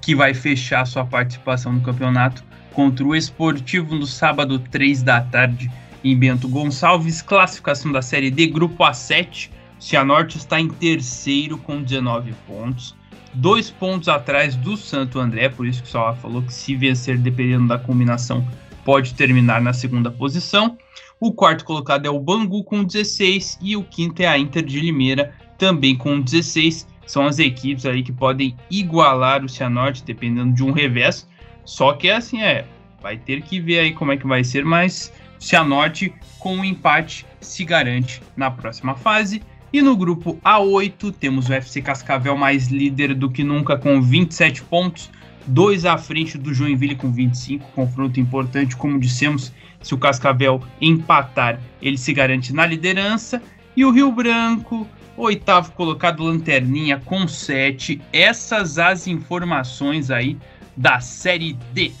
que 0.00 0.14
vai 0.14 0.34
fechar 0.34 0.86
sua 0.86 1.04
participação 1.04 1.72
no 1.72 1.80
campeonato 1.80 2.44
contra 2.72 3.04
o 3.04 3.14
Esportivo 3.14 3.94
no 3.94 4.06
sábado, 4.06 4.58
3 4.58 5.02
da 5.02 5.20
tarde, 5.20 5.70
em 6.02 6.16
Bento 6.16 6.48
Gonçalves. 6.48 7.22
Classificação 7.22 7.92
da 7.92 8.02
Série 8.02 8.30
D, 8.30 8.46
Grupo 8.46 8.82
A7. 8.82 9.50
O 9.78 9.82
Cianorte 9.82 10.38
está 10.38 10.60
em 10.60 10.68
terceiro 10.68 11.58
com 11.58 11.82
19 11.82 12.32
pontos. 12.46 12.94
Dois 13.34 13.70
pontos 13.70 14.08
atrás 14.08 14.54
do 14.54 14.76
Santo 14.76 15.18
André, 15.18 15.48
por 15.48 15.66
isso 15.66 15.82
que 15.82 15.88
o 15.88 15.90
Salva 15.90 16.20
falou 16.20 16.42
que 16.42 16.52
se 16.52 16.76
vencer, 16.76 17.16
dependendo 17.16 17.68
da 17.68 17.78
combinação, 17.78 18.46
pode 18.84 19.14
terminar 19.14 19.60
na 19.60 19.72
segunda 19.72 20.10
posição. 20.10 20.76
O 21.18 21.32
quarto 21.32 21.64
colocado 21.64 22.04
é 22.04 22.10
o 22.10 22.18
Bangu 22.18 22.62
com 22.64 22.84
16 22.84 23.58
e 23.62 23.76
o 23.76 23.84
quinto 23.84 24.20
é 24.20 24.26
a 24.26 24.36
Inter 24.36 24.64
de 24.64 24.80
Limeira 24.80 25.32
também 25.62 25.94
com 25.94 26.20
16. 26.20 26.88
São 27.06 27.24
as 27.24 27.38
equipes 27.38 27.86
aí 27.86 28.02
que 28.02 28.10
podem 28.10 28.56
igualar 28.68 29.44
o 29.44 29.48
Cianorte 29.48 30.02
dependendo 30.02 30.52
de 30.52 30.64
um 30.64 30.72
revés. 30.72 31.28
Só 31.64 31.92
que 31.92 32.10
assim 32.10 32.42
é, 32.42 32.64
vai 33.00 33.16
ter 33.16 33.42
que 33.42 33.60
ver 33.60 33.78
aí 33.78 33.92
como 33.92 34.10
é 34.10 34.16
que 34.16 34.26
vai 34.26 34.42
ser, 34.42 34.64
mas 34.64 35.12
Cianorte 35.38 36.12
com 36.40 36.56
o 36.56 36.58
um 36.58 36.64
empate 36.64 37.24
se 37.40 37.64
garante 37.64 38.20
na 38.36 38.50
próxima 38.50 38.96
fase. 38.96 39.40
E 39.72 39.80
no 39.80 39.96
grupo 39.96 40.36
A8 40.44 41.14
temos 41.14 41.48
o 41.48 41.52
FC 41.52 41.80
Cascavel 41.80 42.36
mais 42.36 42.66
líder 42.66 43.14
do 43.14 43.30
que 43.30 43.44
nunca 43.44 43.76
com 43.78 44.02
27 44.02 44.64
pontos, 44.64 45.12
dois 45.46 45.84
à 45.84 45.96
frente 45.96 46.36
do 46.36 46.52
Joinville 46.52 46.96
com 46.96 47.12
25, 47.12 47.70
confronto 47.70 48.18
importante, 48.18 48.76
como 48.76 48.98
dissemos, 48.98 49.52
se 49.80 49.94
o 49.94 49.98
Cascavel 49.98 50.60
empatar, 50.80 51.60
ele 51.80 51.96
se 51.96 52.12
garante 52.12 52.52
na 52.52 52.66
liderança. 52.66 53.40
E 53.76 53.84
o 53.84 53.90
Rio 53.90 54.12
Branco, 54.12 54.86
oitavo 55.16 55.72
colocado 55.72 56.22
Lanterninha 56.22 57.00
com 57.04 57.26
7. 57.26 58.00
Essas 58.12 58.78
as 58.78 59.06
informações 59.06 60.10
aí 60.10 60.38
da 60.76 61.00
Série 61.00 61.54
D. 61.72 61.92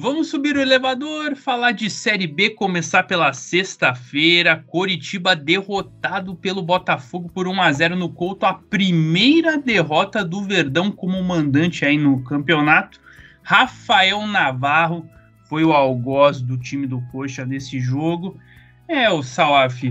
Vamos 0.00 0.28
subir 0.28 0.56
o 0.56 0.60
elevador, 0.60 1.34
falar 1.34 1.72
de 1.72 1.90
Série 1.90 2.28
B, 2.28 2.50
começar 2.50 3.02
pela 3.02 3.32
sexta-feira. 3.32 4.62
Coritiba 4.68 5.34
derrotado 5.34 6.36
pelo 6.36 6.62
Botafogo 6.62 7.28
por 7.28 7.48
1 7.48 7.60
a 7.60 7.72
0 7.72 7.96
no 7.96 8.08
Couto, 8.08 8.46
a 8.46 8.54
primeira 8.54 9.58
derrota 9.58 10.24
do 10.24 10.40
Verdão 10.40 10.92
como 10.92 11.20
mandante 11.24 11.84
aí 11.84 11.98
no 11.98 12.22
campeonato. 12.22 13.00
Rafael 13.42 14.24
Navarro 14.24 15.04
foi 15.48 15.64
o 15.64 15.72
algoz 15.72 16.40
do 16.40 16.56
time 16.56 16.86
do 16.86 17.00
Coxa 17.10 17.44
nesse 17.44 17.80
jogo. 17.80 18.38
É, 18.86 19.10
o 19.10 19.20
Salaf, 19.20 19.82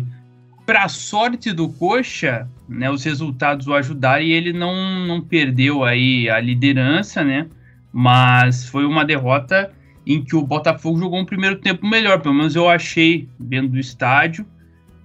para 0.65 0.87
sorte 0.87 1.51
do 1.51 1.67
Coxa, 1.67 2.47
né, 2.69 2.89
os 2.89 3.03
resultados 3.03 3.67
o 3.67 3.73
ajudaram 3.73 4.23
e 4.23 4.31
ele 4.31 4.53
não, 4.53 5.05
não 5.05 5.19
perdeu 5.19 5.83
aí 5.83 6.29
a 6.29 6.39
liderança, 6.39 7.25
né? 7.25 7.45
Mas 7.91 8.69
foi 8.69 8.85
uma 8.85 9.03
derrota 9.03 9.75
em 10.07 10.23
que 10.23 10.35
o 10.35 10.41
Botafogo 10.41 10.97
jogou 10.97 11.19
um 11.19 11.25
primeiro 11.25 11.59
tempo 11.59 11.85
melhor, 11.85 12.21
pelo 12.21 12.33
menos 12.33 12.55
eu 12.55 12.69
achei 12.69 13.27
dentro 13.37 13.69
do 13.69 13.79
estádio. 13.79 14.45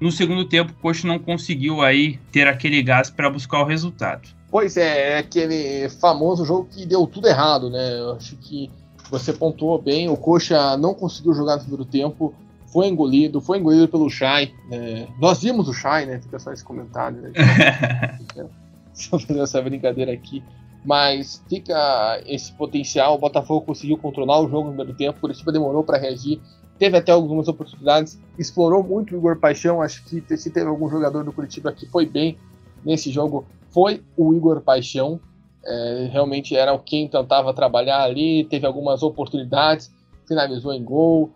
No 0.00 0.10
segundo 0.10 0.44
tempo, 0.44 0.72
o 0.72 0.82
Coxa 0.82 1.06
não 1.06 1.18
conseguiu 1.18 1.82
aí 1.82 2.18
ter 2.30 2.46
aquele 2.46 2.82
gás 2.82 3.10
para 3.10 3.28
buscar 3.28 3.62
o 3.62 3.64
resultado. 3.64 4.28
Pois 4.50 4.76
é, 4.76 5.12
é 5.12 5.18
aquele 5.18 5.88
famoso 5.88 6.44
jogo 6.44 6.68
que 6.70 6.86
deu 6.86 7.06
tudo 7.06 7.28
errado, 7.28 7.70
né? 7.70 7.98
Eu 7.98 8.12
acho 8.12 8.36
que 8.36 8.70
você 9.10 9.32
pontuou 9.32 9.80
bem, 9.80 10.08
o 10.08 10.16
Coxa 10.16 10.76
não 10.76 10.94
conseguiu 10.94 11.34
jogar 11.34 11.56
no 11.56 11.62
primeiro 11.62 11.84
tempo, 11.84 12.34
foi 12.72 12.86
engolido, 12.86 13.40
foi 13.40 13.58
engolido 13.58 13.88
pelo 13.88 14.08
Chay. 14.08 14.54
Né? 14.70 15.06
Nós 15.20 15.42
vimos 15.42 15.68
o 15.68 15.74
Chay, 15.74 16.06
né? 16.06 16.20
Fica 16.20 16.38
só 16.38 16.52
esse 16.52 16.64
comentário, 16.64 17.20
né? 17.20 17.30
Só 18.94 19.18
fazer 19.18 19.40
essa 19.40 19.60
brincadeira 19.62 20.12
aqui 20.12 20.42
mas 20.85 21.42
fica 21.49 22.21
esse 22.27 22.53
potencial. 22.53 23.14
O 23.14 23.18
Botafogo 23.18 23.66
conseguiu 23.66 23.97
controlar 23.99 24.40
o 24.40 24.49
jogo 24.49 24.68
no 24.68 24.75
primeiro 24.75 24.95
tempo, 24.95 25.18
o 25.18 25.21
Curitiba 25.21 25.53
demorou 25.53 25.85
para 25.85 25.99
reagir, 25.99 26.40
teve 26.79 26.97
até 26.97 27.12
algumas 27.12 27.49
oportunidades, 27.49 28.21
explorou 28.38 28.83
muito 28.83 29.14
o 29.14 29.18
Igor 29.18 29.38
Paixão. 29.38 29.81
Acho 29.81 30.05
que 30.05 30.37
se 30.37 30.51
teve 30.51 30.66
algum 30.66 30.88
jogador 30.88 31.25
do 31.25 31.33
Curitiba 31.33 31.73
que 31.73 31.87
foi 31.87 32.07
bem 32.07 32.37
nesse 32.85 33.11
jogo, 33.11 33.47
foi 33.71 34.03
o 34.16 34.35
Igor 34.35 34.61
Paixão. 34.61 35.21
É, 35.64 36.09
realmente 36.11 36.57
era 36.57 36.77
quem 36.79 37.07
tentava 37.07 37.55
trabalhar 37.55 38.03
ali, 38.03 38.45
teve 38.45 38.66
algumas 38.66 39.01
oportunidades, 39.05 39.92
finalizou 40.27 40.73
em 40.73 40.83
gol, 40.83 41.31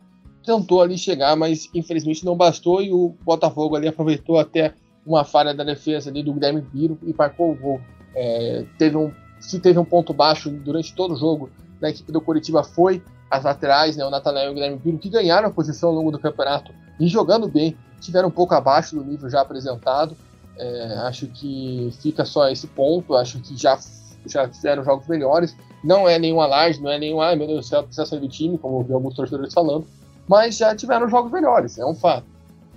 tentou 0.44 0.82
ali 0.82 0.98
chegar, 0.98 1.36
mas 1.36 1.70
infelizmente 1.72 2.24
não 2.24 2.36
bastou 2.36 2.82
e 2.82 2.92
o 2.92 3.14
Botafogo 3.22 3.76
ali 3.76 3.86
aproveitou 3.86 4.38
até 4.38 4.74
uma 5.06 5.24
falha 5.24 5.54
da 5.54 5.62
defesa 5.62 6.10
ali 6.10 6.24
do 6.24 6.32
Guilherme 6.32 6.60
Biro 6.60 6.98
e 7.04 7.14
marcou 7.16 7.52
o 7.52 7.56
gol. 7.56 7.80
É, 8.16 8.64
teve 8.78 8.96
um 8.96 9.12
se 9.46 9.60
teve 9.60 9.78
um 9.78 9.84
ponto 9.84 10.12
baixo 10.12 10.50
durante 10.50 10.94
todo 10.94 11.14
o 11.14 11.16
jogo 11.16 11.48
da 11.80 11.88
equipe 11.88 12.10
do 12.10 12.20
Curitiba 12.20 12.64
foi 12.64 13.02
as 13.30 13.44
laterais, 13.44 13.96
né, 13.96 14.04
o 14.04 14.10
Natanael 14.10 14.48
e 14.48 14.50
o 14.50 14.54
Guilherme 14.54 14.78
Pino, 14.78 14.98
que 14.98 15.08
ganharam 15.08 15.48
a 15.48 15.50
posição 15.50 15.90
ao 15.90 15.94
longo 15.94 16.10
do 16.10 16.18
campeonato 16.18 16.72
e 16.98 17.06
jogando 17.08 17.48
bem, 17.48 17.76
tiveram 18.00 18.28
um 18.28 18.32
pouco 18.32 18.54
abaixo 18.54 18.96
do 18.96 19.04
nível 19.04 19.28
já 19.30 19.40
apresentado. 19.40 20.16
É, 20.58 20.94
acho 21.06 21.26
que 21.26 21.92
fica 22.00 22.24
só 22.24 22.48
esse 22.48 22.66
ponto, 22.66 23.14
acho 23.14 23.38
que 23.40 23.56
já, 23.56 23.78
já 24.24 24.48
fizeram 24.48 24.82
jogos 24.82 25.06
melhores. 25.06 25.56
Não 25.84 26.08
é 26.08 26.18
nenhum 26.18 26.40
alarde, 26.40 26.80
não 26.80 26.90
é 26.90 26.98
nenhum, 26.98 27.20
ai 27.20 27.36
meu 27.36 27.46
Deus 27.46 27.66
do 27.66 27.68
céu, 27.68 27.82
precisa 27.82 28.06
sair 28.06 28.20
do 28.20 28.28
time, 28.28 28.58
como 28.58 28.80
eu 28.80 28.84
vi 28.84 28.92
alguns 28.92 29.14
torcedores 29.14 29.52
falando, 29.52 29.86
mas 30.26 30.56
já 30.56 30.74
tiveram 30.74 31.08
jogos 31.08 31.30
melhores, 31.30 31.78
é 31.78 31.84
um 31.84 31.94
fato. 31.94 32.26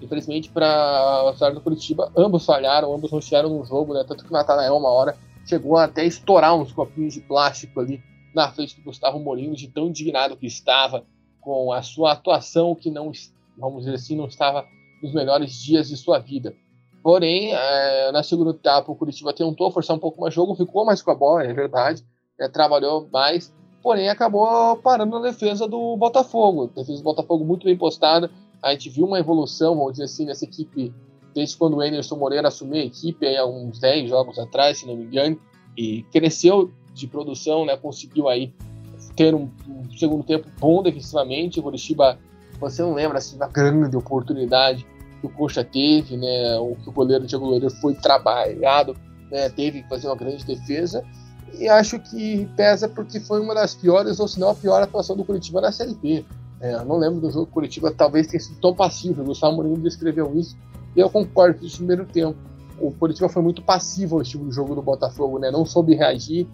Infelizmente, 0.02 0.50
para 0.50 0.68
a 0.68 1.34
cidade 1.34 1.56
do 1.56 1.62
Curitiba, 1.62 2.12
ambos 2.16 2.46
falharam, 2.46 2.94
ambos 2.94 3.12
não 3.12 3.20
estiveram 3.20 3.50
no 3.50 3.66
jogo, 3.66 3.94
né? 3.94 4.04
Tanto 4.08 4.24
que 4.24 4.30
o 4.30 4.34
Natanael, 4.34 4.76
uma 4.78 4.90
hora, 4.90 5.18
chegou 5.50 5.78
até 5.78 6.02
a 6.02 6.06
estourar 6.06 6.56
uns 6.56 6.72
copinhos 6.72 7.16
de 7.16 7.22
plástico 7.22 7.80
ali 7.80 8.02
na 8.36 8.52
frente 8.52 8.76
do 8.76 8.84
Gustavo 8.84 9.20
Mourinho, 9.20 9.56
de 9.56 9.68
tão 9.68 9.88
indignado 9.88 10.38
que 10.38 10.46
estava 10.46 11.04
com 11.42 11.74
a 11.74 11.82
sua 11.82 12.12
atuação, 12.12 12.76
que 12.76 12.92
não, 12.92 13.12
vamos 13.58 13.80
dizer 13.84 13.96
assim, 13.96 14.16
não 14.16 14.28
estava 14.28 14.66
nos 15.02 15.12
melhores 15.12 15.54
dias 15.54 15.88
de 15.90 15.98
sua 15.98 16.20
vida. 16.20 16.56
Porém, 17.02 17.54
é, 17.54 18.12
na 18.12 18.22
segunda 18.22 18.52
etapa, 18.52 18.92
o 18.92 18.96
Curitiba 18.96 19.34
tentou 19.34 19.72
forçar 19.72 19.96
um 19.96 20.00
pouco 20.00 20.22
mais 20.22 20.34
jogo, 20.34 20.54
ficou 20.54 20.86
mais 20.86 21.02
com 21.02 21.10
a 21.10 21.16
bola, 21.16 21.44
é 21.44 21.54
verdade, 21.54 22.06
é, 22.40 22.48
trabalhou 22.48 23.10
mais, 23.12 23.52
porém 23.82 24.10
acabou 24.10 24.78
parando 24.78 25.18
na 25.18 25.30
defesa 25.32 25.68
do 25.68 25.98
Botafogo. 25.98 26.66
A 26.66 26.80
defesa 26.80 27.00
do 27.00 27.04
Botafogo 27.04 27.44
muito 27.44 27.64
bem 27.64 27.78
postada, 27.78 28.30
a 28.62 28.72
gente 28.72 28.90
viu 28.90 29.06
uma 29.06 29.18
evolução, 29.18 29.76
vamos 29.76 29.94
dizer 29.94 30.04
assim, 30.04 30.26
nessa 30.26 30.46
equipe 30.46 30.94
desde 31.34 31.58
quando 31.58 31.78
o 31.78 31.82
Anderson 31.82 32.16
Moreira 32.16 32.48
assumiu 32.48 32.82
a 32.82 32.86
equipe 32.86 33.26
aí, 33.26 33.38
há 33.38 33.46
uns 33.46 33.80
10 33.80 34.10
jogos 34.10 34.40
atrás, 34.40 34.80
se 34.80 34.88
não 34.88 34.96
me 34.96 35.06
engano, 35.06 35.40
e 35.78 36.04
cresceu 36.12 36.72
de 36.94 37.08
produção, 37.08 37.66
né, 37.66 37.78
conseguiu 37.78 38.28
aí 38.28 38.54
ter 39.16 39.34
um, 39.34 39.50
um 39.68 39.98
segundo 39.98 40.24
tempo 40.24 40.48
bom 40.60 40.82
defensivamente. 40.82 41.60
O 41.60 41.64
Curitiba, 41.64 42.18
você 42.60 42.82
não 42.82 42.94
lembra 42.94 43.18
assim, 43.18 43.38
da 43.38 43.48
grande 43.48 43.96
oportunidade 43.96 44.86
que 45.22 45.28
o 45.28 45.30
Coxa 45.30 45.64
teve, 45.64 46.18
né, 46.18 46.58
o 46.58 46.76
que 46.76 46.90
o 46.90 46.92
goleiro 46.92 47.26
Diego 47.26 47.46
Loureiro 47.46 47.74
foi 47.76 47.94
trabalhado, 47.96 48.96
né, 49.32 49.50
teve 49.50 49.84
que 49.84 49.90
fazer 49.90 50.08
uma 50.08 50.16
grande 50.16 50.46
defesa. 50.46 51.04
E 51.58 51.68
acho 51.68 52.00
que 52.00 52.48
pesa 52.56 52.88
porque 52.88 53.20
foi 53.20 53.42
uma 53.42 53.56
das 53.56 53.74
piores, 53.76 54.20
ou 54.20 54.28
se 54.28 54.40
não 54.40 54.50
a 54.50 54.56
pior 54.56 54.82
atuação 54.82 55.16
do 55.16 55.24
Curitiba 55.24 55.62
na 55.62 55.72
Série 55.72 55.96
B. 55.96 56.26
É, 56.62 56.84
não 56.84 56.98
lembro 56.98 57.22
do 57.22 57.32
jogo 57.32 57.46
Curitiba 57.46 57.90
talvez 57.90 58.28
tenha 58.28 58.40
sido 58.40 58.60
tão 58.60 58.74
passivo. 58.74 59.22
O 59.22 59.26
Gustavo 59.26 59.56
Mourinho 59.56 59.78
descreveu 59.78 60.38
isso 60.38 60.58
e 60.96 61.00
eu 61.00 61.10
concordo 61.10 61.60
com 61.60 61.66
o 61.66 61.72
primeiro 61.72 62.06
tempo. 62.06 62.38
O 62.80 62.92
Curitiba 62.92 63.28
foi 63.28 63.42
muito 63.42 63.62
passivo 63.62 64.16
ao 64.16 64.22
estilo 64.22 64.46
do 64.46 64.52
jogo 64.52 64.74
do 64.74 64.82
Botafogo, 64.82 65.38
né? 65.38 65.52
Não 65.52 65.66
soube 65.66 65.96
reagir. 65.96 66.48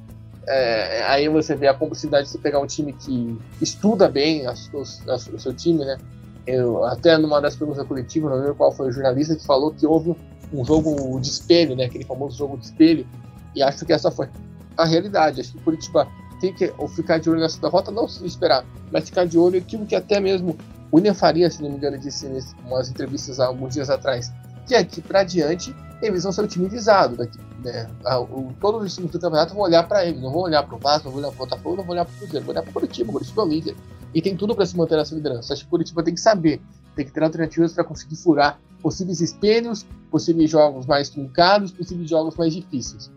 É, 0.48 1.04
aí 1.04 1.28
você 1.28 1.56
vê 1.56 1.68
a 1.68 1.74
complexidade 1.74 2.26
de 2.26 2.32
você 2.32 2.38
pegar 2.38 2.60
um 2.60 2.68
time 2.68 2.94
que 2.94 3.38
estuda 3.62 4.08
bem 4.08 4.46
as, 4.46 4.70
o 4.74 5.40
seu 5.40 5.54
time, 5.54 5.86
né? 5.86 5.98
Eu, 6.46 6.84
até 6.86 7.18
numa 7.18 7.42
das 7.42 7.56
perguntas 7.56 7.86
coletivas, 7.88 8.32
não 8.32 8.38
lembro 8.38 8.56
qual 8.56 8.72
foi 8.72 8.90
o 8.90 8.92
jornalista 8.92 9.36
que 9.36 9.44
falou 9.46 9.72
que 9.72 9.86
houve 9.86 10.16
um 10.54 10.64
jogo 10.64 11.20
de 11.20 11.30
espelho, 11.30 11.76
né? 11.76 11.86
Aquele 11.86 12.06
famoso 12.06 12.38
jogo 12.38 12.58
de 12.58 12.66
espelho. 12.66 13.06
E 13.56 13.64
acho 13.64 13.86
que 13.86 13.94
essa 13.94 14.12
foi 14.12 14.30
a 14.78 14.86
realidade. 14.86 15.42
Acho 15.42 15.54
que 15.54 15.58
o 15.58 15.62
Curitiba 15.62 16.08
tem 16.40 16.54
que 16.54 16.72
ou 16.78 16.88
ficar 16.88 17.20
de 17.20 17.30
olho 17.30 17.40
nessa 17.40 17.60
derrota, 17.60 17.92
não 17.92 18.08
se 18.08 18.26
esperar, 18.26 18.66
mas 18.92 19.06
ficar 19.06 19.26
de 19.26 19.38
olho 19.38 19.58
aquilo 19.58 19.86
que 19.86 19.96
até 19.96 20.20
mesmo 20.20 20.56
o 20.92 20.98
William 20.98 21.14
Faria, 21.14 21.50
se 21.50 21.62
não 21.62 21.70
me 21.70 21.78
engano, 21.78 21.98
disse 21.98 22.28
em 22.28 22.40
umas 22.66 22.90
entrevistas 22.90 23.40
há 23.40 23.48
alguns 23.48 23.74
dias 23.74 23.90
atrás, 23.90 24.32
que 24.66 24.76
aqui 24.76 25.02
para 25.02 25.24
diante 25.24 25.76
eles 26.02 26.24
vão 26.24 26.32
ser 26.32 26.44
o 26.44 26.48
time 26.48 26.68
visado. 26.68 27.16
Daqui, 27.16 27.40
né? 27.64 27.90
o, 28.04 28.54
todos 28.60 28.84
os 28.84 28.94
times 28.94 29.12
do 29.12 29.20
campeonato 29.20 29.54
vão 29.54 29.64
olhar 29.64 29.88
para 29.88 30.06
eles, 30.06 30.22
não 30.22 30.32
vão 30.32 30.42
olhar 30.42 30.64
para 30.64 30.76
o 30.76 30.80
Vasco, 30.80 31.06
não 31.06 31.12
vão 31.12 31.22
olhar 31.22 31.32
para 31.32 31.44
o 31.44 31.48
Botafogo, 31.48 31.76
não 31.78 31.84
vão 31.84 31.94
olhar 31.94 32.06
para 32.06 32.14
o 32.14 32.18
Cruzeiro, 32.18 32.46
vão 32.46 32.54
olhar 32.54 32.62
para 32.62 32.70
o 32.70 32.74
Curitiba. 32.74 33.10
O 33.10 33.14
Curitiba 33.14 33.42
é 33.42 33.46
o 33.46 33.48
líder. 33.48 33.76
E 34.14 34.22
tem 34.22 34.36
tudo 34.36 34.56
para 34.56 34.66
se 34.66 34.78
manter 34.78 34.96
nessa 34.96 35.16
liderança. 35.16 35.54
Acho 35.54 35.64
que 35.64 35.68
o 35.68 35.72
Curitiba 35.72 36.04
tem 36.04 36.14
que 36.14 36.22
saber, 36.22 36.62
tem 36.96 37.06
que 37.06 37.12
ter 37.12 37.24
alternativas 37.24 37.74
para 37.74 37.84
conseguir 37.84 38.16
furar 38.16 38.60
possíveis 38.82 39.20
espelhos, 39.20 39.86
possíveis 40.12 40.50
jogos 40.50 40.86
mais 40.86 41.10
truncados, 41.10 41.72
possíveis 41.72 42.10
jogos 42.10 42.36
mais 42.36 42.54
difíceis. 42.54 43.12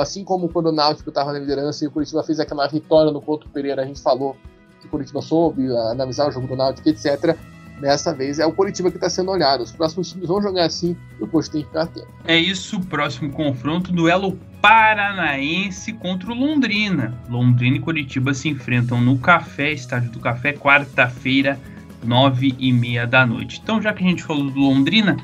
Assim 0.00 0.22
como 0.22 0.48
quando 0.48 0.66
o 0.66 0.72
Náutico 0.72 1.08
estava 1.08 1.32
na 1.32 1.38
liderança 1.38 1.84
e 1.84 1.88
o 1.88 1.90
Curitiba 1.90 2.22
fez 2.22 2.38
aquela 2.38 2.66
vitória 2.66 3.10
no 3.10 3.20
Couto 3.20 3.48
Pereira, 3.48 3.82
a 3.82 3.84
gente 3.84 4.00
falou 4.00 4.36
que 4.82 4.88
o 4.88 4.90
Curitiba 4.90 5.22
soube 5.22 5.66
analisar 5.90 6.28
o 6.28 6.32
jogo 6.32 6.46
do 6.46 6.56
Náutico, 6.56 6.88
etc. 6.88 7.36
Dessa 7.80 8.14
vez 8.14 8.38
é 8.38 8.46
o 8.46 8.52
Curitiba 8.52 8.90
que 8.90 8.96
está 8.96 9.08
sendo 9.08 9.30
olhado. 9.30 9.62
Os 9.62 9.72
próximos 9.72 10.10
times 10.12 10.28
vão 10.28 10.42
jogar 10.42 10.66
assim 10.66 10.96
e 11.18 11.24
o 11.24 11.26
Coxa 11.26 11.50
tem 11.50 11.62
que 11.62 11.68
ficar 11.68 11.82
atento. 11.82 12.08
É 12.26 12.36
isso, 12.36 12.80
próximo 12.80 13.30
confronto, 13.30 13.92
duelo 13.92 14.38
Paranaense 14.60 15.92
contra 15.94 16.30
o 16.30 16.34
Londrina. 16.34 17.18
Londrina 17.28 17.78
e 17.78 17.80
Curitiba 17.80 18.34
se 18.34 18.48
enfrentam 18.48 19.00
no 19.00 19.18
Café, 19.18 19.72
estádio 19.72 20.10
do 20.10 20.20
Café, 20.20 20.52
quarta-feira, 20.52 21.58
nove 22.04 22.54
e 22.58 22.72
meia 22.72 23.06
da 23.06 23.26
noite. 23.26 23.60
Então, 23.62 23.82
já 23.82 23.92
que 23.92 24.04
a 24.04 24.06
gente 24.06 24.22
falou 24.22 24.50
do 24.50 24.60
Londrina, 24.60 25.16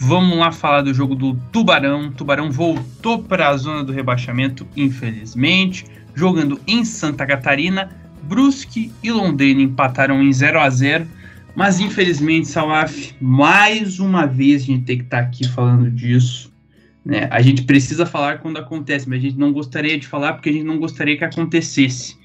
vamos 0.00 0.36
lá 0.36 0.50
falar 0.50 0.82
do 0.82 0.92
jogo 0.92 1.14
do 1.14 1.36
Tubarão. 1.52 2.10
Tubarão 2.10 2.50
voltou 2.50 3.22
para 3.22 3.48
a 3.48 3.56
zona 3.56 3.84
do 3.84 3.92
rebaixamento, 3.92 4.66
infelizmente, 4.76 5.86
jogando 6.14 6.60
em 6.66 6.84
Santa 6.84 7.24
Catarina. 7.24 8.01
Brusque 8.22 8.92
e 9.02 9.10
Londrina 9.10 9.60
empataram 9.60 10.22
em 10.22 10.32
0 10.32 10.60
a 10.60 10.70
0 10.70 11.06
mas 11.54 11.80
infelizmente, 11.80 12.48
Salaf, 12.48 13.14
mais 13.20 13.98
uma 13.98 14.26
vez 14.26 14.62
a 14.62 14.66
gente 14.66 14.84
tem 14.84 14.98
que 14.98 15.04
estar 15.04 15.20
tá 15.20 15.26
aqui 15.26 15.46
falando 15.46 15.90
disso. 15.90 16.50
Né? 17.04 17.28
A 17.30 17.42
gente 17.42 17.64
precisa 17.64 18.06
falar 18.06 18.38
quando 18.38 18.56
acontece, 18.56 19.08
mas 19.08 19.18
a 19.18 19.22
gente 19.22 19.38
não 19.38 19.52
gostaria 19.52 19.98
de 19.98 20.06
falar 20.06 20.32
porque 20.34 20.48
a 20.48 20.52
gente 20.52 20.64
não 20.64 20.78
gostaria 20.78 21.16
que 21.16 21.24
acontecesse. 21.24 22.16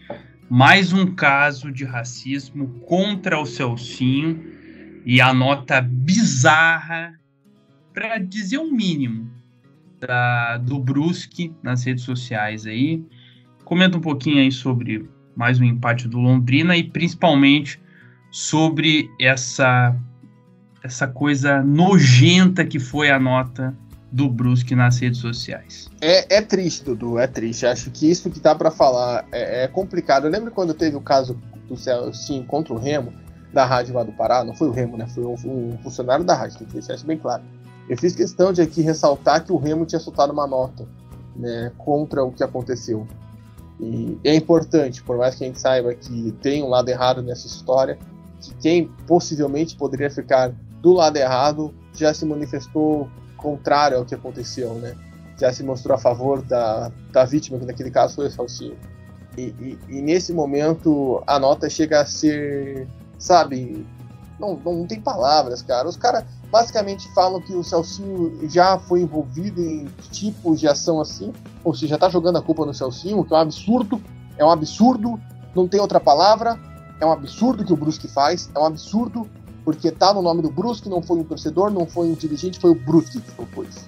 Mais 0.49 0.93
um 0.93 1.07
caso 1.07 1.71
de 1.71 1.83
racismo 1.83 2.69
contra 2.85 3.37
o 3.37 3.45
Celcinho 3.45 4.41
e 5.05 5.19
a 5.19 5.33
nota 5.33 5.81
bizarra, 5.81 7.19
para 7.93 8.17
dizer 8.17 8.59
o 8.59 8.71
mínimo, 8.71 9.29
da, 9.99 10.57
do 10.57 10.79
Brusque 10.79 11.53
nas 11.61 11.83
redes 11.83 12.03
sociais 12.03 12.65
aí. 12.65 13.03
Comenta 13.65 13.97
um 13.97 14.01
pouquinho 14.01 14.37
aí 14.37 14.51
sobre 14.51 15.09
mais 15.37 15.59
um 15.59 15.63
empate 15.63 16.07
do 16.07 16.17
Londrina 16.17 16.75
e 16.75 16.83
principalmente 16.83 17.79
sobre 18.31 19.09
essa 19.21 19.95
essa 20.83 21.07
coisa 21.07 21.61
nojenta 21.61 22.65
que 22.65 22.79
foi 22.79 23.11
a 23.11 23.19
nota 23.19 23.75
do 24.11 24.29
Brusque 24.29 24.73
nas 24.73 24.99
redes 24.99 25.19
sociais. 25.19 25.89
É, 26.01 26.37
é 26.37 26.41
triste, 26.41 26.85
Dudu, 26.85 27.19
é 27.19 27.27
triste. 27.27 27.65
Acho 27.65 27.91
que 27.91 28.09
isso 28.09 28.29
que 28.29 28.39
dá 28.39 28.55
para 28.55 28.71
falar 28.71 29.25
é, 29.31 29.63
é, 29.63 29.67
complicado. 29.67 30.25
Eu 30.25 30.31
lembro 30.31 30.49
quando 30.51 30.73
teve 30.73 30.95
o 30.95 31.01
caso 31.01 31.37
do 31.67 31.75
Celcinho 31.75 32.45
contra 32.45 32.73
o 32.73 32.77
Remo, 32.77 33.13
da 33.53 33.65
rádio 33.65 33.95
lá 33.95 34.03
do 34.03 34.13
Pará, 34.13 34.43
não 34.43 34.55
foi 34.55 34.69
o 34.69 34.71
Remo, 34.71 34.97
né? 34.97 35.07
Foi 35.07 35.25
um, 35.25 35.33
um 35.33 35.77
funcionário 35.79 36.23
da 36.23 36.35
rádio, 36.35 36.59
tem 36.59 36.67
que 36.67 36.73
deixar 36.73 36.95
isso 36.95 37.05
bem 37.05 37.17
claro. 37.17 37.43
Eu 37.89 37.97
fiz 37.97 38.15
questão 38.15 38.53
de 38.53 38.61
aqui 38.61 38.81
ressaltar 38.81 39.43
que 39.43 39.51
o 39.51 39.57
Remo 39.57 39.85
tinha 39.85 39.99
soltado 39.99 40.31
uma 40.31 40.47
nota 40.47 40.87
né, 41.35 41.71
contra 41.77 42.23
o 42.23 42.31
que 42.31 42.43
aconteceu. 42.43 43.07
E 43.79 44.17
é 44.23 44.35
importante, 44.35 45.03
por 45.03 45.17
mais 45.17 45.35
que 45.35 45.43
a 45.43 45.47
gente 45.47 45.59
saiba 45.59 45.93
que 45.93 46.31
tem 46.41 46.63
um 46.63 46.69
lado 46.69 46.89
errado 46.89 47.21
nessa 47.21 47.45
história, 47.45 47.97
que 48.41 48.53
quem 48.55 48.87
possivelmente 49.07 49.75
poderia 49.75 50.09
ficar 50.09 50.51
do 50.81 50.93
lado 50.93 51.17
errado 51.17 51.73
já 51.93 52.13
se 52.13 52.25
manifestou 52.25 53.09
contrário 53.35 53.97
ao 53.97 54.05
que 54.05 54.15
aconteceu, 54.15 54.73
né? 54.75 54.95
Já 55.39 55.53
se 55.53 55.63
mostrou 55.63 55.95
a 55.95 55.99
favor 55.99 56.41
da, 56.41 56.91
da 57.11 57.23
vítima, 57.23 57.59
que 57.59 57.65
naquele 57.65 57.91
caso 57.91 58.15
foi 58.15 58.27
o 58.27 58.31
Salsinho. 58.31 58.77
E, 59.37 59.53
e, 59.59 59.79
e, 59.89 60.01
nesse 60.01 60.33
momento 60.33 61.21
a 61.27 61.37
nota 61.37 61.69
chega 61.69 62.01
a 62.01 62.05
ser, 62.05 62.87
sabe, 63.19 63.85
não, 64.39 64.55
não 64.57 64.87
tem 64.87 64.99
palavras, 64.99 65.61
cara. 65.61 65.87
Os 65.87 65.95
caras 65.95 66.25
basicamente 66.51 67.11
falam 67.13 67.41
que 67.41 67.53
o 67.53 67.63
Celcinho 67.63 68.39
já 68.49 68.79
foi 68.79 69.01
envolvido 69.01 69.61
em 69.61 69.85
tipos 70.11 70.59
de 70.59 70.67
ação 70.67 70.99
assim, 71.01 71.33
ou 71.63 71.73
seja, 71.73 71.87
já 71.89 71.97
tá 71.97 72.09
jogando 72.09 72.37
a 72.37 72.41
culpa 72.41 72.65
no 72.65 72.73
Celcinho, 72.73 73.23
que 73.23 73.33
é 73.33 73.37
um 73.37 73.41
absurdo, 73.41 74.01
é 74.37 74.45
um 74.45 74.51
absurdo, 74.51 75.19
não 75.55 75.67
tem 75.67 75.79
outra 75.79 75.99
palavra, 75.99 76.59
é 76.99 77.05
um 77.05 77.11
absurdo 77.11 77.65
que 77.65 77.73
o 77.73 77.77
Brusque 77.77 78.07
faz, 78.07 78.49
é 78.55 78.59
um 78.59 78.65
absurdo 78.65 79.27
porque 79.67 79.91
tá 79.91 80.13
no 80.13 80.21
nome 80.21 80.41
do 80.41 80.49
Brusque, 80.49 80.87
não 80.87 81.01
foi 81.01 81.17
um 81.17 81.25
torcedor, 81.25 81.69
não 81.69 81.85
foi 81.85 82.07
um 82.07 82.13
dirigente, 82.13 82.57
foi 82.57 82.71
o 82.71 82.75
Brusque 82.75 83.19
que 83.19 83.31
propôs. 83.31 83.85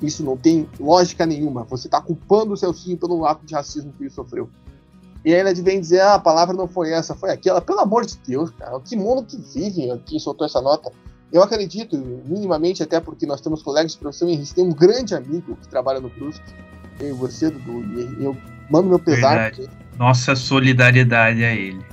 Isso 0.00 0.24
não 0.24 0.34
tem 0.34 0.66
lógica 0.80 1.26
nenhuma. 1.26 1.64
Você 1.64 1.88
está 1.88 2.00
culpando 2.00 2.54
o 2.54 2.56
Celcinho 2.56 2.96
pelo 2.96 3.26
ato 3.26 3.44
de 3.44 3.54
racismo 3.54 3.92
que 3.92 4.04
ele 4.04 4.10
sofreu. 4.10 4.48
E 5.22 5.34
aí 5.34 5.40
ele 5.40 5.62
vem 5.62 5.80
dizer, 5.80 6.00
ah, 6.00 6.14
a 6.14 6.18
palavra 6.18 6.56
não 6.56 6.66
foi 6.66 6.90
essa, 6.90 7.14
foi 7.14 7.30
aquela. 7.30 7.60
Pelo 7.60 7.80
amor 7.80 8.04
de 8.04 8.16
Deus, 8.26 8.50
cara, 8.50 8.78
que 8.80 8.96
mundo 8.96 9.24
que 9.24 9.36
vive 9.36 9.88
quem 10.06 10.18
soltou 10.18 10.46
essa 10.46 10.60
nota. 10.60 10.90
Eu 11.34 11.42
acredito, 11.42 11.98
minimamente, 12.24 12.82
até 12.82 12.98
porque 12.98 13.26
nós 13.26 13.42
temos 13.42 13.62
colegas 13.62 13.92
de 13.92 13.98
profissão 13.98 14.30
e 14.30 14.34
a 14.34 14.36
gente 14.36 14.54
tem 14.54 14.64
um 14.64 14.72
grande 14.72 15.14
amigo 15.14 15.56
que 15.60 15.68
trabalha 15.68 16.00
no 16.00 16.08
Brusque, 16.08 16.54
eu 16.98 17.08
e 17.08 17.12
você, 17.12 17.50
Dudu, 17.50 17.82
e 18.18 18.24
eu 18.24 18.34
mando 18.70 18.88
meu 18.88 18.98
pesar. 18.98 19.52
Nossa 19.98 20.34
solidariedade 20.34 21.44
a 21.44 21.52
ele 21.52 21.84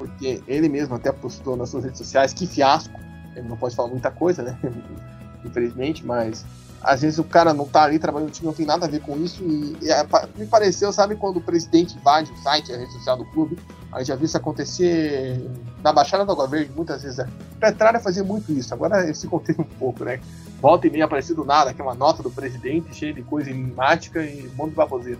porque 0.00 0.42
ele 0.48 0.66
mesmo 0.66 0.94
até 0.94 1.12
postou 1.12 1.54
nas 1.58 1.68
suas 1.68 1.84
redes 1.84 1.98
sociais 1.98 2.32
que 2.32 2.46
fiasco. 2.46 2.98
Ele 3.36 3.46
não 3.46 3.56
pode 3.58 3.76
falar 3.76 3.90
muita 3.90 4.10
coisa, 4.10 4.42
né? 4.42 4.58
Infelizmente, 5.44 6.04
mas 6.06 6.46
às 6.82 7.02
vezes 7.02 7.18
o 7.18 7.24
cara 7.24 7.52
não 7.52 7.66
tá 7.66 7.84
ali 7.84 7.98
trabalhando 7.98 8.28
no 8.28 8.34
time, 8.34 8.46
não 8.46 8.54
tem 8.54 8.66
nada 8.66 8.86
a 8.86 8.88
ver 8.88 9.00
com 9.00 9.16
isso. 9.18 9.42
E, 9.44 9.76
e 9.82 9.90
é, 9.90 10.06
me 10.36 10.46
pareceu, 10.46 10.92
sabe, 10.92 11.14
quando 11.16 11.36
o 11.36 11.40
presidente 11.40 11.96
invade 11.96 12.32
o 12.32 12.36
site, 12.38 12.72
a 12.72 12.76
rede 12.76 12.92
social 12.92 13.16
do 13.16 13.24
clube, 13.26 13.58
a 13.92 13.98
gente 13.98 14.08
já 14.08 14.16
viu 14.16 14.24
isso 14.24 14.36
acontecer 14.36 15.40
na 15.82 15.92
Baixada 15.92 16.24
da 16.24 16.32
Água 16.32 16.46
Verde, 16.46 16.72
muitas 16.74 17.02
vezes. 17.02 17.24
Petralha 17.58 18.00
fazia 18.00 18.24
muito 18.24 18.50
isso, 18.52 18.72
agora 18.72 19.02
ele 19.04 19.14
se 19.14 19.26
um 19.26 19.64
pouco, 19.78 20.04
né? 20.04 20.20
Volta 20.60 20.86
e 20.86 20.90
meia 20.90 21.04
aparecer 21.04 21.34
do 21.34 21.44
nada, 21.44 21.74
que 21.74 21.80
é 21.80 21.84
uma 21.84 21.94
nota 21.94 22.22
do 22.22 22.30
presidente 22.30 22.94
cheia 22.94 23.12
de 23.12 23.22
coisa 23.22 23.50
enigmática 23.50 24.22
e 24.22 24.46
um 24.46 24.54
monte 24.54 24.70
de 24.70 24.76
baboseira. 24.76 25.18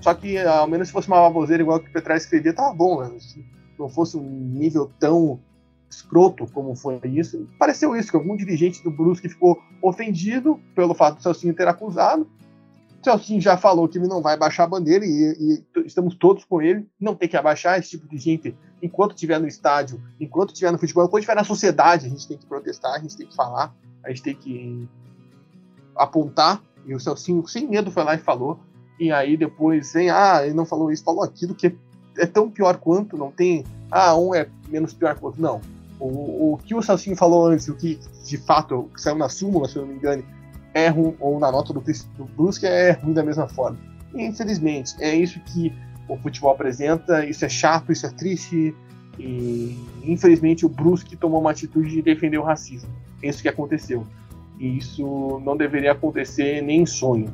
Só 0.00 0.12
que, 0.14 0.38
ao 0.38 0.68
menos 0.68 0.88
se 0.88 0.92
fosse 0.92 1.08
uma 1.08 1.20
baboseira 1.20 1.62
igual 1.62 1.80
que 1.80 1.88
o 1.88 1.92
Petralha 1.92 2.18
escrevia, 2.18 2.52
tava 2.52 2.74
bom, 2.74 3.02
né? 3.02 3.10
não 3.78 3.88
fosse 3.88 4.16
um 4.16 4.22
nível 4.22 4.90
tão 4.98 5.40
escroto 5.96 6.46
como 6.52 6.74
foi 6.74 7.00
isso, 7.04 7.48
pareceu 7.58 7.96
isso, 7.96 8.10
que 8.10 8.16
algum 8.16 8.36
dirigente 8.36 8.82
do 8.82 8.90
Brusque 8.90 9.28
ficou 9.28 9.58
ofendido 9.82 10.60
pelo 10.74 10.94
fato 10.94 11.16
do 11.16 11.22
Celcinho 11.22 11.54
ter 11.54 11.68
acusado. 11.68 12.28
O 13.00 13.04
Celcinho 13.04 13.40
já 13.40 13.56
falou 13.56 13.86
que 13.86 13.98
ele 13.98 14.08
não 14.08 14.22
vai 14.22 14.36
baixar 14.36 14.64
a 14.64 14.68
bandeira 14.68 15.04
e, 15.04 15.10
e 15.76 15.80
estamos 15.84 16.14
todos 16.14 16.44
com 16.44 16.62
ele. 16.62 16.86
Não 16.98 17.14
tem 17.14 17.28
que 17.28 17.36
abaixar 17.36 17.78
esse 17.78 17.90
tipo 17.90 18.08
de 18.08 18.16
gente 18.16 18.56
enquanto 18.82 19.14
estiver 19.14 19.38
no 19.38 19.46
estádio, 19.46 20.02
enquanto 20.18 20.50
estiver 20.50 20.70
no 20.72 20.78
futebol, 20.78 21.04
enquanto 21.04 21.20
estiver 21.20 21.36
na 21.36 21.44
sociedade, 21.44 22.06
a 22.06 22.08
gente 22.08 22.26
tem 22.26 22.38
que 22.38 22.46
protestar, 22.46 22.94
a 22.94 22.98
gente 22.98 23.16
tem 23.16 23.26
que 23.26 23.36
falar, 23.36 23.74
a 24.02 24.08
gente 24.08 24.22
tem 24.22 24.34
que 24.34 24.88
apontar. 25.96 26.62
E 26.86 26.94
o 26.94 27.00
Celcinho, 27.00 27.46
sem 27.46 27.68
medo, 27.68 27.90
foi 27.90 28.04
lá 28.04 28.14
e 28.14 28.18
falou. 28.18 28.58
E 28.98 29.10
aí 29.10 29.36
depois 29.36 29.92
vem, 29.92 30.10
ah, 30.10 30.40
ele 30.44 30.54
não 30.54 30.64
falou 30.64 30.90
isso, 30.90 31.04
falou 31.04 31.22
aquilo, 31.22 31.54
que 31.54 31.76
é 32.18 32.26
tão 32.26 32.50
pior 32.50 32.76
quanto, 32.78 33.16
não 33.16 33.30
tem. 33.30 33.64
Ah, 33.90 34.16
um 34.16 34.34
é 34.34 34.48
menos 34.68 34.92
pior 34.92 35.14
que 35.14 35.22
o 35.22 35.26
outro. 35.26 35.42
Não. 35.42 35.60
O, 36.00 36.54
o 36.54 36.58
que 36.58 36.74
o 36.74 36.82
Salsinho 36.82 37.16
falou 37.16 37.46
antes, 37.46 37.68
o 37.68 37.74
que 37.74 37.98
de 38.24 38.36
fato 38.36 38.90
saiu 38.96 39.16
na 39.16 39.28
súmula, 39.28 39.68
se 39.68 39.76
eu 39.76 39.82
não 39.82 39.90
me 39.90 39.96
engano, 39.96 40.24
é 40.72 40.88
ruim, 40.88 41.14
ou 41.20 41.38
na 41.38 41.52
nota 41.52 41.72
do, 41.72 41.80
do 41.80 42.24
Brusque 42.24 42.66
é 42.66 42.92
ruim 42.92 43.12
da 43.12 43.22
mesma 43.22 43.48
forma. 43.48 43.78
E, 44.14 44.24
infelizmente, 44.24 44.94
é 45.00 45.14
isso 45.14 45.40
que 45.40 45.72
o 46.08 46.16
futebol 46.16 46.50
apresenta, 46.50 47.24
isso 47.24 47.44
é 47.44 47.48
chato, 47.48 47.92
isso 47.92 48.06
é 48.06 48.10
triste, 48.10 48.74
e 49.18 49.78
infelizmente 50.04 50.66
o 50.66 50.68
Brusque 50.68 51.16
tomou 51.16 51.40
uma 51.40 51.52
atitude 51.52 51.90
de 51.90 52.02
defender 52.02 52.38
o 52.38 52.42
racismo. 52.42 52.90
É 53.22 53.28
isso 53.28 53.40
que 53.40 53.48
aconteceu. 53.48 54.06
E 54.58 54.78
isso 54.78 55.40
não 55.44 55.56
deveria 55.56 55.92
acontecer 55.92 56.60
nem 56.62 56.82
em 56.82 56.86
sonho. 56.86 57.32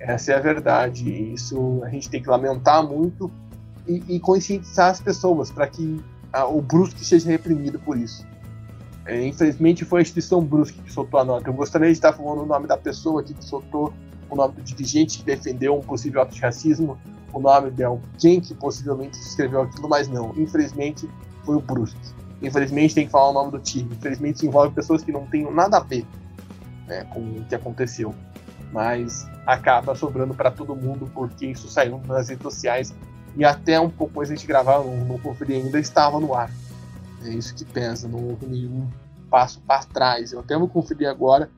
Essa 0.00 0.32
é 0.32 0.36
a 0.36 0.40
verdade. 0.40 1.32
Isso 1.32 1.80
a 1.84 1.88
gente 1.88 2.10
tem 2.10 2.22
que 2.22 2.28
lamentar 2.28 2.86
muito, 2.86 3.30
e, 3.88 4.16
e 4.16 4.20
conscientizar 4.20 4.90
as 4.90 5.00
pessoas 5.00 5.50
para 5.50 5.66
que 5.66 5.98
a, 6.32 6.46
o 6.46 6.60
Brusque 6.60 7.04
seja 7.04 7.28
reprimido 7.28 7.78
por 7.78 7.96
isso. 7.96 8.26
É, 9.06 9.26
infelizmente 9.26 9.84
foi 9.84 10.00
a 10.00 10.02
instituição 10.02 10.44
Brusque 10.44 10.80
que 10.82 10.92
soltou 10.92 11.18
a 11.18 11.24
nota. 11.24 11.48
Eu 11.48 11.54
gostaria 11.54 11.86
de 11.86 11.92
estar 11.92 12.12
falando 12.12 12.42
o 12.42 12.46
nome 12.46 12.66
da 12.66 12.76
pessoa 12.76 13.22
que 13.22 13.34
soltou, 13.42 13.92
o 14.28 14.36
nome 14.36 14.54
do 14.54 14.62
dirigente 14.62 15.18
que 15.18 15.24
defendeu 15.24 15.76
um 15.76 15.80
possível 15.80 16.20
ato 16.20 16.34
de 16.34 16.40
racismo, 16.40 16.98
o 17.32 17.40
nome 17.40 17.70
de 17.70 17.82
alguém 17.82 18.40
que 18.40 18.54
possivelmente 18.54 19.18
escreveu 19.18 19.62
aquilo, 19.62 19.88
mas 19.88 20.08
não. 20.08 20.34
Infelizmente 20.36 21.08
foi 21.44 21.56
o 21.56 21.60
Brusque. 21.60 21.98
Infelizmente 22.42 22.94
tem 22.94 23.06
que 23.06 23.12
falar 23.12 23.30
o 23.30 23.32
nome 23.32 23.52
do 23.52 23.58
time. 23.58 23.88
Infelizmente 23.94 24.46
envolve 24.46 24.74
pessoas 24.74 25.02
que 25.02 25.10
não 25.10 25.26
têm 25.26 25.50
nada 25.52 25.78
a 25.78 25.80
ver 25.80 26.04
né, 26.86 27.04
com 27.12 27.20
o 27.20 27.44
que 27.44 27.54
aconteceu. 27.54 28.14
Mas 28.72 29.26
acaba 29.46 29.94
sobrando 29.94 30.34
para 30.34 30.50
todo 30.50 30.76
mundo 30.76 31.10
porque 31.14 31.46
isso 31.46 31.68
saiu 31.68 31.98
nas 32.06 32.28
redes 32.28 32.42
sociais 32.42 32.94
e 33.38 33.44
até 33.44 33.78
um 33.78 33.88
pouco 33.88 34.20
antes 34.20 34.40
de 34.40 34.46
gravar, 34.48 34.80
não, 34.80 34.96
não 35.04 35.18
conferi 35.18 35.54
ainda, 35.54 35.78
estava 35.78 36.18
no 36.18 36.34
ar. 36.34 36.50
É 37.24 37.30
isso 37.30 37.54
que 37.54 37.64
pesa, 37.64 38.08
não 38.08 38.18
houve 38.30 38.46
nenhum 38.46 38.88
passo 39.30 39.60
para 39.60 39.84
trás. 39.84 40.32
Eu 40.32 40.40
até 40.40 40.58
vou 40.58 40.68
conferir 40.68 41.08
agora. 41.08 41.48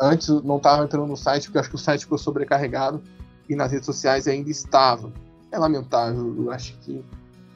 Antes 0.00 0.28
não 0.28 0.58
estava 0.58 0.84
entrando 0.84 1.08
no 1.08 1.16
site, 1.16 1.46
porque 1.46 1.58
acho 1.58 1.68
que 1.68 1.74
o 1.74 1.78
site 1.78 2.02
ficou 2.02 2.16
sobrecarregado 2.16 3.02
e 3.48 3.56
nas 3.56 3.72
redes 3.72 3.86
sociais 3.86 4.28
ainda 4.28 4.50
estava. 4.50 5.12
É 5.50 5.58
lamentável, 5.58 6.32
eu 6.44 6.50
acho 6.52 6.74
que. 6.78 7.04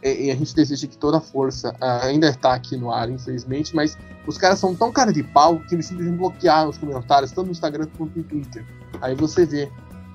E 0.03 0.31
a 0.31 0.35
gente 0.35 0.53
deseja 0.53 0.89
que 0.89 0.97
toda 0.97 1.18
a 1.18 1.21
força 1.21 1.73
uh, 1.75 2.07
ainda 2.07 2.29
está 2.29 2.55
aqui 2.55 2.77
no 2.77 2.91
ar, 2.91 3.09
infelizmente, 3.09 3.77
mas 3.77 3.97
os 4.27 4.37
caras 4.37 4.59
são 4.59 4.75
tão 4.75 4.91
cara 4.91 5.12
de 5.12 5.23
pau 5.23 5.61
que 5.61 5.75
eles 5.75 5.87
simplesmente 5.87 6.16
bloquearam 6.16 6.71
os 6.71 6.79
comentários, 6.79 7.31
tanto 7.31 7.47
no 7.47 7.53
Instagram 7.53 7.87
quanto 7.97 8.18
no 8.18 8.25
Twitter. 8.25 8.64
Aí 9.01 9.14
você 9.14 9.45
vê, 9.45 9.71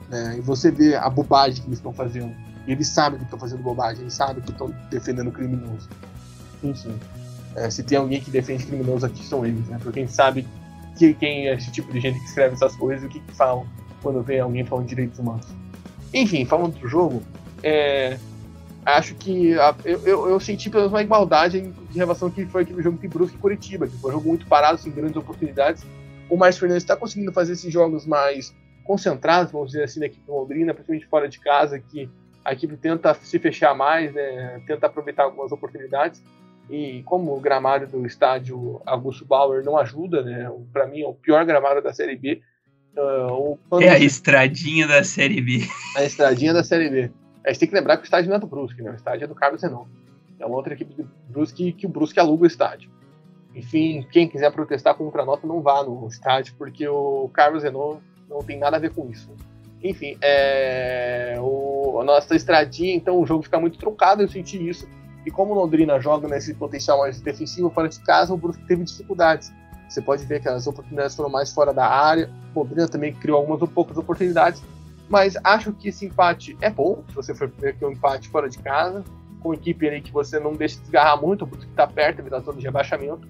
né, 0.10 0.40
e 0.40 0.42
você 0.42 0.72
vê 0.72 0.96
a 0.96 1.08
bobagem 1.08 1.62
que 1.62 1.70
eles 1.70 1.78
estão 1.78 1.94
fazendo. 1.94 2.36
Eles 2.68 2.88
sabem 2.88 3.20
que 3.20 3.26
estão 3.26 3.40
fazendo 3.40 3.62
bobagem, 3.62 4.02
eles 4.02 4.14
sabem 4.14 4.42
que 4.44 4.52
estão 4.52 4.74
defendendo 4.90 5.32
criminoso. 5.32 5.88
Enfim, 6.64 6.98
é, 7.56 7.70
se 7.70 7.84
tem 7.84 7.98
alguém 7.98 8.20
que 8.20 8.32
defende 8.32 8.66
criminoso 8.66 9.06
aqui, 9.06 9.24
são 9.24 9.46
eles, 9.46 9.68
né? 9.68 9.80
Porque 9.82 10.00
a 10.00 10.02
gente 10.02 10.14
sabe 10.14 10.48
que, 10.98 11.14
quem 11.14 11.48
é 11.48 11.54
esse 11.54 11.72
tipo 11.72 11.92
de 11.92 12.00
gente 12.00 12.20
que 12.20 12.26
escreve 12.26 12.56
essas 12.56 12.76
coisas 12.76 13.04
e 13.04 13.08
o 13.08 13.10
que, 13.10 13.20
que 13.20 13.34
falam 13.34 13.66
quando 14.02 14.22
vê 14.22 14.40
alguém 14.40 14.66
falando 14.66 14.86
de 14.86 14.90
direitos 14.90 15.20
humanos. 15.20 15.48
Enfim, 16.14 16.46
falando 16.46 16.80
do 16.80 16.88
jogo, 16.88 17.22
é, 17.64 18.18
acho 18.86 19.16
que 19.16 19.58
a, 19.60 19.76
eu, 19.84 20.00
eu, 20.06 20.30
eu, 20.30 20.40
senti 20.40 20.70
pelo 20.70 20.84
menos 20.84 20.94
uma 20.94 21.02
igualdade 21.02 21.58
em, 21.58 21.74
em 21.94 21.98
relação 21.98 22.28
ao 22.28 22.34
que 22.34 22.46
foi 22.46 22.64
aquele 22.64 22.82
jogo 22.82 22.98
de 22.98 23.08
Brusque 23.08 23.36
e 23.36 23.40
Curitiba, 23.40 23.88
que 23.88 23.98
foi 23.98 24.12
um 24.12 24.14
jogo 24.14 24.30
muito 24.30 24.46
parado, 24.46 24.78
sem 24.78 24.92
grandes 24.92 25.18
oportunidades. 25.18 25.84
O 26.30 26.38
Márcio 26.38 26.62
Fernandes 26.62 26.84
está 26.84 26.96
conseguindo 26.96 27.32
fazer 27.32 27.54
esses 27.54 27.72
jogos 27.72 28.06
mais 28.06 28.54
concentrados, 28.84 29.52
vamos 29.52 29.72
dizer 29.72 29.84
assim, 29.84 30.00
na 30.00 30.06
equipe 30.06 30.30
Londrina, 30.30 30.74
principalmente 30.74 31.08
fora 31.08 31.28
de 31.28 31.40
casa, 31.40 31.80
que 31.80 32.10
a 32.46 32.54
equipe 32.54 32.78
tenta 32.78 33.14
se 33.16 33.40
fechar 33.40 33.74
mais, 33.76 34.14
né, 34.14 34.62
tenta 34.68 34.86
aproveitar 34.86 35.24
algumas 35.24 35.52
oportunidades. 35.52 36.24
E 36.70 37.02
como 37.04 37.36
o 37.36 37.40
gramado 37.40 37.88
do 37.88 38.06
estádio 38.06 38.82
Augusto 38.86 39.26
Bauer 39.26 39.64
não 39.64 39.78
ajuda, 39.78 40.22
né, 40.22 40.50
para 40.72 40.86
mim 40.86 41.02
é 41.02 41.08
o 41.08 41.14
pior 41.14 41.44
gramado 41.44 41.82
da 41.82 41.92
Série 41.92 42.16
B. 42.16 42.42
Uh, 42.96 43.60
é 43.82 43.90
a 43.90 44.00
estradinha 44.00 44.88
da 44.88 45.04
Série 45.04 45.42
B. 45.42 45.68
A 45.98 46.04
estradinha 46.04 46.54
da 46.54 46.64
Série 46.64 46.90
B. 46.90 47.12
A 47.44 47.50
gente 47.50 47.60
tem 47.60 47.70
que 47.70 47.76
lembrar 47.76 47.98
que 47.98 48.04
o 48.04 48.06
estádio 48.06 48.30
não 48.30 48.38
é 48.38 48.40
do 48.40 48.48
Brusque, 48.48 48.82
né? 48.82 48.92
O 48.92 48.96
estádio 48.96 49.26
é 49.26 49.28
do 49.28 49.36
Carlos 49.36 49.62
Renan. 49.62 49.86
É 50.40 50.46
uma 50.46 50.56
outra 50.56 50.74
equipe 50.74 50.94
do 50.94 51.10
Brusque 51.30 51.74
que 51.74 51.86
o 51.86 51.90
Brusque 51.90 52.20
aluga 52.20 52.44
o 52.44 52.48
estádio. 52.48 52.90
Enfim, 53.54 54.06
quem 54.12 54.28
quiser 54.28 54.52
protestar 54.52 54.96
contra 54.96 55.24
a 55.24 55.26
nota, 55.26 55.46
não 55.46 55.62
vá 55.62 55.84
no 55.84 56.08
estádio, 56.08 56.56
porque 56.58 56.88
o 56.88 57.30
Carlos 57.34 57.64
Renault 57.64 58.02
não 58.30 58.40
tem 58.40 58.58
nada 58.58 58.78
a 58.78 58.80
ver 58.80 58.94
com 58.94 59.10
isso. 59.10 59.32
Enfim, 59.84 60.18
é, 60.22 61.36
o, 61.40 62.00
a 62.02 62.04
nossa 62.04 62.36
estradinha, 62.36 62.96
então 62.96 63.20
o 63.20 63.26
jogo 63.26 63.44
fica 63.44 63.60
muito 63.60 63.78
truncado, 63.78 64.22
eu 64.22 64.28
senti 64.28 64.68
isso. 64.68 64.88
E 65.26 65.32
como 65.32 65.54
o 65.54 65.56
Londrina 65.56 66.00
joga 66.00 66.28
nesse 66.28 66.54
potencial 66.54 67.00
mais 67.00 67.20
defensivo 67.20 67.70
fora 67.70 67.90
de 67.90 68.00
casa, 68.00 68.34
o 68.34 68.38
Brusque 68.38 68.66
teve 68.66 68.84
dificuldades. 68.84 69.52
Você 69.90 70.02
pode 70.02 70.26
ver 70.26 70.42
que 70.42 70.50
as 70.50 70.68
oportunidades 70.68 71.16
foram 71.16 71.30
mais 71.30 71.52
fora 71.52 71.74
da 71.74 71.88
área. 71.88 72.30
O 72.54 72.60
Londrina 72.60 72.88
também 72.88 73.14
criou 73.14 73.38
algumas 73.38 73.70
poucas 73.70 73.98
oportunidades, 73.98 74.62
mas 75.10 75.36
acho 75.44 75.72
que 75.74 75.90
esse 75.90 76.06
empate 76.06 76.58
é 76.62 76.70
bom, 76.70 77.04
se 77.10 77.16
você 77.16 77.34
for 77.34 77.48
ver 77.60 77.76
que 77.76 77.84
é 77.84 77.88
um 77.88 77.92
empate 77.92 78.30
fora 78.30 78.50
de 78.50 78.58
casa, 78.60 79.04
com 79.40 79.54
equipe 79.54 79.88
ali 79.88 80.02
que 80.02 80.12
você 80.12 80.40
não 80.40 80.54
deixa 80.54 80.80
desgarrar 80.80 81.22
muito, 81.22 81.44
o 81.44 81.46
Brusque 81.46 81.70
está 81.70 81.86
perto, 81.86 82.20
ele 82.20 82.28
está 82.28 82.42
todo 82.42 82.58
de 82.58 82.66
rebaixamento. 82.66 83.28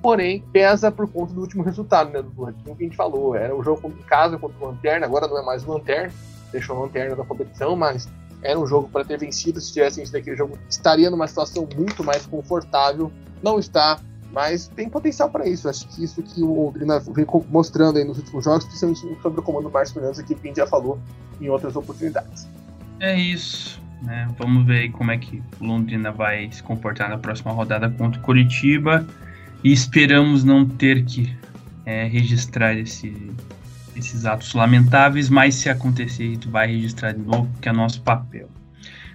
Porém, 0.00 0.44
pesa 0.52 0.90
por 0.92 1.08
conta 1.10 1.32
do 1.32 1.40
último 1.40 1.62
resultado, 1.62 2.10
né, 2.10 2.22
do 2.22 2.46
aquilo 2.46 2.76
que 2.76 2.84
a 2.84 2.86
gente 2.86 2.96
falou. 2.96 3.34
Era 3.34 3.54
um 3.54 3.62
jogo 3.62 3.88
em 3.88 4.02
casa 4.04 4.38
contra 4.38 4.56
o 4.64 4.68
Lanterna, 4.68 5.06
agora 5.06 5.26
não 5.26 5.38
é 5.38 5.42
mais 5.44 5.66
o 5.66 5.72
Lanterna, 5.72 6.12
deixou 6.52 6.76
o 6.76 6.82
Lanterna 6.82 7.16
da 7.16 7.24
competição, 7.24 7.74
mas 7.74 8.08
era 8.42 8.58
um 8.58 8.66
jogo 8.66 8.88
para 8.88 9.04
ter 9.04 9.18
vencido. 9.18 9.60
Se 9.60 9.72
tivesse 9.72 9.98
vencido 9.98 10.18
aquele 10.18 10.36
jogo, 10.36 10.56
estaria 10.68 11.10
numa 11.10 11.26
situação 11.26 11.68
muito 11.76 12.04
mais 12.04 12.24
confortável. 12.26 13.10
Não 13.42 13.58
está, 13.58 13.98
mas 14.32 14.68
tem 14.68 14.88
potencial 14.88 15.30
para 15.30 15.48
isso. 15.48 15.68
Acho 15.68 15.88
que 15.88 16.04
isso 16.04 16.22
que 16.22 16.42
o 16.42 16.66
Londrina 16.66 17.00
vem 17.00 17.26
mostrando 17.50 17.98
aí 17.98 18.04
nos 18.04 18.18
últimos 18.18 18.44
jogos, 18.44 18.64
principalmente 18.64 19.22
sobre 19.22 19.40
o 19.40 19.42
comando 19.42 19.64
do 19.64 19.70
Márcio 19.70 19.94
Fernandes, 19.94 20.22
que 20.22 20.34
a 20.34 20.54
já 20.54 20.66
falou 20.66 20.98
em 21.40 21.48
outras 21.48 21.74
oportunidades. 21.76 22.48
É 23.00 23.18
isso. 23.18 23.80
Né? 24.02 24.28
Vamos 24.38 24.64
ver 24.64 24.90
como 24.92 25.10
é 25.10 25.18
que 25.18 25.42
o 25.60 25.64
Londrina 25.64 26.12
vai 26.12 26.50
se 26.52 26.62
comportar 26.62 27.08
na 27.08 27.18
próxima 27.18 27.52
rodada 27.52 27.90
contra 27.90 28.20
o 28.20 28.22
Curitiba. 28.22 29.04
E 29.62 29.72
esperamos 29.72 30.44
não 30.44 30.64
ter 30.64 31.04
que 31.04 31.34
é, 31.84 32.04
registrar 32.04 32.76
esse, 32.76 33.12
esses 33.96 34.24
atos 34.24 34.54
lamentáveis, 34.54 35.28
mas 35.28 35.54
se 35.54 35.68
acontecer, 35.68 36.24
gente 36.24 36.48
vai 36.48 36.66
registrar 36.68 37.12
de 37.12 37.20
novo, 37.20 37.48
que 37.60 37.68
é 37.68 37.72
nosso 37.72 38.02
papel. 38.02 38.48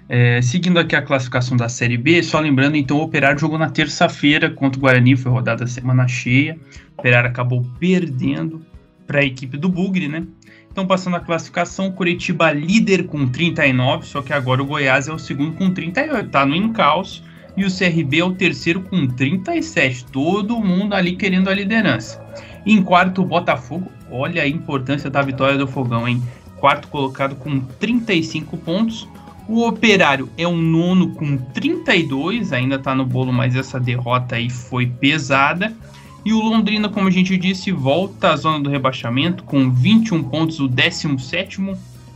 É, 0.09 0.41
seguindo 0.41 0.77
aqui 0.79 0.95
a 0.95 1.01
classificação 1.01 1.55
da 1.55 1.69
Série 1.69 1.97
B, 1.97 2.21
só 2.21 2.39
lembrando, 2.39 2.75
então, 2.75 2.97
o 2.97 3.01
Operário 3.01 3.39
jogou 3.39 3.57
na 3.57 3.69
terça-feira 3.69 4.49
contra 4.49 4.77
o 4.77 4.81
Guarani, 4.81 5.15
foi 5.15 5.31
rodada 5.31 5.65
semana 5.65 6.07
cheia. 6.07 6.57
O 6.97 6.99
Operário 6.99 7.29
acabou 7.29 7.65
perdendo 7.79 8.65
para 9.07 9.19
a 9.19 9.23
equipe 9.23 9.57
do 9.57 9.69
Bugre, 9.69 10.07
né? 10.07 10.23
Então, 10.71 10.85
passando 10.85 11.15
a 11.15 11.19
classificação, 11.19 11.91
Curitiba 11.91 12.51
líder 12.51 13.05
com 13.05 13.27
39, 13.27 14.05
só 14.07 14.21
que 14.21 14.33
agora 14.33 14.61
o 14.61 14.65
Goiás 14.65 15.07
é 15.07 15.13
o 15.13 15.19
segundo 15.19 15.53
com 15.53 15.71
38, 15.71 16.29
tá 16.29 16.45
no 16.45 16.55
encalço 16.55 17.23
e 17.56 17.66
o 17.66 17.70
CRB 17.70 18.20
é 18.20 18.24
o 18.26 18.34
terceiro 18.34 18.82
com 18.82 19.08
37. 19.08 20.06
Todo 20.06 20.60
mundo 20.60 20.93
ali 20.93 21.16
querendo 21.16 21.49
a 21.49 21.54
liderança. 21.54 22.24
Em 22.66 22.82
quarto, 22.82 23.22
o 23.22 23.26
Botafogo. 23.26 23.91
Olha 24.10 24.43
a 24.43 24.47
importância 24.47 25.10
da 25.10 25.22
vitória 25.22 25.58
do 25.58 25.68
Fogão, 25.68 26.08
hein? 26.08 26.22
Quarto 26.58 26.88
colocado 26.88 27.36
com 27.36 27.60
35 27.60 28.58
pontos. 28.58 29.08
O 29.47 29.68
Operário 29.68 30.30
é 30.38 30.47
o 30.47 30.56
nono 30.56 31.10
com 31.10 31.36
32, 31.36 32.54
ainda 32.54 32.80
tá 32.80 32.95
no 32.95 33.06
bolo, 33.06 33.34
mas 33.34 33.56
essa 33.56 33.80
derrota 33.80 34.36
aí 34.36 34.49
foi 34.49 34.86
pesada. 34.86 35.76
E 36.24 36.32
o 36.32 36.39
Londrina, 36.39 36.88
como 36.88 37.10
a 37.10 37.12
gente 37.12 37.36
disse, 37.36 37.72
volta 37.72 38.32
à 38.32 38.36
zona 38.38 38.62
do 38.62 38.70
rebaixamento 38.70 39.43
com 39.43 39.70
21 39.70 40.24
pontos, 40.24 40.62
o 40.62 40.68
17, 40.70 41.60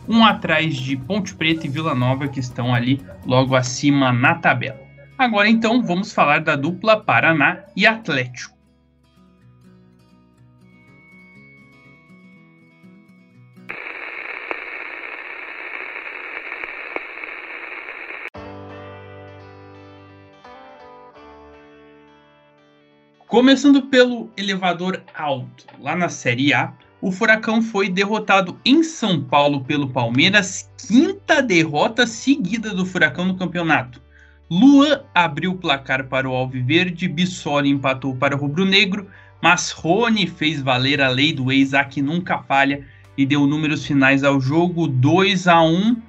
um 0.07 0.23
atrás 0.23 0.77
de 0.77 0.95
Ponte 0.95 1.33
Preta 1.35 1.65
e 1.65 1.69
Vila 1.69 1.93
Nova, 1.93 2.29
que 2.29 2.39
estão 2.39 2.73
ali 2.73 3.01
logo 3.25 3.53
acima 3.53 4.13
na 4.13 4.35
tabela. 4.35 4.86
Agora 5.17 5.49
então 5.49 5.81
vamos 5.81 6.13
falar 6.13 6.41
da 6.41 6.55
dupla 6.55 7.03
Paraná 7.03 7.63
e 7.75 7.87
Atlético. 7.87 8.55
Começando 23.27 23.81
pelo 23.87 24.31
elevador 24.37 25.03
alto, 25.13 25.65
lá 25.79 25.95
na 25.95 26.09
Série 26.09 26.53
A, 26.53 26.73
o 27.01 27.11
Furacão 27.11 27.61
foi 27.61 27.89
derrotado 27.89 28.59
em 28.63 28.83
São 28.83 29.21
Paulo 29.21 29.63
pelo 29.65 29.89
Palmeiras, 29.89 30.71
quinta 30.77 31.41
derrota 31.41 32.07
seguida 32.07 32.73
do 32.73 32.85
Furacão 32.85 33.25
no 33.25 33.35
campeonato. 33.35 34.06
Luan 34.49 35.01
abriu 35.13 35.51
o 35.51 35.57
placar 35.57 36.07
para 36.07 36.29
o 36.29 36.33
Alviverde, 36.33 37.07
Bissoli 37.07 37.69
empatou 37.69 38.15
para 38.15 38.35
o 38.35 38.39
Rubro 38.39 38.63
Negro, 38.63 39.07
mas 39.41 39.71
Rony 39.71 40.25
fez 40.25 40.61
valer 40.61 41.01
a 41.01 41.09
lei 41.09 41.33
do 41.33 41.51
ex 41.51 41.71
que 41.89 42.01
nunca 42.01 42.39
falha 42.39 42.85
e 43.17 43.25
deu 43.25 43.45
números 43.45 43.85
finais 43.85 44.23
ao 44.23 44.39
jogo 44.39 44.87
2 44.87 45.47
a 45.47 45.61
1 45.61 46.01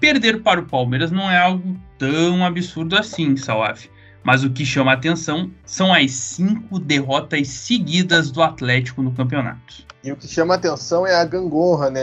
Perder 0.00 0.42
para 0.42 0.60
o 0.60 0.66
Palmeiras 0.66 1.10
não 1.10 1.28
é 1.28 1.38
algo 1.38 1.76
tão 1.98 2.44
absurdo 2.44 2.96
assim, 2.96 3.36
Salaf. 3.36 3.88
Mas 4.22 4.44
o 4.44 4.50
que 4.50 4.64
chama 4.64 4.92
a 4.92 4.94
atenção 4.94 5.50
são 5.64 5.92
as 5.92 6.12
cinco 6.12 6.78
derrotas 6.78 7.48
seguidas 7.48 8.30
do 8.30 8.42
Atlético 8.42 9.02
no 9.02 9.10
campeonato. 9.12 9.86
E 10.04 10.12
o 10.12 10.16
que 10.16 10.28
chama 10.28 10.54
a 10.54 10.56
atenção 10.56 11.04
é 11.04 11.16
a 11.16 11.24
gangorra, 11.24 11.90
né? 11.90 12.00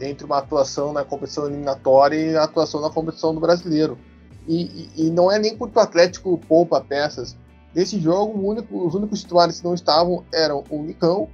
Entre 0.00 0.24
uma 0.24 0.38
atuação 0.38 0.92
na 0.92 1.04
competição 1.04 1.46
eliminatória 1.46 2.16
e 2.16 2.36
a 2.36 2.44
atuação 2.44 2.80
na 2.80 2.88
competição 2.88 3.34
do 3.34 3.40
brasileiro. 3.40 3.98
E, 4.46 4.90
e, 4.96 5.10
não 5.10 5.30
é 5.30 5.38
nem 5.38 5.56
porque 5.56 5.78
o 5.78 5.82
Atlético 5.82 6.38
poupa 6.48 6.80
peças. 6.80 7.36
Nesse 7.74 8.00
jogo, 8.00 8.38
único, 8.38 8.86
os 8.86 8.94
únicos 8.94 9.20
titulares 9.20 9.58
que 9.58 9.64
não 9.64 9.74
estavam 9.74 10.24
eram 10.32 10.64
o 10.70 10.82
Nicão 10.82 11.28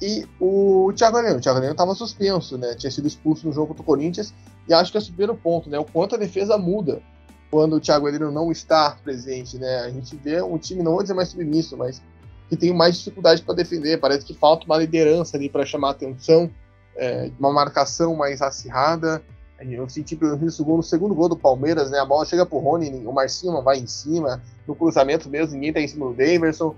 e 0.00 0.26
o 0.40 0.92
Thiago 0.94 1.18
Heleno. 1.18 1.38
O 1.38 1.40
Thiago 1.40 1.58
Heleno 1.58 1.72
estava 1.72 1.94
suspenso, 1.94 2.56
né? 2.56 2.74
Tinha 2.74 2.90
sido 2.90 3.06
expulso 3.06 3.46
no 3.46 3.52
jogo 3.52 3.74
do 3.74 3.82
Corinthians. 3.82 4.32
E 4.68 4.72
acho 4.72 4.90
que 4.90 4.98
é 4.98 5.00
o 5.00 5.04
primeiro 5.04 5.34
ponto, 5.34 5.68
né? 5.68 5.78
O 5.78 5.84
quanto 5.84 6.14
a 6.14 6.18
defesa 6.18 6.56
muda 6.56 7.02
quando 7.50 7.76
o 7.76 7.80
Thiago 7.80 8.08
Heleno 8.08 8.30
não 8.30 8.50
está 8.50 8.96
presente, 9.04 9.58
né? 9.58 9.80
A 9.80 9.90
gente 9.90 10.16
vê 10.16 10.40
um 10.40 10.56
time, 10.56 10.82
não 10.82 10.92
vou 10.92 11.02
dizer 11.02 11.14
mais 11.14 11.28
submisso, 11.28 11.76
mas 11.76 12.00
que 12.48 12.56
tem 12.56 12.72
mais 12.72 12.96
dificuldade 12.96 13.42
para 13.42 13.54
defender. 13.54 14.00
Parece 14.00 14.24
que 14.24 14.34
falta 14.34 14.64
uma 14.64 14.78
liderança 14.78 15.36
ali 15.36 15.50
para 15.50 15.66
chamar 15.66 15.90
atenção, 15.90 16.50
é, 16.96 17.30
uma 17.38 17.52
marcação 17.52 18.16
mais 18.16 18.40
acirrada. 18.40 19.22
Eu 19.70 19.88
senti 19.88 20.16
pelo 20.16 20.36
no 20.36 20.82
segundo 20.82 21.14
gol 21.14 21.28
do 21.28 21.36
Palmeiras, 21.36 21.90
né? 21.90 21.98
A 21.98 22.04
bola 22.04 22.24
chega 22.24 22.44
pro 22.44 22.58
Rony, 22.58 23.06
o 23.06 23.12
Marcinho 23.12 23.52
não 23.52 23.62
vai 23.62 23.78
em 23.78 23.86
cima, 23.86 24.42
no 24.66 24.74
cruzamento 24.74 25.28
mesmo, 25.28 25.54
ninguém 25.54 25.72
tá 25.72 25.80
em 25.80 25.88
cima 25.88 26.06
do 26.06 26.14
Daverson. 26.14 26.74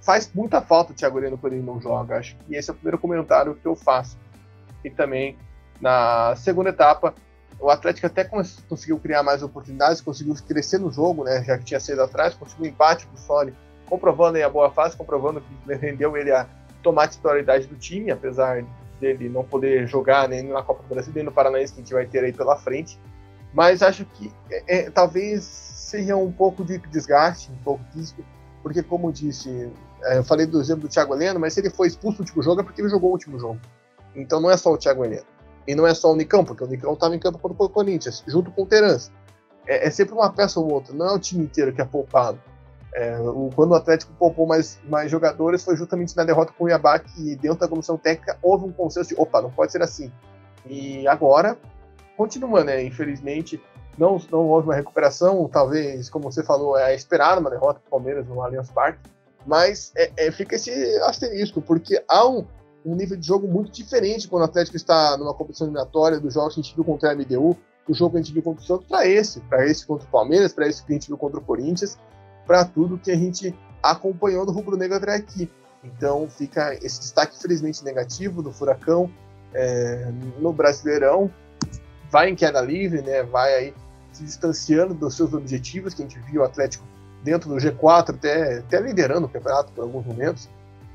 Faz 0.00 0.30
muita 0.34 0.60
falta 0.60 0.92
o 0.92 0.94
Thiago 0.94 1.18
Heleno 1.18 1.38
quando 1.38 1.52
ele 1.52 1.62
não 1.62 1.80
joga. 1.80 2.18
Acho 2.18 2.36
que 2.36 2.56
esse 2.56 2.70
é 2.70 2.72
o 2.72 2.76
primeiro 2.76 2.98
comentário 2.98 3.54
que 3.54 3.66
eu 3.66 3.76
faço. 3.76 4.16
E 4.84 4.90
também, 4.90 5.36
na 5.80 6.34
segunda 6.36 6.70
etapa, 6.70 7.14
o 7.60 7.70
Atlético 7.70 8.06
até 8.08 8.24
conseguiu 8.24 8.98
criar 8.98 9.22
mais 9.22 9.42
oportunidades, 9.42 10.00
conseguiu 10.00 10.34
crescer 10.46 10.78
no 10.78 10.90
jogo, 10.90 11.22
né? 11.22 11.44
Já 11.44 11.56
que 11.56 11.64
tinha 11.64 11.78
saído 11.78 12.02
atrás, 12.02 12.34
conseguiu 12.34 12.64
um 12.64 12.68
empate 12.68 13.06
pro 13.06 13.16
Sony, 13.18 13.54
comprovando 13.86 14.36
aí 14.36 14.42
a 14.42 14.50
boa 14.50 14.70
fase, 14.70 14.96
comprovando 14.96 15.40
que 15.40 15.74
rendeu 15.74 16.16
ele 16.16 16.32
a 16.32 16.46
tomar 16.82 17.04
a 17.04 17.08
titularidade 17.08 17.66
do 17.66 17.76
time, 17.76 18.10
apesar 18.10 18.64
dele 19.02 19.28
não 19.28 19.42
poder 19.42 19.86
jogar 19.88 20.28
nem 20.28 20.44
na 20.44 20.62
Copa 20.62 20.82
do 20.84 20.88
Brasil, 20.88 21.12
nem 21.14 21.24
no 21.24 21.32
Paranaense 21.32 21.74
que 21.74 21.80
a 21.80 21.82
gente 21.82 21.92
vai 21.92 22.06
ter 22.06 22.24
aí 22.24 22.32
pela 22.32 22.56
frente. 22.56 22.98
Mas 23.52 23.82
acho 23.82 24.04
que 24.04 24.32
é, 24.50 24.78
é, 24.78 24.90
talvez 24.90 25.42
seja 25.44 26.16
um 26.16 26.30
pouco 26.30 26.64
de 26.64 26.78
desgaste, 26.78 27.50
um 27.50 27.62
pouco 27.64 27.84
físico, 27.92 28.24
porque 28.62 28.82
como 28.82 29.12
disse, 29.12 29.70
é, 30.04 30.18
eu 30.18 30.24
falei 30.24 30.46
do 30.46 30.60
exemplo 30.60 30.82
do 30.82 30.88
Thiago 30.88 31.14
Heleno, 31.14 31.40
mas 31.40 31.52
se 31.52 31.60
ele 31.60 31.68
foi 31.68 31.88
expulso 31.88 32.18
no 32.18 32.22
último 32.22 32.42
jogo 32.42 32.60
é 32.60 32.64
porque 32.64 32.80
ele 32.80 32.88
jogou 32.88 33.10
o 33.10 33.12
último 33.12 33.38
jogo. 33.38 33.60
Então 34.14 34.40
não 34.40 34.50
é 34.50 34.56
só 34.56 34.72
o 34.72 34.78
Thiago 34.78 35.04
Heleno. 35.04 35.26
E 35.66 35.74
não 35.74 35.86
é 35.86 35.94
só 35.94 36.12
o 36.12 36.16
Nicão, 36.16 36.44
porque 36.44 36.64
o 36.64 36.66
Nicão 36.66 36.94
estava 36.94 37.14
em 37.14 37.18
campo 37.18 37.38
contra 37.38 37.62
o 37.62 37.68
Corinthians, 37.68 38.24
junto 38.26 38.50
com 38.50 38.62
o 38.62 38.66
Terence. 38.66 39.10
É, 39.66 39.86
é, 39.86 39.90
sempre 39.90 40.14
uma 40.14 40.32
peça 40.32 40.58
ou 40.58 40.72
outra, 40.72 40.94
não 40.94 41.06
é 41.06 41.12
o 41.12 41.18
time 41.18 41.44
inteiro 41.44 41.72
que 41.72 41.80
é 41.80 41.84
poupado. 41.84 42.40
É, 42.94 43.18
o, 43.18 43.50
quando 43.54 43.70
o 43.70 43.74
Atlético 43.74 44.12
poupou 44.18 44.46
mais, 44.46 44.78
mais 44.84 45.10
jogadores 45.10 45.64
foi 45.64 45.76
justamente 45.76 46.14
na 46.16 46.24
derrota 46.24 46.52
com 46.56 46.64
o 46.64 46.68
Iabá 46.68 46.98
que 46.98 47.36
dentro 47.36 47.58
da 47.58 47.68
comissão 47.68 47.96
técnica 47.96 48.38
houve 48.42 48.66
um 48.66 48.72
consenso 48.72 49.14
de 49.14 49.20
opa, 49.20 49.40
não 49.40 49.50
pode 49.50 49.72
ser 49.72 49.82
assim. 49.82 50.12
E 50.66 51.06
agora 51.08 51.56
continua, 52.16 52.62
né? 52.62 52.82
Infelizmente, 52.84 53.60
não, 53.96 54.20
não 54.30 54.48
houve 54.48 54.68
uma 54.68 54.74
recuperação, 54.74 55.48
talvez, 55.48 56.08
como 56.10 56.30
você 56.30 56.42
falou, 56.42 56.78
é 56.78 56.94
esperada 56.94 57.40
uma 57.40 57.50
derrota 57.50 57.80
do 57.80 57.90
Palmeiras 57.90 58.26
no 58.26 58.40
Allianz 58.42 58.70
Parque, 58.70 59.00
mas 59.46 59.92
é, 59.96 60.12
é, 60.16 60.30
fica 60.30 60.56
esse 60.56 60.70
asterisco, 61.02 61.60
porque 61.60 62.02
há 62.08 62.26
um, 62.28 62.46
um, 62.84 62.94
nível 62.94 63.16
de 63.16 63.26
jogo 63.26 63.48
muito 63.48 63.70
diferente 63.70 64.28
quando 64.28 64.42
o 64.42 64.44
Atlético 64.46 64.76
está 64.76 65.16
numa 65.16 65.34
competição 65.34 65.66
eliminatória 65.66 66.20
dos 66.20 66.34
jogos 66.34 66.54
que 66.54 66.60
a 66.60 66.62
gente 66.62 66.74
viu 66.74 66.84
contra 66.84 67.10
a 67.10 67.14
MDU, 67.14 67.56
do 67.86 67.94
jogo 67.94 68.12
que 68.12 68.18
a 68.18 68.22
gente 68.22 68.32
viu 68.32 68.42
contra 68.42 68.62
o 68.62 68.66
Santos, 68.66 68.86
para 68.86 69.06
esse, 69.06 69.40
para 69.40 69.66
esse 69.66 69.84
contra 69.84 70.06
o 70.06 70.10
Palmeiras, 70.10 70.52
para 70.52 70.68
esse 70.68 70.84
que 70.84 70.92
a 70.92 70.94
gente 70.94 71.08
viu 71.08 71.18
contra 71.18 71.40
o 71.40 71.42
Corinthians, 71.42 71.98
para 72.46 72.64
tudo 72.64 72.98
que 72.98 73.10
a 73.10 73.16
gente 73.16 73.54
acompanhou 73.82 74.46
do 74.46 74.52
Rubro 74.52 74.76
Negro 74.76 74.96
até 74.96 75.14
aqui. 75.14 75.50
Então 75.82 76.28
fica 76.28 76.74
esse 76.74 77.00
destaque, 77.00 77.40
felizmente, 77.40 77.84
negativo 77.84 78.42
do 78.42 78.52
Furacão 78.52 79.10
é, 79.52 80.10
no 80.38 80.52
Brasileirão, 80.52 81.30
vai 82.10 82.28
em 82.28 82.34
queda 82.34 82.60
livre, 82.60 83.02
né? 83.02 83.22
Vai 83.22 83.54
aí 83.54 83.74
se 84.12 84.22
distanciando 84.22 84.94
dos 84.94 85.16
seus 85.16 85.32
objetivos, 85.32 85.94
que 85.94 86.02
a 86.02 86.06
gente 86.06 86.18
viu 86.20 86.42
o 86.42 86.44
Atlético 86.44 86.84
dentro 87.24 87.48
do 87.48 87.56
G4, 87.56 88.10
até, 88.10 88.58
até 88.58 88.80
liderando 88.80 89.26
o 89.26 89.28
campeonato 89.28 89.72
por 89.72 89.82
alguns 89.82 90.04
momentos. 90.04 90.48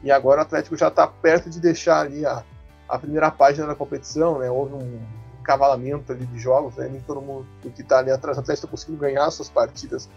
E 0.04 0.12
agora 0.12 0.42
o 0.42 0.44
Atlético 0.44 0.78
já 0.78 0.90
está 0.90 1.08
perto 1.08 1.50
de 1.50 1.60
deixar 1.60 2.02
ali 2.02 2.26
a, 2.26 2.44
a 2.88 3.00
primeira 3.00 3.32
página 3.32 3.68
da 3.68 3.76
competição, 3.76 4.40
né? 4.40 4.50
Houve 4.50 4.76
um 4.76 5.00
cavalamento 5.44 6.12
ali 6.12 6.26
de 6.26 6.38
jogos, 6.38 6.76
né? 6.76 6.88
Nem 6.88 7.02
todo 7.02 7.22
mundo 7.22 7.48
que 7.62 7.82
está 7.82 8.00
ali 8.00 8.12
atrás 8.12 8.38
do 8.38 8.42
Atlético 8.42 8.66
está 8.66 8.72
conseguindo 8.72 9.00
ganhar 9.00 9.30
suas 9.32 9.50
partidas. 9.50 10.08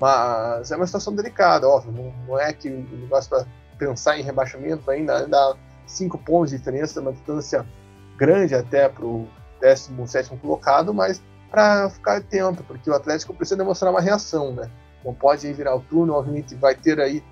Mas 0.00 0.70
é 0.70 0.76
uma 0.76 0.86
situação 0.86 1.14
delicada, 1.14 1.68
óbvio. 1.68 1.92
Não, 1.92 2.12
não 2.26 2.40
é 2.40 2.52
que 2.52 2.68
o 2.68 2.96
negócio 2.98 3.30
para 3.30 3.46
pensar 3.78 4.18
em 4.18 4.22
rebaixamento 4.22 4.90
ainda, 4.90 5.18
ainda 5.18 5.56
cinco 5.86 6.18
pontos 6.18 6.50
de 6.50 6.58
diferença, 6.58 7.00
uma 7.00 7.12
distância 7.12 7.66
grande 8.16 8.54
até 8.54 8.88
para 8.88 9.04
o 9.04 9.28
17 9.60 10.36
colocado, 10.36 10.92
mas 10.92 11.22
para 11.50 11.88
ficar 11.88 12.16
atento, 12.16 12.62
porque 12.64 12.90
o 12.90 12.94
Atlético 12.94 13.34
precisa 13.34 13.56
demonstrar 13.56 13.90
uma 13.90 14.00
reação, 14.00 14.52
né? 14.52 14.70
Não 15.04 15.14
pode 15.14 15.50
virar 15.52 15.74
o 15.76 15.80
turno, 15.80 16.14
obviamente 16.14 16.54
vai 16.54 16.74
ter 16.74 17.00
aí, 17.00 17.22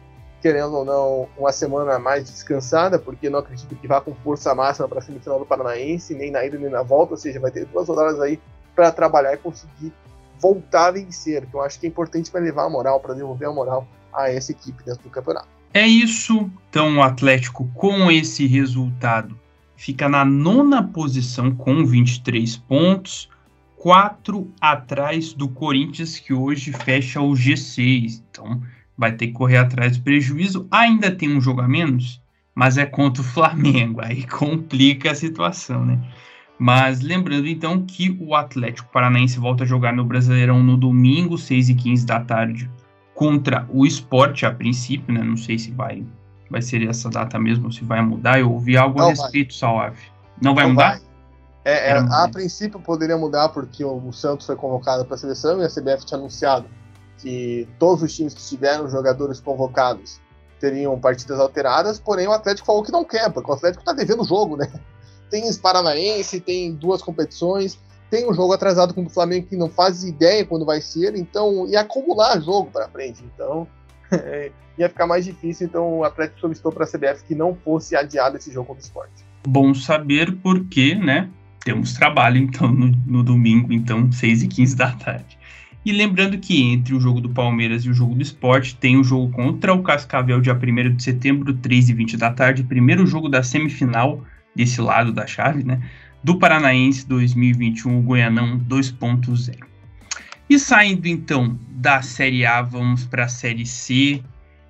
querendo 0.41 0.75
ou 0.75 0.85
não, 0.85 1.29
uma 1.37 1.53
semana 1.53 1.99
mais 1.99 2.25
descansada, 2.25 2.99
porque 2.99 3.29
não 3.29 3.41
acredito 3.41 3.75
que 3.75 3.89
vá 3.89 4.01
com 4.01 4.15
força 4.15 4.55
máxima 4.55 4.89
para 4.89 5.01
a 5.01 5.03
semifinal 5.03 5.39
do 5.39 5.47
Paranaense, 5.47 6.15
nem 6.15 6.31
na 6.31 6.45
ida 6.45 6.59
nem 6.59 6.71
na 6.71 6.83
volta, 6.83 7.15
ou 7.15 7.19
seja, 7.19 7.41
vai 7.41 7.51
ter 7.51 7.67
duas 7.67 7.89
rodadas 7.89 8.21
aí 8.21 8.41
para 8.75 8.93
trabalhar 8.93 9.35
e 9.35 9.39
conseguir 9.39 9.93
voltar 10.41 10.89
a 10.89 10.91
vencer, 10.93 11.47
que 11.47 11.55
eu 11.55 11.63
acho 11.63 11.79
que 11.81 11.87
é 11.87 11.89
importante 11.89 12.31
para 12.31 12.41
levar 12.41 12.65
a 12.65 12.71
moral, 12.71 13.01
para 13.01 13.15
devolver 13.15 13.49
a 13.49 13.53
moral 13.53 13.87
a 14.13 14.31
essa 14.31 14.53
equipe 14.53 14.85
dentro 14.85 15.03
do 15.03 15.11
campeonato. 15.11 15.49
É 15.73 15.87
isso, 15.87 16.51
então 16.71 16.99
o 16.99 17.03
Atlético 17.03 17.69
com 17.75 18.11
esse 18.11 18.47
resultado 18.47 19.37
fica 19.77 20.09
na 20.09 20.25
nona 20.25 20.83
posição 20.83 21.55
com 21.55 21.85
23 21.85 22.57
pontos, 22.57 23.29
quatro 23.77 24.51
atrás 24.61 25.33
do 25.33 25.49
Corinthians, 25.49 26.19
que 26.19 26.33
hoje 26.33 26.73
fecha 26.73 27.21
o 27.21 27.33
G6. 27.33 28.23
Então 28.31 28.63
vai 28.97 29.13
ter 29.13 29.27
que 29.27 29.33
correr 29.33 29.59
atrás 29.59 29.97
do 29.97 30.05
prejuízo. 30.05 30.67
Ainda 30.71 31.11
tem 31.11 31.37
um 31.37 31.41
jogo 31.41 31.61
a 31.61 31.69
menos, 31.69 32.23
mas 32.55 32.79
é 32.79 32.87
contra 32.87 33.21
o 33.21 33.27
Flamengo. 33.29 34.01
Aí 34.03 34.27
complica 34.27 35.11
a 35.11 35.15
situação, 35.15 35.85
né? 35.85 36.01
Mas 36.59 37.01
lembrando 37.01 37.49
então 37.49 37.85
que 37.85 38.17
o 38.21 38.35
Atlético 38.35 38.91
Paranaense 38.93 39.39
volta 39.39 39.65
a 39.65 39.67
jogar 39.67 39.93
no 39.93 40.05
Brasileirão 40.05 40.63
no 40.63 40.77
domingo, 40.77 41.37
6 41.37 41.71
e 41.71 41.75
15 41.75 42.07
da 42.07 42.21
tarde, 42.21 42.71
contra 43.15 43.67
o 43.71 43.85
Esporte 43.85 44.47
a 44.47 44.53
princípio, 44.53 45.13
né? 45.13 45.23
Não 45.23 45.37
sei 45.37 45.59
se 45.59 45.71
vai 45.71 46.05
vai 46.51 46.63
ser 46.63 46.89
essa 46.89 47.11
data 47.11 47.39
mesmo, 47.39 47.73
se 47.73 47.85
vai 47.85 48.01
mudar. 48.01 48.39
Eu 48.39 48.53
ouvi 48.53 48.77
algo 48.77 48.99
não 48.99 49.07
a 49.07 49.11
respeito, 49.11 49.53
Salve. 49.55 49.99
Não 50.41 50.55
vai 50.55 50.65
não 50.65 50.73
mudar? 50.73 50.91
Vai. 50.91 51.01
É, 51.65 51.93
é, 51.93 51.99
a 51.99 52.29
princípio 52.29 52.79
poderia 52.79 53.17
mudar 53.17 53.49
porque 53.49 53.85
o 53.85 54.13
Santos 54.13 54.47
foi 54.47 54.55
convocado 54.55 55.05
para 55.05 55.15
a 55.15 55.19
seleção 55.19 55.61
e 55.61 55.65
a 55.65 55.69
CBF 55.69 56.05
tinha 56.05 56.19
anunciado 56.19 56.67
que 57.19 57.67
todos 57.79 58.03
os 58.03 58.15
times 58.15 58.35
que 58.35 58.43
tiveram 58.43 58.89
jogadores 58.89 59.41
convocados 59.41 60.21
teriam 60.61 60.99
partidas 61.01 61.41
alteradas, 61.41 61.99
porém 61.99 62.29
o 62.29 62.33
Atlético 62.33 62.67
falou 62.67 62.83
que 62.83 62.93
não 62.93 63.05
quer, 63.05 63.33
porque 63.33 63.51
o 63.51 63.55
Atlético 63.55 63.81
está 63.81 63.93
devendo 63.93 64.23
o 64.23 64.25
jogo, 64.25 64.57
né? 64.57 64.71
Tem 65.31 65.43
Paranaense, 65.57 66.41
tem 66.41 66.73
duas 66.73 67.03
competições, 67.03 67.79
tem 68.11 68.31
um 68.31 68.35
jogo 68.35 68.53
atrasado 68.53 68.95
com 68.95 69.05
o 69.05 69.11
Flamengo 69.11 69.47
que 69.49 69.57
não 69.57 69.69
faz 69.69 70.05
ideia 70.05 70.45
quando 70.45 70.65
vai 70.65 70.81
ser, 70.81 71.17
então 71.17 71.67
ia 71.67 71.81
acumular 71.81 72.41
jogo 72.41 72.71
para 72.71 72.89
frente. 72.89 73.25
Então, 73.35 73.67
ia 74.79 74.89
ficar 74.89 75.07
mais 75.07 75.25
difícil, 75.25 75.67
então 75.67 75.99
o 75.99 76.05
Atlético 76.05 76.41
solicitou 76.41 76.71
para 76.71 76.85
a 76.85 76.87
CBF 76.87 77.25
que 77.25 77.35
não 77.35 77.55
fosse 77.55 77.97
adiado 77.97 78.37
esse 78.37 78.53
jogo 78.53 78.69
contra 78.69 78.83
o 78.83 78.85
esporte. 78.85 79.25
Bom 79.47 79.75
saber 79.75 80.37
porque, 80.37 80.95
né? 80.95 81.29
Temos 81.65 81.95
trabalho 81.95 82.37
então 82.39 82.71
no, 82.71 82.89
no 83.07 83.23
domingo, 83.23 83.73
então 83.73 84.13
6 84.13 84.43
e 84.43 84.49
15 84.49 84.77
da 84.77 84.93
tarde. 84.93 85.39
E 85.85 85.93
lembrando 85.93 86.39
que 86.39 86.63
entre 86.63 86.95
o 86.95 87.01
jogo 87.01 87.21
do 87.21 87.29
Palmeiras 87.29 87.85
e 87.85 87.91
o 87.91 87.95
jogo 87.95 88.15
do 88.15 88.23
esporte, 88.23 88.75
tem 88.75 88.97
o 88.97 89.05
jogo 89.05 89.31
contra 89.33 89.75
o 89.75 89.83
Cascavel, 89.83 90.41
dia 90.41 90.55
1 90.55 90.97
de 90.97 91.03
setembro, 91.03 91.53
3 91.53 91.91
e 91.91 91.93
20 91.93 92.17
da 92.17 92.31
tarde. 92.31 92.63
Primeiro 92.63 93.07
jogo 93.07 93.29
da 93.29 93.43
semifinal 93.43 94.23
desse 94.55 94.81
lado 94.81 95.13
da 95.13 95.27
chave, 95.27 95.65
né? 95.65 95.81
Do 96.23 96.39
Paranaense 96.39 97.07
2021, 97.07 97.99
o 97.99 98.03
Goianão 98.03 98.59
2.0. 98.59 99.59
E 100.49 100.59
saindo 100.59 101.07
então 101.07 101.59
da 101.71 102.03
Série 102.03 102.45
A, 102.47 102.63
vamos 102.63 103.05
para 103.05 103.25
a 103.25 103.29
Série 103.29 103.67
C. 103.67 104.23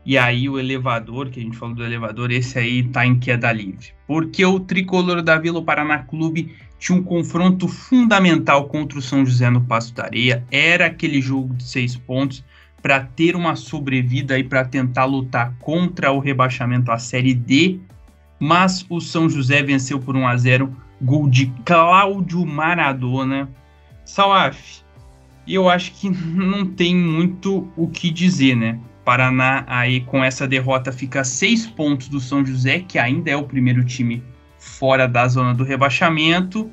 E 0.06 0.18
aí 0.18 0.48
o 0.48 0.58
elevador, 0.58 1.30
que 1.30 1.40
a 1.40 1.42
gente 1.42 1.56
falou 1.56 1.74
do 1.74 1.84
elevador, 1.84 2.30
esse 2.30 2.58
aí 2.58 2.82
tá 2.82 3.06
em 3.06 3.18
queda 3.18 3.52
livre. 3.52 3.92
Porque 4.06 4.44
o 4.44 4.60
tricolor 4.60 5.22
da 5.22 5.38
Vila 5.38 5.62
Paraná 5.62 5.98
Clube 5.98 6.54
tinha 6.78 6.98
um 6.98 7.02
confronto 7.02 7.66
fundamental 7.66 8.68
contra 8.68 8.98
o 8.98 9.02
São 9.02 9.24
José 9.24 9.48
no 9.48 9.62
Passo 9.62 9.94
da 9.94 10.04
Areia. 10.04 10.44
Era 10.50 10.86
aquele 10.86 11.20
jogo 11.20 11.54
de 11.54 11.64
seis 11.64 11.96
pontos 11.96 12.44
para 12.82 13.00
ter 13.00 13.34
uma 13.34 13.56
sobrevida 13.56 14.38
e 14.38 14.44
para 14.44 14.64
tentar 14.64 15.06
lutar 15.06 15.54
contra 15.60 16.12
o 16.12 16.18
rebaixamento 16.18 16.92
à 16.92 16.98
Série 16.98 17.32
D. 17.32 17.80
Mas 18.38 18.84
o 18.88 19.00
São 19.00 19.28
José 19.28 19.62
venceu 19.62 20.00
por 20.00 20.16
1 20.16 20.26
a 20.26 20.36
0 20.36 20.76
gol 21.00 21.28
de 21.28 21.46
Cláudio 21.64 22.44
Maradona. 22.44 23.48
Salaf, 24.04 24.82
eu 25.46 25.68
acho 25.68 25.92
que 25.92 26.08
não 26.10 26.66
tem 26.66 26.94
muito 26.94 27.70
o 27.76 27.88
que 27.88 28.10
dizer, 28.10 28.56
né? 28.56 28.78
Paraná 29.04 29.64
aí 29.66 30.00
com 30.00 30.24
essa 30.24 30.48
derrota 30.48 30.90
fica 30.90 31.20
a 31.20 31.24
seis 31.24 31.66
pontos 31.66 32.08
do 32.08 32.18
São 32.18 32.44
José, 32.44 32.80
que 32.80 32.98
ainda 32.98 33.30
é 33.30 33.36
o 33.36 33.44
primeiro 33.44 33.84
time 33.84 34.22
fora 34.58 35.06
da 35.06 35.28
zona 35.28 35.52
do 35.52 35.62
rebaixamento. 35.62 36.70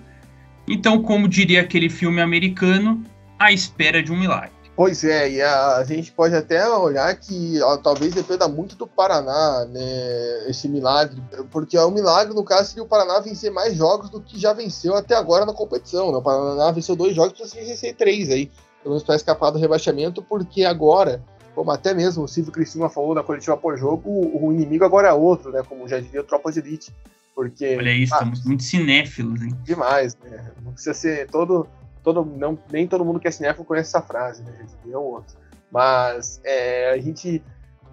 Então, 0.68 1.02
como 1.02 1.28
diria 1.28 1.62
aquele 1.62 1.90
filme 1.90 2.22
americano, 2.22 3.04
à 3.38 3.52
espera 3.52 4.02
de 4.02 4.12
um 4.12 4.18
milagre. 4.18 4.61
Pois 4.76 5.04
é, 5.04 5.30
e 5.30 5.42
a, 5.42 5.78
a 5.78 5.84
gente 5.84 6.12
pode 6.12 6.34
até 6.34 6.68
olhar 6.70 7.14
que 7.16 7.62
ó, 7.62 7.78
talvez 7.78 8.14
dependa 8.14 8.48
muito 8.48 8.76
do 8.76 8.88
Paraná, 8.88 9.66
né, 9.66 10.50
esse 10.50 10.68
milagre, 10.70 11.22
porque 11.52 11.78
o 11.78 11.92
milagre, 11.92 12.34
no 12.34 12.44
caso, 12.44 12.70
seria 12.70 12.84
o 12.84 12.88
Paraná 12.88 13.20
vencer 13.20 13.52
mais 13.52 13.76
jogos 13.76 14.10
do 14.10 14.22
que 14.22 14.40
já 14.40 14.54
venceu 14.54 14.96
até 14.96 15.14
agora 15.14 15.46
na 15.46 15.54
competição. 15.54 16.12
Né? 16.12 16.18
O 16.18 16.22
Paraná 16.22 16.72
venceu 16.72 16.96
dois 16.96 17.14
jogos, 17.14 17.34
precisa 17.34 17.66
vencer 17.66 17.96
três 17.96 18.30
aí, 18.30 18.50
pelo 18.82 18.94
menos 18.94 19.04
para 19.04 19.16
escapar 19.16 19.52
do 19.52 19.60
rebaixamento, 19.60 20.22
porque 20.24 20.64
agora 20.64 21.22
como 21.54 21.72
até 21.72 21.94
mesmo 21.94 22.24
o 22.24 22.28
Silvio 22.28 22.52
Cristina 22.52 22.90
falou 22.90 23.14
na 23.14 23.24
coletiva 23.24 23.58
pós-jogo, 23.58 24.10
o 24.10 24.52
inimigo 24.52 24.86
agora 24.86 25.10
é 25.10 25.14
outro, 25.14 25.52
né? 25.52 25.62
Como 25.68 25.88
já 25.88 26.00
diria 26.00 26.24
Tropa 26.24 26.52
de 26.52 26.60
Elite. 26.60 26.94
Porque, 27.36 27.76
Olha 27.78 27.94
isso, 27.94 28.14
ah, 28.14 28.18
estamos 28.18 28.46
muito 28.46 28.64
cinéfilos, 28.64 29.42
hein? 29.42 29.58
Demais, 29.64 30.16
né? 30.18 30.52
Não 30.64 30.74
precisa 30.74 30.94
ser 30.94 31.30
todo. 31.30 31.68
Todo 32.04 32.26
não, 32.26 32.58
nem 32.72 32.88
todo 32.88 33.06
mundo 33.06 33.20
que 33.20 33.28
é 33.28 33.32
cinéfilo 33.32 33.66
conhece 33.66 33.90
essa 33.90 34.02
frase, 34.02 34.44
né? 34.44 34.54
Já 34.60 34.78
diria 34.84 35.00
o 35.00 35.04
outro. 35.04 35.36
Mas 35.72 36.42
é, 36.44 36.92
a 36.92 36.98
gente 36.98 37.44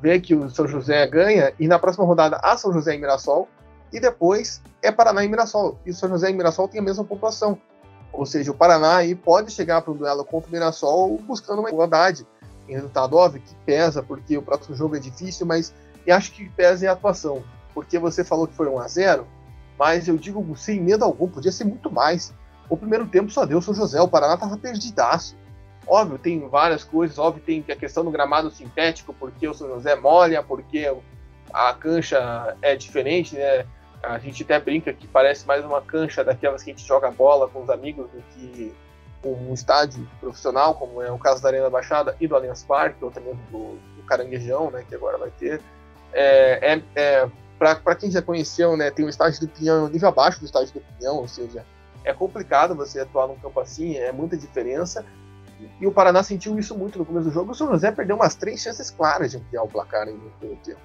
vê 0.00 0.20
que 0.20 0.34
o 0.34 0.48
São 0.50 0.66
José 0.66 1.06
ganha 1.06 1.52
e 1.59 1.68
na 1.68 1.78
próxima 1.78 2.04
rodada 2.04 2.40
a 2.42 2.56
São 2.56 2.72
José 2.72 2.94
em 2.94 3.00
Mirassol 3.00 3.48
e 3.92 4.00
depois 4.00 4.61
é 4.82 4.90
Paraná 4.90 5.24
e 5.24 5.28
Mirassol. 5.28 5.78
E 5.84 5.90
o 5.90 5.94
São 5.94 6.09
José 6.09 6.30
e 6.30 6.32
Mirassol 6.32 6.68
tem 6.68 6.80
a 6.80 6.84
mesma 6.84 7.04
pontuação. 7.04 7.59
Ou 8.12 8.26
seja, 8.26 8.50
o 8.50 8.54
Paraná 8.54 8.96
aí 8.96 9.14
pode 9.14 9.50
chegar 9.52 9.82
para 9.82 9.92
um 9.92 9.96
duelo 9.96 10.24
contra 10.24 10.48
o 10.48 10.52
Mirassol 10.52 11.16
buscando 11.18 11.61
uma 11.61 11.68
igualdade 11.68 12.26
em 12.68 12.72
resultado. 12.72 13.16
Óbvio 13.16 13.42
que 13.42 13.54
pesa, 13.66 14.02
porque 14.02 14.36
o 14.36 14.42
próximo 14.42 14.74
jogo 14.74 14.96
é 14.96 14.98
difícil, 14.98 15.46
mas 15.46 15.72
eu 16.06 16.16
acho 16.16 16.32
que 16.32 16.48
pesa 16.50 16.84
em 16.84 16.88
atuação. 16.88 17.42
Porque 17.74 17.98
você 17.98 18.24
falou 18.24 18.46
que 18.46 18.54
foi 18.54 18.68
1 18.68 18.78
a 18.78 18.88
0 18.88 19.26
mas 19.78 20.09
eu 20.09 20.16
digo 20.16 20.44
sem 20.56 20.80
medo 20.80 21.04
algum, 21.04 21.28
podia 21.28 21.52
ser 21.52 21.64
muito 21.64 21.90
mais. 21.90 22.34
O 22.68 22.76
primeiro 22.76 23.06
tempo 23.06 23.30
só 23.30 23.44
deu 23.46 23.62
São 23.62 23.74
José, 23.74 24.00
o 24.00 24.08
Paraná 24.08 24.36
tava 24.36 24.56
perdidaço. 24.56 25.36
Óbvio, 25.86 26.18
tem 26.18 26.46
várias 26.48 26.84
coisas, 26.84 27.18
óbvio, 27.18 27.42
tem 27.42 27.64
a 27.70 27.76
questão 27.76 28.04
do 28.04 28.10
gramado 28.10 28.50
sintético, 28.50 29.14
porque 29.14 29.48
o 29.48 29.54
São 29.54 29.68
José 29.68 29.96
molha, 29.96 30.42
porque 30.42 30.94
a 31.52 31.72
cancha 31.72 32.56
é 32.60 32.76
diferente, 32.76 33.34
né? 33.34 33.64
A 34.02 34.18
gente 34.18 34.42
até 34.42 34.60
brinca 34.60 34.92
que 34.92 35.08
parece 35.08 35.46
mais 35.46 35.64
uma 35.64 35.80
cancha 35.80 36.22
daquelas 36.22 36.62
que 36.62 36.70
a 36.70 36.74
gente 36.74 36.86
joga 36.86 37.10
bola 37.10 37.48
com 37.48 37.62
os 37.62 37.70
amigos 37.70 38.08
do 38.10 38.22
que 38.32 38.72
um 39.24 39.52
estádio 39.52 40.08
profissional, 40.20 40.74
como 40.74 41.02
é 41.02 41.10
o 41.10 41.18
caso 41.18 41.42
da 41.42 41.48
Arena 41.48 41.68
Baixada 41.68 42.16
e 42.20 42.28
do 42.28 42.36
Allianz 42.36 42.62
Parque, 42.62 43.04
ou 43.04 43.10
também 43.10 43.34
do, 43.50 43.76
do 43.96 44.02
Caranguejão, 44.06 44.70
né, 44.70 44.84
que 44.88 44.94
agora 44.94 45.18
vai 45.18 45.30
ter. 45.30 45.60
É, 46.12 46.74
é, 46.74 46.82
é 46.94 47.30
para 47.58 47.96
quem 47.96 48.10
já 48.10 48.22
conheceu, 48.22 48.76
né, 48.76 48.90
tem 48.90 49.04
o 49.04 49.08
estádio 49.08 49.40
do 49.40 49.48
Pinhão 49.48 49.88
nível 49.88 50.08
abaixo 50.08 50.38
do 50.38 50.46
estádio 50.46 50.74
do 50.74 50.80
Pinhão, 50.80 51.16
ou 51.16 51.26
seja, 51.26 51.64
é 52.05 52.12
complicado 52.12 52.74
você 52.74 53.01
atuar 53.01 53.28
num 53.28 53.36
campo 53.36 53.61
assim, 53.61 53.96
é 53.96 54.12
muita 54.12 54.36
diferença. 54.36 55.05
E 55.80 55.86
o 55.86 55.92
Paraná 55.92 56.22
sentiu 56.22 56.59
isso 56.59 56.76
muito 56.76 56.99
no 56.99 57.05
começo 57.05 57.26
do 57.26 57.32
jogo. 57.32 57.51
O 57.51 57.55
São 57.55 57.68
José 57.68 57.90
perdeu 57.90 58.16
umas 58.16 58.34
três 58.34 58.61
chances 58.61 58.90
claras 58.90 59.32
de 59.32 59.38
ampliar 59.38 59.62
o 59.62 59.68
placar 59.68 60.07
no 60.07 60.30
primeiro 60.38 60.61
tempo. 60.62 60.80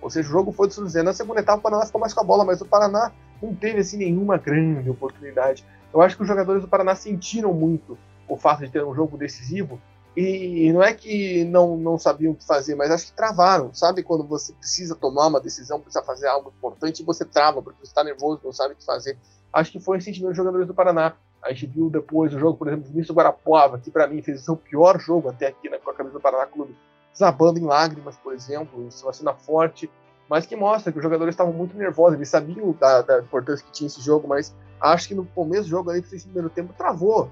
Ou 0.00 0.10
seja, 0.10 0.28
o 0.28 0.32
jogo 0.32 0.52
foi 0.52 0.68
do 0.68 0.74
São 0.74 0.84
José. 0.84 1.02
Na 1.02 1.12
segunda 1.12 1.40
etapa, 1.40 1.58
o 1.58 1.62
Paraná 1.62 1.86
ficou 1.86 2.00
mais 2.00 2.12
com 2.12 2.20
a 2.20 2.24
bola, 2.24 2.44
mas 2.44 2.60
o 2.60 2.66
Paraná 2.66 3.10
não 3.42 3.54
teve 3.54 3.80
assim 3.80 3.96
nenhuma 3.96 4.36
grande 4.36 4.88
oportunidade. 4.90 5.64
Eu 5.92 6.02
acho 6.02 6.16
que 6.16 6.22
os 6.22 6.28
jogadores 6.28 6.62
do 6.62 6.68
Paraná 6.68 6.94
sentiram 6.94 7.52
muito 7.54 7.96
o 8.28 8.36
fato 8.36 8.64
de 8.64 8.70
ter 8.70 8.84
um 8.84 8.94
jogo 8.94 9.16
decisivo 9.16 9.80
e 10.20 10.72
não 10.72 10.82
é 10.82 10.92
que 10.92 11.44
não, 11.44 11.76
não 11.76 11.96
sabiam 11.96 12.32
o 12.32 12.34
que 12.34 12.44
fazer, 12.44 12.74
mas 12.74 12.90
acho 12.90 13.06
que 13.06 13.12
travaram. 13.12 13.72
Sabe 13.72 14.02
quando 14.02 14.24
você 14.24 14.52
precisa 14.52 14.96
tomar 14.96 15.28
uma 15.28 15.40
decisão, 15.40 15.80
precisa 15.80 16.04
fazer 16.04 16.26
algo 16.26 16.52
importante 16.56 17.00
e 17.00 17.04
você 17.04 17.24
trava 17.24 17.62
porque 17.62 17.78
você 17.78 17.90
está 17.90 18.02
nervoso, 18.02 18.40
não 18.42 18.52
sabe 18.52 18.74
o 18.74 18.76
que 18.76 18.84
fazer. 18.84 19.16
Acho 19.52 19.72
que 19.72 19.80
foi 19.80 19.98
o 19.98 20.00
sentimento 20.00 20.28
dos 20.28 20.36
jogadores 20.36 20.66
do 20.66 20.74
Paraná. 20.74 21.14
A 21.42 21.52
gente 21.52 21.66
viu 21.66 21.88
depois 21.88 22.34
o 22.34 22.38
jogo, 22.38 22.58
por 22.58 22.68
exemplo, 22.68 22.86
do 22.86 22.90
Vinícius 22.90 23.16
Guarapuava, 23.16 23.78
que 23.78 23.90
para 23.90 24.06
mim 24.06 24.20
fez 24.20 24.48
o 24.48 24.56
pior 24.56 24.98
jogo 24.98 25.28
até 25.28 25.46
aqui 25.46 25.68
né, 25.68 25.78
com 25.78 25.90
a 25.90 25.94
camisa 25.94 26.14
do 26.14 26.20
Paraná 26.20 26.46
Clube, 26.46 26.76
desabando 27.12 27.58
em 27.58 27.64
lágrimas, 27.64 28.16
por 28.16 28.32
exemplo, 28.32 28.86
isso 28.86 29.04
é 29.04 29.06
uma 29.06 29.12
cena 29.12 29.34
forte, 29.34 29.90
mas 30.28 30.44
que 30.44 30.54
mostra 30.54 30.92
que 30.92 30.98
os 30.98 31.02
jogadores 31.02 31.32
estavam 31.32 31.52
muito 31.52 31.76
nervosos, 31.76 32.14
eles 32.14 32.28
sabiam 32.28 32.72
da, 32.72 33.02
da 33.02 33.20
importância 33.20 33.64
que 33.64 33.72
tinha 33.72 33.86
esse 33.86 34.00
jogo, 34.00 34.28
mas 34.28 34.54
acho 34.80 35.08
que 35.08 35.14
no 35.14 35.24
começo 35.24 35.64
do 35.64 35.70
jogo, 35.70 35.90
ali, 35.90 36.00
no 36.00 36.20
primeiro 36.20 36.50
tempo, 36.50 36.74
travou, 36.76 37.30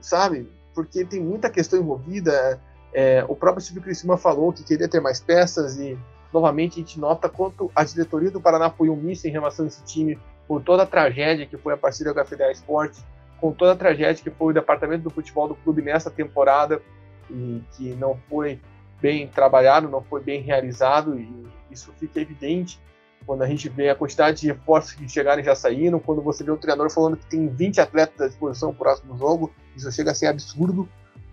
sabe? 0.00 0.50
Porque 0.74 1.04
tem 1.04 1.20
muita 1.20 1.48
questão 1.48 1.78
envolvida. 1.78 2.60
É, 2.92 3.24
o 3.28 3.36
próprio 3.36 3.62
Silvio 3.62 3.82
Criciúma 3.82 4.16
falou 4.16 4.52
que 4.52 4.64
queria 4.64 4.88
ter 4.88 5.00
mais 5.00 5.20
peças 5.20 5.78
e, 5.78 5.98
novamente, 6.32 6.74
a 6.74 6.82
gente 6.82 6.98
nota 6.98 7.28
quanto 7.28 7.70
a 7.74 7.84
diretoria 7.84 8.30
do 8.30 8.40
Paraná 8.40 8.70
foi 8.70 8.88
omissa 8.88 9.28
em 9.28 9.30
relação 9.30 9.64
a 9.64 9.68
esse 9.68 9.82
time 9.84 10.18
por 10.46 10.62
toda 10.62 10.82
a 10.82 10.86
tragédia 10.86 11.46
que 11.46 11.56
foi 11.56 11.74
a 11.74 11.76
parceria 11.76 12.12
com 12.12 12.20
a 12.20 12.24
Federal 12.24 12.52
Esporte, 12.52 13.02
com 13.40 13.52
toda 13.52 13.72
a 13.72 13.76
tragédia 13.76 14.22
que 14.22 14.30
foi 14.30 14.52
o 14.52 14.54
departamento 14.54 15.04
do 15.04 15.10
futebol 15.10 15.48
do 15.48 15.54
clube 15.54 15.82
nessa 15.82 16.10
temporada 16.10 16.80
e 17.30 17.62
que 17.76 17.94
não 17.94 18.16
foi 18.28 18.60
bem 19.00 19.26
trabalhado, 19.26 19.88
não 19.88 20.02
foi 20.02 20.22
bem 20.22 20.40
realizado 20.40 21.18
e 21.18 21.46
isso 21.70 21.92
fica 21.98 22.20
evidente 22.20 22.78
quando 23.26 23.42
a 23.42 23.46
gente 23.46 23.68
vê 23.68 23.88
a 23.88 23.94
quantidade 23.94 24.40
de 24.40 24.48
reforços 24.48 24.92
que 24.92 25.08
chegaram 25.08 25.40
e 25.40 25.44
já 25.44 25.54
saíram, 25.54 25.98
quando 25.98 26.22
você 26.22 26.42
vê 26.42 26.50
o 26.50 26.56
treinador 26.56 26.90
falando 26.90 27.16
que 27.16 27.26
tem 27.26 27.48
20 27.48 27.80
atletas 27.80 28.20
à 28.20 28.28
disposição 28.28 28.70
no 28.70 28.74
próximo 28.74 29.16
jogo, 29.16 29.52
isso 29.76 29.90
chega 29.92 30.10
a 30.10 30.14
ser 30.14 30.26
absurdo. 30.26 30.88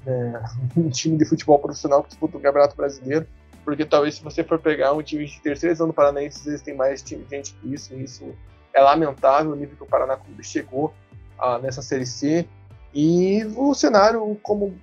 Né? 0.05 0.41
Um 0.77 0.89
time 0.89 1.17
de 1.17 1.25
futebol 1.25 1.59
profissional 1.59 2.03
que 2.03 2.09
disputa 2.09 2.37
o 2.37 2.39
Campeonato 2.39 2.75
Brasileiro, 2.75 3.27
porque 3.65 3.85
talvez 3.85 4.15
se 4.15 4.23
você 4.23 4.43
for 4.43 4.59
pegar 4.59 4.93
um 4.93 5.01
time 5.01 5.25
de 5.25 5.41
terceira 5.41 5.73
divisão 5.73 5.87
do 5.87 5.93
Paranaense, 5.93 6.39
às 6.39 6.45
vezes 6.45 6.61
tem 6.61 6.75
mais 6.75 7.01
time, 7.01 7.25
gente 7.29 7.53
que 7.55 7.73
isso, 7.73 7.93
e 7.93 8.03
isso 8.03 8.35
é 8.73 8.81
lamentável 8.81 9.51
o 9.51 9.55
nível 9.55 9.75
que 9.75 9.83
o 9.83 9.87
Paraná 9.87 10.17
Clube 10.17 10.43
chegou 10.43 10.93
ah, 11.37 11.59
nessa 11.59 11.81
Série 11.81 12.05
C. 12.05 12.47
E 12.93 13.45
o 13.55 13.73
cenário, 13.75 14.37
como 14.41 14.75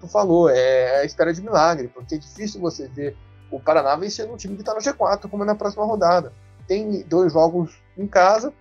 tu 0.00 0.08
falou, 0.08 0.48
é 0.48 1.00
a 1.00 1.04
espera 1.04 1.32
de 1.32 1.42
milagre, 1.42 1.88
porque 1.88 2.14
é 2.14 2.18
difícil 2.18 2.60
você 2.60 2.88
ver 2.88 3.16
o 3.50 3.60
Paraná 3.60 3.96
vencendo 3.96 4.32
um 4.32 4.36
time 4.36 4.54
que 4.54 4.62
está 4.62 4.72
no 4.72 4.80
G4, 4.80 5.28
como 5.28 5.42
é 5.42 5.46
na 5.46 5.54
próxima 5.54 5.84
rodada. 5.84 6.32
Tem 6.66 7.02
dois 7.02 7.32
jogos 7.32 7.76
em 7.98 8.06
casa 8.06 8.52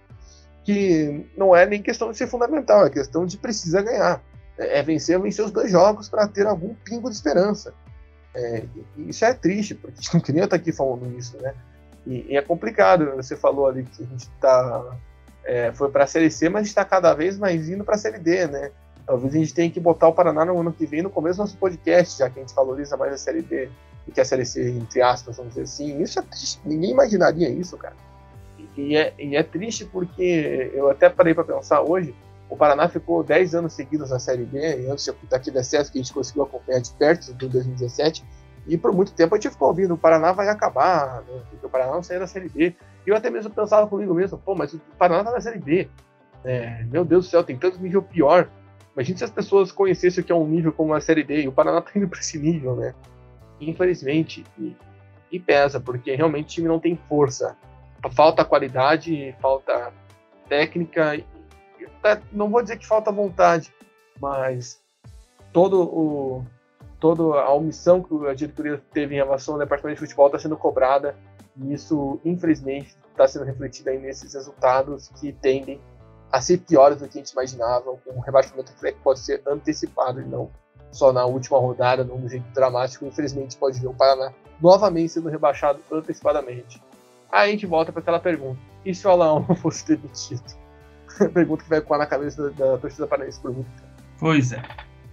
que 0.64 1.26
não 1.38 1.56
é 1.56 1.66
nem 1.66 1.82
questão 1.82 2.12
de 2.12 2.18
ser 2.18 2.28
fundamental, 2.28 2.86
é 2.86 2.90
questão 2.90 3.26
de 3.26 3.38
precisa 3.38 3.82
ganhar. 3.82 4.22
É, 4.58 4.80
é 4.80 4.84
vencer, 4.84 5.20
vencer 5.20 5.46
os 5.46 5.52
dois 5.52 5.72
jogos 5.72 6.10
para 6.10 6.28
ter 6.28 6.46
algum 6.46 6.74
pingo 6.76 7.10
de 7.10 7.16
esperança. 7.16 7.74
É, 8.36 8.64
isso 8.98 9.24
é 9.26 9.34
triste, 9.34 9.76
porque 9.76 10.02
não 10.14 10.20
queria 10.20 10.44
estar 10.44 10.58
aqui 10.58 10.72
falando 10.72 11.18
isso, 11.18 11.38
né? 11.42 11.56
E, 12.06 12.26
e, 12.30 12.38
é 12.38 12.42
complicado. 12.42 13.16
Você 13.16 13.36
falou 13.36 13.68
ali 13.68 13.84
que 13.84 14.04
a 14.04 14.06
gente 14.06 14.22
está 14.22 14.98
é, 15.44 15.72
foi 15.74 15.90
para 15.90 16.04
a 16.04 16.08
Série 16.08 16.30
C, 16.30 16.50
mas 16.50 16.68
está 16.68 16.86
cada 16.86 17.14
vez 17.14 17.38
mais 17.38 17.70
indo 17.70 17.84
para 17.84 17.96
a 17.96 17.98
Série 17.98 18.20
D, 18.20 18.48
né? 18.48 18.72
Talvez 19.06 19.34
a 19.34 19.38
gente 19.38 19.54
tenha 19.54 19.72
que 19.72 19.80
botar 19.80 20.08
o 20.08 20.14
Paraná 20.14 20.46
no 20.46 20.60
ano 20.60 20.72
que 20.72 20.86
vem 20.86 21.02
no 21.02 21.10
começo 21.10 21.38
do 21.38 21.42
nosso 21.42 21.58
podcast, 21.58 22.20
já 22.20 22.30
que 22.30 22.40
a 22.40 22.42
gente 22.44 22.54
valoriza 22.54 22.96
mais 22.96 23.14
a 23.14 23.18
Série 23.18 23.42
D 23.42 23.70
do 24.06 24.12
que 24.14 24.22
a 24.22 24.26
Série 24.26 24.46
C, 24.46 24.70
entre 24.70 25.02
aspas, 25.02 25.38
vamos 25.38 25.54
dizer 25.54 25.64
assim. 25.64 26.02
Isso 26.02 26.20
é 26.20 26.22
triste. 26.22 26.60
Ninguém 26.64 26.92
imaginaria 26.92 27.50
isso, 27.50 27.76
cara. 27.78 27.96
E, 28.78 28.96
é, 28.96 29.14
e 29.18 29.36
é 29.36 29.44
triste 29.44 29.86
porque 29.86 30.72
eu 30.74 30.90
até 30.90 31.10
parei 31.10 31.34
para 31.34 31.44
pensar 31.44 31.82
hoje. 31.82 32.14
O 32.50 32.56
Paraná 32.56 32.88
ficou 32.88 33.24
10 33.24 33.56
anos 33.56 33.74
seguidos 33.74 34.10
na 34.10 34.20
Série 34.20 34.44
B, 34.44 34.60
e 34.60 34.90
antes 34.90 35.12
daquele 35.30 35.60
acesso 35.60 35.92
que 35.92 36.00
a 36.00 36.02
gente 36.02 36.14
conseguiu 36.14 36.44
acompanhar 36.44 36.80
de 36.80 36.92
perto, 36.92 37.34
do 37.34 37.48
2017. 37.48 38.24
E 38.70 38.78
por 38.78 38.94
muito 38.94 39.14
tempo 39.14 39.34
a 39.34 39.38
gente 39.38 39.52
ficou 39.52 39.68
ouvindo: 39.68 39.96
o 39.96 39.98
Paraná 39.98 40.32
vai 40.32 40.48
acabar, 40.48 41.24
né? 41.24 41.42
o 41.62 41.70
Paraná 41.70 41.94
não 41.94 42.04
saiu 42.04 42.20
da 42.20 42.28
Série 42.28 42.48
B. 42.48 42.76
E 43.06 43.10
eu 43.10 43.16
até 43.16 43.30
mesmo 43.30 43.52
pensava 43.52 43.88
comigo 43.88 44.14
mesmo: 44.14 44.38
pô, 44.38 44.54
mas 44.54 44.74
o 44.74 44.80
Paraná 44.98 45.24
tá 45.24 45.32
na 45.32 45.42
Série 45.42 45.60
B. 45.60 45.90
É, 46.46 46.84
meu 46.86 47.04
Deus 47.04 47.26
do 47.26 47.32
céu, 47.32 47.44
tem 47.44 47.58
tanto 47.58 47.82
nível 47.82 48.04
pior. 48.04 48.48
Imagina 48.94 49.18
se 49.18 49.24
as 49.24 49.32
pessoas 49.32 49.72
conhecessem 49.72 50.24
o 50.24 50.26
que 50.26 50.32
é 50.32 50.36
um 50.36 50.48
nível 50.48 50.72
como 50.72 50.94
a 50.94 51.02
Série 51.02 51.24
D, 51.24 51.42
e 51.42 51.48
o 51.48 51.52
Paraná 51.52 51.82
tá 51.82 51.92
indo 51.96 52.08
para 52.08 52.20
esse 52.20 52.38
nível, 52.38 52.76
né? 52.76 52.94
Infelizmente, 53.60 54.46
e, 54.58 54.76
e, 55.32 55.40
pesa, 55.40 55.80
porque 55.80 56.16
realmente 56.16 56.46
o 56.46 56.50
time 56.50 56.68
não 56.68 56.80
tem 56.80 56.96
força. 57.10 57.58
Falta 58.12 58.46
qualidade, 58.46 59.36
falta 59.42 59.92
técnica, 60.48 61.16
e, 61.16 61.26
não 62.32 62.50
vou 62.50 62.62
dizer 62.62 62.78
que 62.78 62.88
falta 62.88 63.12
vontade, 63.12 63.74
mas 64.22 64.82
todo 65.52 65.82
o 65.82 66.46
toda 67.00 67.24
a 67.40 67.54
omissão 67.54 68.02
que 68.04 68.14
a 68.28 68.34
diretoria 68.34 68.82
teve 68.94 69.16
em 69.16 69.18
relação 69.18 69.56
ao 69.56 69.60
departamento 69.60 70.00
de 70.00 70.06
futebol 70.06 70.28
está 70.28 70.40
sendo 70.40 70.58
cobrada 70.58 71.16
e 71.58 71.74
isso, 71.74 72.20
infelizmente, 72.24 72.96
está 73.12 73.28
sendo 73.28 73.46
refletido 73.46 73.90
aí 73.90 73.98
nesses 73.98 74.34
resultados 74.34 75.10
que 75.20 75.32
tendem 75.34 75.80
a 76.32 76.42
ser 76.42 76.60
piores 76.60 77.00
do 77.00 77.08
que 77.08 77.18
a 77.18 77.22
gente 77.22 77.32
imaginava, 77.32 77.92
um 78.08 78.20
rebaixamento 78.20 78.72
que 78.74 78.92
pode 79.04 79.20
ser 79.20 79.42
antecipado 79.48 80.22
e 80.22 80.26
não 80.26 80.50
só 80.92 81.12
na 81.12 81.26
última 81.26 81.60
rodada, 81.60 82.04
num 82.04 82.28
jeito 82.28 82.46
dramático. 82.54 83.06
Infelizmente, 83.06 83.58
pode 83.58 83.80
ver 83.80 83.88
o 83.88 83.94
Paraná 83.94 84.32
novamente 84.62 85.10
sendo 85.10 85.30
rebaixado 85.30 85.80
antecipadamente. 85.92 86.82
Aí 87.32 87.50
a 87.50 87.52
gente 87.52 87.66
volta 87.66 87.92
para 87.92 88.02
aquela 88.02 88.20
pergunta: 88.20 88.60
e 88.86 88.94
se 88.94 89.08
o 89.08 89.12
Alain 89.12 89.44
fosse 89.58 89.86
demitido? 89.86 90.44
pergunta 91.34 91.64
que 91.64 91.70
vai 91.70 91.80
ecoar 91.80 92.00
na 92.00 92.06
cabeça 92.06 92.50
da, 92.52 92.72
da 92.72 92.78
torcida 92.78 93.08
paranaense 93.08 93.40
por 93.40 93.52
muito 93.52 93.70
tempo. 93.70 93.90
Pois 94.20 94.52
é. 94.52 94.62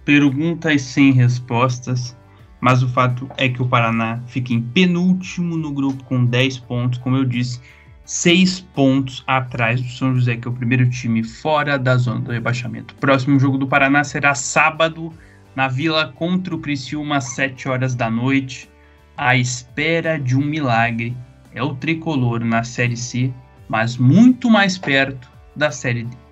Perguntas 0.07 0.83
sem 0.83 1.11
respostas. 1.11 2.15
Mas 2.61 2.81
o 2.81 2.87
fato 2.87 3.29
é 3.35 3.49
que 3.49 3.61
o 3.61 3.67
Paraná 3.67 4.21
fica 4.25 4.53
em 4.53 4.61
penúltimo 4.61 5.57
no 5.57 5.69
grupo 5.69 6.01
com 6.05 6.23
10 6.23 6.59
pontos, 6.59 6.97
como 6.99 7.17
eu 7.17 7.25
disse, 7.25 7.59
seis 8.05 8.61
pontos 8.61 9.21
atrás 9.27 9.81
do 9.81 9.89
São 9.89 10.15
José, 10.15 10.37
que 10.37 10.47
é 10.47 10.51
o 10.51 10.53
primeiro 10.53 10.89
time 10.89 11.23
fora 11.23 11.77
da 11.77 11.97
zona 11.97 12.21
do 12.21 12.31
rebaixamento. 12.31 12.95
Próximo 12.95 13.37
jogo 13.37 13.57
do 13.57 13.67
Paraná 13.67 14.01
será 14.05 14.33
sábado, 14.33 15.11
na 15.53 15.67
Vila 15.67 16.13
contra 16.15 16.55
o 16.55 16.59
Criciúma, 16.59 17.17
às 17.17 17.25
7 17.35 17.67
horas 17.67 17.93
da 17.93 18.09
noite. 18.09 18.69
À 19.17 19.35
espera 19.35 20.17
de 20.17 20.37
um 20.37 20.41
milagre. 20.41 21.17
É 21.53 21.61
o 21.61 21.75
tricolor 21.75 22.45
na 22.45 22.63
Série 22.63 22.95
C, 22.95 23.29
mas 23.67 23.97
muito 23.97 24.49
mais 24.49 24.77
perto 24.77 25.29
da 25.53 25.69
Série 25.69 26.05
D. 26.05 26.26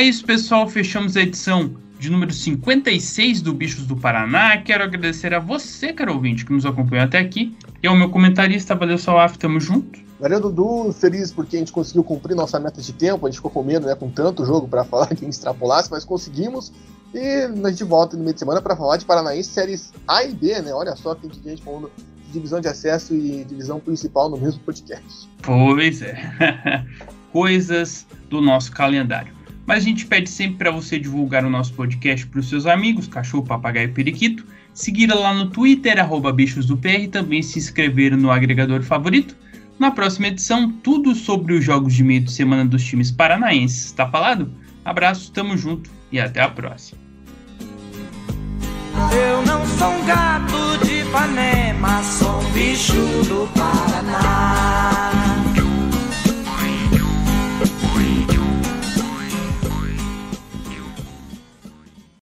É 0.00 0.02
isso, 0.02 0.24
pessoal. 0.24 0.66
Fechamos 0.66 1.14
a 1.14 1.20
edição 1.20 1.76
de 1.98 2.08
número 2.08 2.32
56 2.32 3.42
do 3.42 3.52
Bichos 3.52 3.86
do 3.86 3.94
Paraná. 3.94 4.56
Quero 4.56 4.82
agradecer 4.82 5.34
a 5.34 5.38
você, 5.38 5.92
caro 5.92 6.14
ouvinte, 6.14 6.42
que 6.42 6.54
nos 6.54 6.64
acompanhou 6.64 7.04
até 7.04 7.18
aqui. 7.18 7.54
E 7.82 7.86
ao 7.86 7.94
meu 7.94 8.08
comentarista, 8.08 8.74
valeu, 8.74 8.96
Salaf, 8.96 9.36
tamo 9.36 9.60
junto. 9.60 10.00
Valeu, 10.18 10.40
Dudu. 10.40 10.90
Feliz 10.94 11.30
porque 11.30 11.56
a 11.56 11.58
gente 11.58 11.70
conseguiu 11.70 12.02
cumprir 12.02 12.34
nossa 12.34 12.58
meta 12.58 12.80
de 12.80 12.94
tempo. 12.94 13.26
A 13.26 13.28
gente 13.28 13.36
ficou 13.36 13.50
com 13.50 13.62
medo, 13.62 13.86
né, 13.86 13.94
com 13.94 14.08
tanto 14.08 14.46
jogo 14.46 14.66
para 14.66 14.84
falar 14.88 15.08
que 15.08 15.26
extrapolasse, 15.26 15.90
mas 15.90 16.02
conseguimos. 16.02 16.72
E 17.12 17.50
a 17.62 17.68
gente 17.68 17.84
volta 17.84 18.16
no 18.16 18.22
meio 18.22 18.32
de 18.32 18.40
semana 18.40 18.62
para 18.62 18.74
falar 18.74 18.96
de 18.96 19.04
Paranaense 19.04 19.50
séries 19.50 19.92
A 20.08 20.24
e 20.24 20.32
B, 20.32 20.62
né? 20.62 20.72
Olha 20.72 20.96
só, 20.96 21.14
tem 21.14 21.30
gente 21.44 21.62
falando 21.62 21.90
de 22.24 22.32
divisão 22.32 22.58
de 22.58 22.68
acesso 22.68 23.14
e 23.14 23.44
divisão 23.44 23.78
principal 23.78 24.30
no 24.30 24.38
mesmo 24.38 24.62
podcast. 24.62 25.28
Pois 25.42 26.00
é. 26.00 26.16
Coisas 27.30 28.06
do 28.30 28.40
nosso 28.40 28.72
calendário. 28.72 29.39
Mas 29.70 29.84
a 29.84 29.86
gente 29.86 30.04
pede 30.04 30.28
sempre 30.28 30.56
para 30.56 30.72
você 30.72 30.98
divulgar 30.98 31.44
o 31.44 31.48
nosso 31.48 31.72
podcast 31.74 32.26
para 32.26 32.40
os 32.40 32.48
seus 32.48 32.66
amigos, 32.66 33.06
cachorro, 33.06 33.44
papagaio, 33.44 33.92
periquito, 33.92 34.44
seguir 34.74 35.06
lá 35.06 35.32
no 35.32 35.48
Twitter, 35.48 35.96
arroba 36.00 36.32
bichos 36.32 36.66
do 36.66 36.76
PR, 36.76 37.02
e 37.02 37.06
também 37.06 37.40
se 37.40 37.60
inscrever 37.60 38.16
no 38.16 38.32
agregador 38.32 38.82
favorito. 38.82 39.36
Na 39.78 39.92
próxima 39.92 40.26
edição, 40.26 40.72
tudo 40.72 41.14
sobre 41.14 41.54
os 41.54 41.64
jogos 41.64 41.94
de 41.94 42.02
meio 42.02 42.22
de 42.22 42.32
semana 42.32 42.64
dos 42.64 42.82
times 42.82 43.12
paranaenses. 43.12 43.92
Tá 43.92 44.08
falado? 44.08 44.52
Abraço, 44.84 45.30
tamo 45.30 45.56
junto 45.56 45.88
e 46.10 46.18
até 46.18 46.42
a 46.42 46.48
próxima. 46.48 47.00
Eu 49.12 49.40
não 49.46 49.64
sou 49.64 49.88
um 49.88 50.04
gato 50.04 50.84
de 50.84 51.02
Ipanema, 51.02 52.02
sou 52.02 52.40
um 52.40 52.50
bicho 52.50 52.92
do 53.28 53.48
Paraná. 53.54 54.80